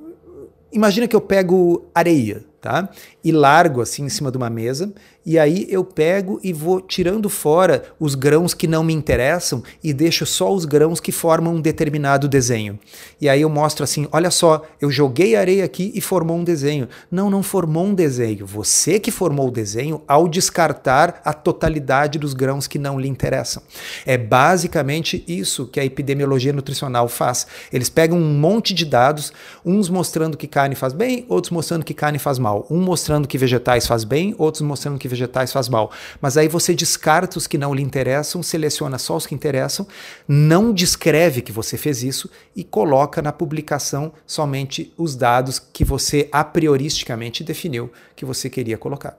imagina 0.72 1.06
que 1.06 1.14
eu 1.14 1.20
pego 1.20 1.90
areia, 1.94 2.42
tá? 2.60 2.88
E 3.24 3.30
largo 3.30 3.80
assim 3.80 4.04
em 4.04 4.08
cima 4.08 4.30
de 4.30 4.36
uma 4.36 4.50
mesa 4.50 4.92
e 5.24 5.38
aí 5.38 5.66
eu 5.70 5.84
pego 5.84 6.40
e 6.42 6.52
vou 6.52 6.80
tirando 6.80 7.30
fora 7.30 7.84
os 7.98 8.16
grãos 8.16 8.54
que 8.54 8.66
não 8.66 8.82
me 8.82 8.92
interessam 8.92 9.62
e 9.82 9.92
deixo 9.92 10.26
só 10.26 10.52
os 10.52 10.64
grãos 10.64 10.98
que 10.98 11.12
formam 11.12 11.54
um 11.54 11.60
determinado 11.60 12.28
desenho. 12.28 12.76
E 13.20 13.28
aí 13.28 13.42
eu 13.42 13.48
mostro 13.48 13.84
assim: 13.84 14.08
olha 14.10 14.32
só, 14.32 14.62
eu 14.80 14.90
joguei 14.90 15.36
areia 15.36 15.64
aqui 15.64 15.92
e 15.94 16.00
formou 16.00 16.36
um 16.36 16.42
desenho. 16.42 16.88
Não, 17.08 17.30
não 17.30 17.42
formou 17.42 17.84
um 17.84 17.94
desenho. 17.94 18.44
Você 18.44 18.98
que 18.98 19.12
formou 19.12 19.46
o 19.46 19.52
desenho 19.52 20.02
ao 20.08 20.26
descartar 20.26 21.20
a 21.24 21.32
totalidade 21.32 22.18
dos 22.18 22.34
grãos 22.34 22.66
que 22.66 22.78
não 22.78 22.98
lhe 22.98 23.08
interessam. 23.08 23.62
É 24.04 24.18
basicamente 24.18 25.22
isso 25.28 25.68
que 25.68 25.78
a 25.78 25.84
epidemiologia 25.84 26.52
nutricional 26.52 27.06
faz. 27.06 27.46
Eles 27.72 27.88
pegam 27.88 28.18
um 28.18 28.34
monte 28.34 28.74
de 28.74 28.84
dados, 28.84 29.32
uns 29.64 29.88
mostrando 29.88 30.36
que 30.36 30.48
carne 30.48 30.74
faz 30.74 30.92
bem, 30.92 31.24
outros 31.28 31.52
mostrando 31.52 31.84
que 31.84 31.94
carne 31.94 32.18
faz 32.18 32.40
mal. 32.40 32.66
Um 32.68 32.80
mostrando 32.80 33.11
que 33.26 33.38
vegetais 33.38 33.86
faz 33.86 34.04
bem, 34.04 34.34
outros 34.38 34.62
mostrando 34.62 34.98
que 34.98 35.08
vegetais 35.08 35.52
faz 35.52 35.68
mal. 35.68 35.90
Mas 36.20 36.36
aí 36.36 36.48
você 36.48 36.74
descarta 36.74 37.38
os 37.38 37.46
que 37.46 37.58
não 37.58 37.74
lhe 37.74 37.82
interessam, 37.82 38.42
seleciona 38.42 38.98
só 38.98 39.16
os 39.16 39.26
que 39.26 39.34
interessam, 39.34 39.86
não 40.26 40.72
descreve 40.72 41.42
que 41.42 41.52
você 41.52 41.76
fez 41.76 42.02
isso 42.02 42.30
e 42.54 42.64
coloca 42.64 43.20
na 43.20 43.32
publicação 43.32 44.12
somente 44.26 44.92
os 44.96 45.14
dados 45.14 45.58
que 45.58 45.84
você 45.84 46.28
a 46.32 46.42
prioristicamente 46.42 47.44
definiu 47.44 47.90
que 48.16 48.24
você 48.24 48.48
queria 48.48 48.78
colocar. 48.78 49.16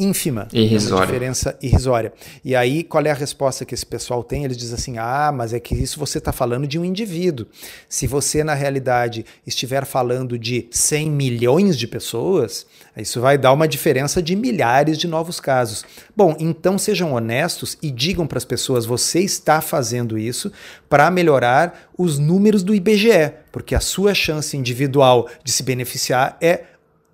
ínfima. 0.00 0.48
Irrisória. 0.52 0.96
Uma 0.96 1.06
diferença 1.06 1.58
irrisória. 1.62 2.12
E 2.44 2.56
aí, 2.56 2.82
qual 2.82 3.04
é 3.04 3.10
a 3.10 3.14
resposta 3.14 3.64
que 3.64 3.74
esse 3.74 3.84
pessoal 3.84 4.24
tem? 4.24 4.44
Eles 4.44 4.56
dizem 4.56 4.74
assim: 4.74 4.98
ah, 4.98 5.30
mas 5.32 5.52
é 5.52 5.60
que 5.60 5.74
isso 5.74 5.98
você 5.98 6.18
está 6.18 6.32
falando 6.32 6.66
de 6.66 6.78
um 6.78 6.84
indivíduo. 6.84 7.46
Se 7.88 8.06
você, 8.06 8.42
na 8.42 8.54
realidade, 8.54 9.24
estiver 9.46 9.84
falando 9.84 10.38
de 10.38 10.66
100 10.70 11.10
milhões 11.10 11.78
de 11.78 11.86
pessoas, 11.86 12.66
isso 12.96 13.20
vai 13.20 13.36
dar 13.36 13.52
uma 13.52 13.68
diferença 13.68 14.22
de 14.22 14.34
milhares 14.34 14.98
de 14.98 15.06
novos 15.06 15.38
casos. 15.38 15.84
Bom, 16.16 16.34
então 16.40 16.78
sejam 16.78 17.12
honestos 17.12 17.76
e 17.82 17.90
digam 17.90 18.26
para 18.26 18.38
as 18.38 18.44
pessoas: 18.44 18.86
você 18.86 19.20
está 19.20 19.60
fazendo 19.60 20.18
isso 20.18 20.50
para 20.88 21.10
melhorar 21.10 21.90
os 21.96 22.18
números 22.18 22.62
do 22.62 22.74
IBGE, 22.74 23.32
porque 23.52 23.74
a 23.74 23.80
sua 23.80 24.14
chance 24.14 24.56
individual 24.56 25.28
de 25.44 25.52
se 25.52 25.62
beneficiar 25.62 26.36
é 26.40 26.64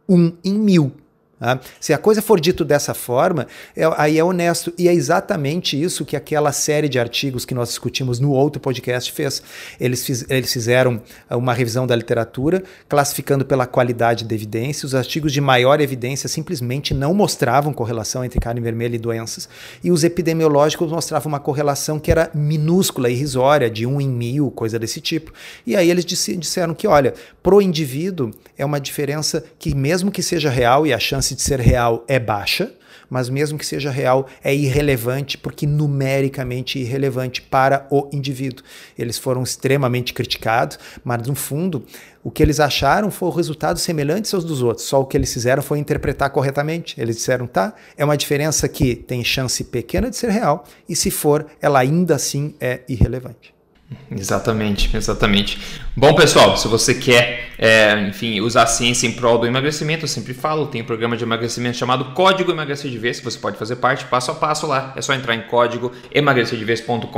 um 0.09 0.33
em 0.45 0.55
mil. 0.55 0.93
Tá? 1.39 1.61
Se 1.79 1.93
a 1.93 1.99
coisa 1.99 2.23
for 2.23 2.41
dito 2.41 2.65
dessa 2.65 2.95
forma, 2.95 3.47
é, 3.77 3.85
aí 3.97 4.19
é 4.19 4.25
honesto. 4.25 4.73
E 4.79 4.89
é 4.89 4.95
exatamente 4.95 5.81
isso 5.81 6.05
que 6.05 6.17
aquela 6.17 6.51
série 6.51 6.89
de 6.89 6.99
artigos 6.99 7.45
que 7.45 7.55
nós 7.55 7.69
discutimos 7.69 8.19
no 8.19 8.31
outro 8.31 8.61
podcast 8.61 9.13
fez. 9.13 9.43
Eles, 9.79 10.05
fiz, 10.05 10.25
eles 10.31 10.53
fizeram 10.53 11.01
uma 11.31 11.53
revisão 11.53 11.87
da 11.87 11.95
literatura, 11.95 12.63
classificando 12.89 13.45
pela 13.45 13.67
qualidade 13.67 14.25
da 14.25 14.35
evidência. 14.35 14.87
Os 14.87 14.95
artigos 14.95 15.33
de 15.33 15.41
maior 15.41 15.81
evidência 15.81 16.29
simplesmente 16.29 16.95
não 16.95 17.13
mostravam 17.13 17.73
correlação 17.73 18.25
entre 18.25 18.41
carne 18.41 18.61
vermelha 18.61 18.97
e 18.97 18.99
doenças. 18.99 19.49
E 19.85 19.91
os 19.91 20.05
epidemiológicos 20.05 20.91
mostravam 20.91 21.29
uma 21.29 21.41
correlação 21.41 21.99
que 21.99 22.11
era 22.11 22.31
minúscula, 22.35 23.11
irrisória, 23.11 23.69
de 23.69 23.85
um 23.85 24.01
em 24.01 24.09
mil, 24.09 24.51
coisa 24.51 24.79
desse 24.79 25.03
tipo. 25.03 25.33
E 25.67 25.77
aí 25.77 25.91
eles 25.91 26.05
disseram 26.05 26.75
que, 26.75 26.87
olha, 26.87 27.13
pro 27.43 27.61
indivíduo 27.61 28.31
é 28.57 28.65
uma 28.65 28.81
diferença 28.81 29.45
que, 29.59 29.75
mesmo 29.75 30.11
que 30.11 30.23
seja 30.23 30.49
real 30.49 30.87
e 30.87 30.95
a 30.95 30.99
chance 30.99 31.26
chance 31.27 31.35
de 31.35 31.43
ser 31.43 31.61
real 31.61 32.05
é 32.07 32.19
baixa, 32.19 32.73
mas 33.11 33.29
mesmo 33.29 33.59
que 33.59 33.67
seja 33.67 33.91
real, 33.91 34.27
é 34.43 34.55
irrelevante, 34.55 35.39
porque 35.39 35.67
numericamente 35.67 36.79
irrelevante 36.79 37.41
para 37.41 37.87
o 37.91 38.09
indivíduo. 38.13 38.65
Eles 38.99 39.17
foram 39.17 39.43
extremamente 39.43 40.13
criticados, 40.13 40.79
mas 41.05 41.27
no 41.27 41.35
fundo, 41.35 41.85
o 42.23 42.31
que 42.31 42.43
eles 42.43 42.59
acharam 42.59 43.11
foi 43.11 43.29
o 43.29 43.33
resultado 43.33 43.79
semelhante 43.79 44.35
aos 44.35 44.45
dos 44.45 44.63
outros, 44.63 44.87
só 44.87 45.01
o 45.01 45.07
que 45.07 45.17
eles 45.17 45.33
fizeram 45.33 45.63
foi 45.63 45.79
interpretar 45.79 46.31
corretamente. 46.31 47.01
Eles 47.01 47.17
disseram, 47.17 47.47
tá, 47.47 47.75
é 47.97 48.05
uma 48.05 48.17
diferença 48.17 48.69
que 48.69 48.95
tem 48.95 49.23
chance 49.23 49.63
pequena 49.65 50.11
de 50.11 50.17
ser 50.17 50.31
real, 50.31 50.65
e 50.89 50.95
se 50.97 51.11
for, 51.11 51.47
ela 51.61 51.79
ainda 51.79 52.17
assim 52.17 52.55
é 52.61 52.81
irrelevante. 52.89 53.56
Exatamente, 54.11 54.97
exatamente. 54.97 55.59
Bom, 55.97 56.13
pessoal, 56.15 56.57
se 56.57 56.67
você 56.67 56.93
quer, 56.95 57.51
é, 57.57 58.09
enfim, 58.09 58.41
usar 58.41 58.65
a 58.65 58.67
ciência 58.67 59.07
em 59.07 59.13
prol 59.13 59.39
do 59.39 59.47
emagrecimento, 59.47 60.05
eu 60.05 60.09
sempre 60.09 60.35
falo, 60.35 60.67
tem 60.67 60.83
um 60.83 60.85
programa 60.85 61.17
de 61.17 61.23
emagrecimento 61.23 61.77
chamado 61.77 62.07
Código 62.07 62.51
Emagrecer 62.51 62.91
de 62.91 62.99
Vez, 62.99 63.19
que 63.19 63.25
você 63.25 63.39
pode 63.39 63.57
fazer 63.57 63.77
parte 63.77 64.05
passo 64.07 64.33
a 64.33 64.35
passo 64.35 64.67
lá. 64.67 64.93
É 64.97 65.03
só 65.03 65.15
entrar 65.15 65.35
em 65.35 65.43
código 65.43 65.93
emagrecerdevez.com.br, 66.13 67.09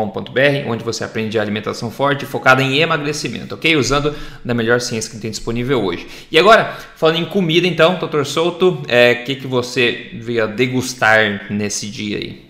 onde 0.67 0.85
você 0.85 1.05
aprende 1.05 1.39
alimentação 1.39 1.91
forte 1.91 2.27
focada 2.27 2.63
em 2.63 2.79
emagrecimento, 2.79 3.55
ok? 3.55 3.77
Usando 3.77 4.15
da 4.45 4.53
melhor 4.53 4.81
ciência 4.81 5.11
que 5.11 5.19
tem 5.19 5.31
disponível 5.31 5.83
hoje. 5.83 6.07
E 6.31 6.39
agora, 6.39 6.77
falando 6.97 7.19
em 7.19 7.25
comida, 7.25 7.67
então, 7.67 7.99
doutor 7.99 8.27
Souto, 8.27 8.83
o 8.83 8.83
é, 8.89 9.15
que, 9.15 9.37
que 9.37 9.47
você 9.47 10.11
veio 10.15 10.47
degustar 10.49 11.47
nesse 11.51 11.87
dia 11.87 12.19
aí? 12.19 12.48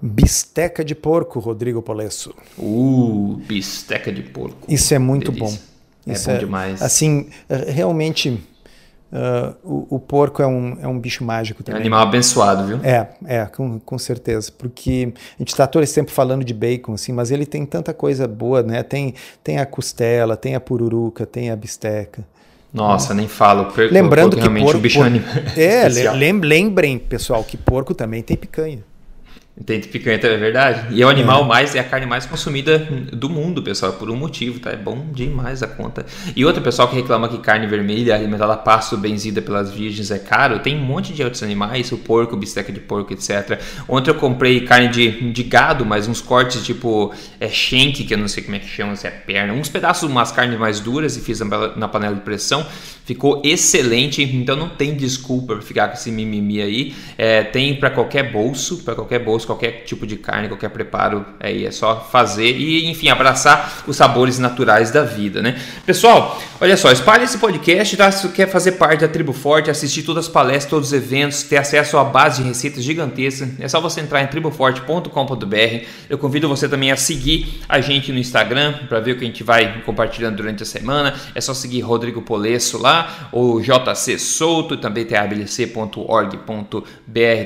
Bisteca 0.00 0.84
de 0.84 0.94
porco, 0.94 1.40
Rodrigo 1.40 1.82
Polesso. 1.82 2.34
Uh, 2.56 3.40
bisteca 3.46 4.12
de 4.12 4.22
porco. 4.22 4.66
Isso 4.68 4.94
é 4.94 4.98
muito 4.98 5.32
Delícia. 5.32 5.58
bom. 5.58 6.12
Isso 6.12 6.30
é 6.30 6.32
bom 6.32 6.36
é, 6.36 6.40
demais. 6.40 6.82
Assim, 6.82 7.28
é, 7.48 7.70
realmente, 7.70 8.30
uh, 8.30 9.54
o, 9.64 9.96
o, 9.96 9.98
porco 9.98 10.40
é 10.40 10.46
um, 10.46 10.78
é 10.80 10.86
um 10.86 10.98
bicho 10.98 11.24
mágico 11.24 11.64
também. 11.64 11.78
É 11.78 11.80
um 11.80 11.82
animal 11.82 12.02
abençoado, 12.02 12.66
viu? 12.66 12.80
É, 12.82 13.08
é, 13.26 13.44
com, 13.46 13.80
com 13.80 13.98
certeza. 13.98 14.52
Porque 14.56 15.12
a 15.16 15.38
gente 15.42 15.48
está 15.48 15.66
todo 15.66 15.82
esse 15.82 15.94
tempo 15.94 16.12
falando 16.12 16.44
de 16.44 16.54
bacon, 16.54 16.94
assim, 16.94 17.12
mas 17.12 17.32
ele 17.32 17.44
tem 17.44 17.66
tanta 17.66 17.92
coisa 17.92 18.28
boa, 18.28 18.62
né? 18.62 18.84
Tem, 18.84 19.14
tem 19.42 19.58
a 19.58 19.66
costela, 19.66 20.36
tem 20.36 20.54
a 20.54 20.60
pururuca, 20.60 21.26
tem 21.26 21.50
a 21.50 21.56
bisteca. 21.56 22.24
Nossa, 22.72 23.14
nem 23.14 23.26
falo. 23.26 23.66
Perco, 23.72 23.92
Lembrando 23.92 24.36
que 24.36 24.48
porco, 24.48 24.78
bicho 24.78 24.98
porco, 25.00 25.16
é, 25.56 25.88
lembrem, 26.44 26.98
pessoal, 26.98 27.42
que 27.42 27.56
porco 27.56 27.94
também 27.94 28.22
tem 28.22 28.36
picanha. 28.36 28.84
Tem 29.66 29.80
picanha, 29.80 30.16
é 30.16 30.36
verdade. 30.36 30.94
E 30.94 31.02
é 31.02 31.06
o 31.06 31.08
animal 31.08 31.44
é. 31.44 31.46
mais, 31.46 31.74
é 31.74 31.80
a 31.80 31.84
carne 31.84 32.06
mais 32.06 32.24
consumida 32.24 32.78
do 33.12 33.28
mundo, 33.28 33.62
pessoal, 33.62 33.92
por 33.92 34.08
um 34.10 34.16
motivo, 34.16 34.60
tá? 34.60 34.70
É 34.70 34.76
bom 34.76 35.06
demais 35.12 35.62
a 35.62 35.66
conta. 35.66 36.06
E 36.36 36.44
outro 36.44 36.62
pessoal 36.62 36.86
que 36.88 36.94
reclama 36.94 37.28
que 37.28 37.38
carne 37.38 37.66
vermelha 37.66 38.14
alimentada 38.14 38.52
a 38.52 38.56
pasto 38.56 38.96
benzida 38.96 39.42
pelas 39.42 39.70
virgens 39.70 40.10
é 40.10 40.18
caro, 40.18 40.60
tem 40.60 40.76
um 40.76 40.80
monte 40.80 41.12
de 41.12 41.22
outros 41.24 41.42
animais, 41.42 41.90
o 41.90 41.98
porco, 41.98 42.36
bisteca 42.36 42.72
de 42.72 42.80
porco, 42.80 43.12
etc. 43.12 43.60
Ontem 43.88 44.10
eu 44.10 44.14
comprei 44.14 44.60
carne 44.60 44.88
de, 44.88 45.32
de 45.32 45.42
gado, 45.42 45.84
mas 45.84 46.06
uns 46.06 46.20
cortes 46.20 46.64
tipo 46.64 47.12
é 47.40 47.48
shank, 47.48 48.04
que 48.04 48.14
eu 48.14 48.18
não 48.18 48.28
sei 48.28 48.44
como 48.44 48.56
é 48.56 48.58
que 48.60 48.68
chama, 48.68 48.94
se 48.94 49.06
é 49.06 49.10
perna, 49.10 49.52
uns 49.52 49.68
pedaços, 49.68 50.08
umas 50.08 50.30
carnes 50.30 50.58
mais 50.58 50.78
duras 50.78 51.16
e 51.16 51.20
fiz 51.20 51.40
na 51.40 51.88
panela 51.88 52.14
de 52.14 52.20
pressão. 52.20 52.64
Ficou 53.04 53.40
excelente, 53.42 54.22
então 54.22 54.54
não 54.54 54.68
tem 54.68 54.94
desculpa 54.94 55.54
para 55.54 55.62
ficar 55.62 55.88
com 55.88 55.94
esse 55.94 56.10
mimimi 56.10 56.60
aí. 56.60 56.94
É, 57.16 57.42
tem 57.42 57.74
para 57.74 57.90
qualquer 57.90 58.30
bolso, 58.30 58.84
para 58.84 58.94
qualquer 58.94 59.18
bolso 59.18 59.47
qualquer 59.48 59.84
tipo 59.84 60.06
de 60.06 60.16
carne, 60.16 60.46
qualquer 60.46 60.68
preparo, 60.68 61.24
aí 61.40 61.64
é 61.64 61.70
só 61.70 62.06
fazer 62.12 62.56
e, 62.56 62.86
enfim, 62.86 63.08
abraçar 63.08 63.82
os 63.86 63.96
sabores 63.96 64.38
naturais 64.38 64.90
da 64.90 65.02
vida, 65.02 65.40
né? 65.40 65.58
Pessoal, 65.86 66.38
olha 66.60 66.76
só, 66.76 66.92
espalhe 66.92 67.24
esse 67.24 67.38
podcast, 67.38 67.96
tá? 67.96 68.12
Se 68.12 68.28
quer 68.28 68.48
fazer 68.48 68.72
parte 68.72 69.00
da 69.00 69.08
Tribo 69.08 69.32
Forte, 69.32 69.70
assistir 69.70 70.02
todas 70.02 70.26
as 70.26 70.30
palestras, 70.30 70.66
todos 70.66 70.88
os 70.88 70.92
eventos, 70.92 71.42
ter 71.42 71.56
acesso 71.56 71.96
uma 71.96 72.04
base 72.04 72.42
de 72.42 72.48
receitas 72.48 72.84
gigantesca, 72.84 73.48
é 73.58 73.66
só 73.66 73.80
você 73.80 74.00
entrar 74.00 74.22
em 74.22 74.26
triboforte.com.br. 74.26 75.86
Eu 76.10 76.18
convido 76.18 76.46
você 76.48 76.68
também 76.68 76.92
a 76.92 76.96
seguir 76.96 77.62
a 77.68 77.80
gente 77.80 78.12
no 78.12 78.18
Instagram 78.18 78.74
para 78.86 79.00
ver 79.00 79.12
o 79.12 79.16
que 79.16 79.24
a 79.24 79.26
gente 79.26 79.42
vai 79.42 79.80
compartilhando 79.82 80.36
durante 80.36 80.62
a 80.62 80.66
semana. 80.66 81.14
É 81.34 81.40
só 81.40 81.54
seguir 81.54 81.80
Rodrigo 81.80 82.20
Polesso 82.20 82.76
lá, 82.76 83.30
ou 83.32 83.60
JC 83.60 84.18
Souto, 84.18 84.76
também 84.76 85.06
tem 85.06 85.16
ablc.org.br 85.16 86.84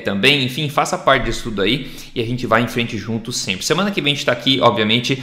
também. 0.03 0.43
Enfim, 0.43 0.67
faça 0.67 0.97
parte 0.97 1.25
disso 1.25 1.43
tudo 1.43 1.61
aí 1.61 1.92
e 2.15 2.21
a 2.21 2.25
gente 2.25 2.45
vai 2.45 2.61
em 2.61 2.67
frente 2.67 2.97
juntos 2.97 3.37
sempre. 3.37 3.65
Semana 3.65 3.91
que 3.91 4.01
vem 4.01 4.11
a 4.11 4.15
gente 4.15 4.21
está 4.21 4.31
aqui, 4.31 4.59
obviamente, 4.61 5.21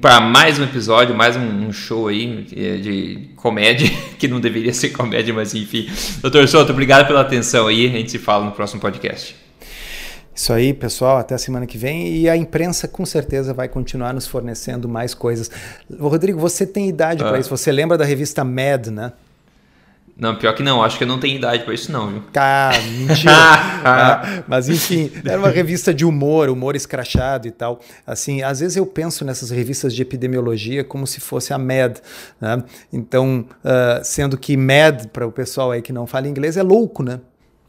para 0.00 0.20
mais 0.20 0.58
um 0.58 0.64
episódio, 0.64 1.14
mais 1.14 1.36
um 1.36 1.72
show 1.72 2.08
aí 2.08 2.46
eh, 2.56 2.76
de 2.76 3.28
comédia, 3.36 3.90
que 4.18 4.28
não 4.28 4.40
deveria 4.40 4.72
ser 4.72 4.90
comédia, 4.90 5.32
mas 5.32 5.54
enfim. 5.54 5.88
Doutor 6.20 6.46
Souto, 6.48 6.72
obrigado 6.72 7.06
pela 7.06 7.20
atenção 7.20 7.66
aí. 7.66 7.86
A 7.86 7.90
gente 7.90 8.10
se 8.10 8.18
fala 8.18 8.44
no 8.44 8.52
próximo 8.52 8.80
podcast. 8.80 9.36
Isso 10.34 10.52
aí, 10.52 10.72
pessoal, 10.72 11.18
até 11.18 11.34
a 11.34 11.38
semana 11.38 11.66
que 11.66 11.76
vem. 11.76 12.16
E 12.16 12.28
a 12.28 12.36
imprensa 12.36 12.88
com 12.88 13.04
certeza 13.04 13.52
vai 13.52 13.68
continuar 13.68 14.14
nos 14.14 14.26
fornecendo 14.26 14.88
mais 14.88 15.12
coisas. 15.12 15.50
Rodrigo, 16.00 16.38
você 16.38 16.66
tem 16.66 16.88
idade 16.88 17.22
ah. 17.22 17.28
para 17.28 17.38
isso. 17.38 17.50
Você 17.50 17.70
lembra 17.70 17.98
da 17.98 18.04
revista 18.04 18.42
Mad, 18.42 18.86
né? 18.86 19.12
Não, 20.16 20.36
pior 20.36 20.54
que 20.54 20.62
não, 20.62 20.82
acho 20.82 20.98
que 20.98 21.04
eu 21.04 21.08
não 21.08 21.18
tenho 21.18 21.36
idade 21.36 21.64
para 21.64 21.72
isso 21.72 21.90
não, 21.90 22.08
viu? 22.08 22.22
Cara, 22.32 22.78
mentira. 22.82 23.32
ah, 23.84 24.42
mas 24.46 24.68
enfim, 24.68 25.10
era 25.24 25.38
uma 25.38 25.48
revista 25.48 25.92
de 25.92 26.04
humor, 26.04 26.50
humor 26.50 26.76
escrachado 26.76 27.48
e 27.48 27.50
tal. 27.50 27.80
Assim, 28.06 28.42
às 28.42 28.60
vezes 28.60 28.76
eu 28.76 28.84
penso 28.84 29.24
nessas 29.24 29.50
revistas 29.50 29.94
de 29.94 30.02
epidemiologia 30.02 30.84
como 30.84 31.06
se 31.06 31.18
fosse 31.18 31.54
a 31.54 31.58
MED, 31.58 32.00
né? 32.40 32.62
Então, 32.92 33.46
uh, 33.64 34.04
sendo 34.04 34.36
que 34.36 34.56
MED, 34.56 35.08
para 35.08 35.26
o 35.26 35.32
pessoal 35.32 35.70
aí 35.70 35.80
que 35.80 35.92
não 35.92 36.06
fala 36.06 36.28
inglês, 36.28 36.56
é 36.56 36.62
louco, 36.62 37.02
né? 37.02 37.18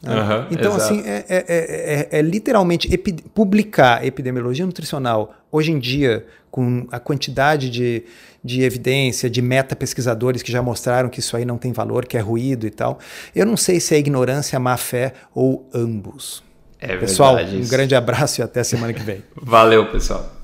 Uhum, 0.06 0.48
então, 0.52 0.76
exato. 0.76 0.94
assim, 0.94 1.02
é, 1.06 1.26
é, 1.30 1.46
é, 1.48 2.20
é 2.20 2.22
literalmente 2.22 2.94
epi 2.94 3.14
publicar 3.34 4.06
epidemiologia 4.06 4.66
nutricional 4.66 5.34
hoje 5.54 5.72
em 5.72 5.78
dia, 5.80 6.26
com 6.50 6.88
a 6.92 7.00
quantidade 7.00 7.70
de, 7.70 8.04
de 8.44 8.64
evidência, 8.64 9.30
de 9.30 9.42
meta-pesquisadores 9.42 10.42
que 10.42 10.52
já 10.52 10.62
mostraram 10.62 11.10
que 11.10 11.20
isso 11.20 11.38
aí 11.38 11.46
não 11.46 11.60
tem 11.60 11.72
valor, 11.72 12.06
que 12.06 12.18
é 12.18 12.20
ruído 12.20 12.66
e 12.66 12.72
tal. 12.72 13.00
Eu 13.36 13.46
não 13.46 13.56
sei 13.56 13.80
se 13.80 13.94
é 13.94 14.00
ignorância, 14.00 14.60
má 14.60 14.76
fé 14.76 15.14
ou 15.34 15.70
ambos. 15.74 16.44
É 16.80 16.98
pessoal, 16.98 17.38
verdade, 17.38 17.58
um 17.58 17.68
grande 17.68 17.96
abraço 17.96 18.42
e 18.42 18.44
até 18.44 18.64
semana 18.64 18.92
que 18.92 19.02
vem. 19.02 19.24
Valeu, 19.40 19.90
pessoal. 19.90 20.43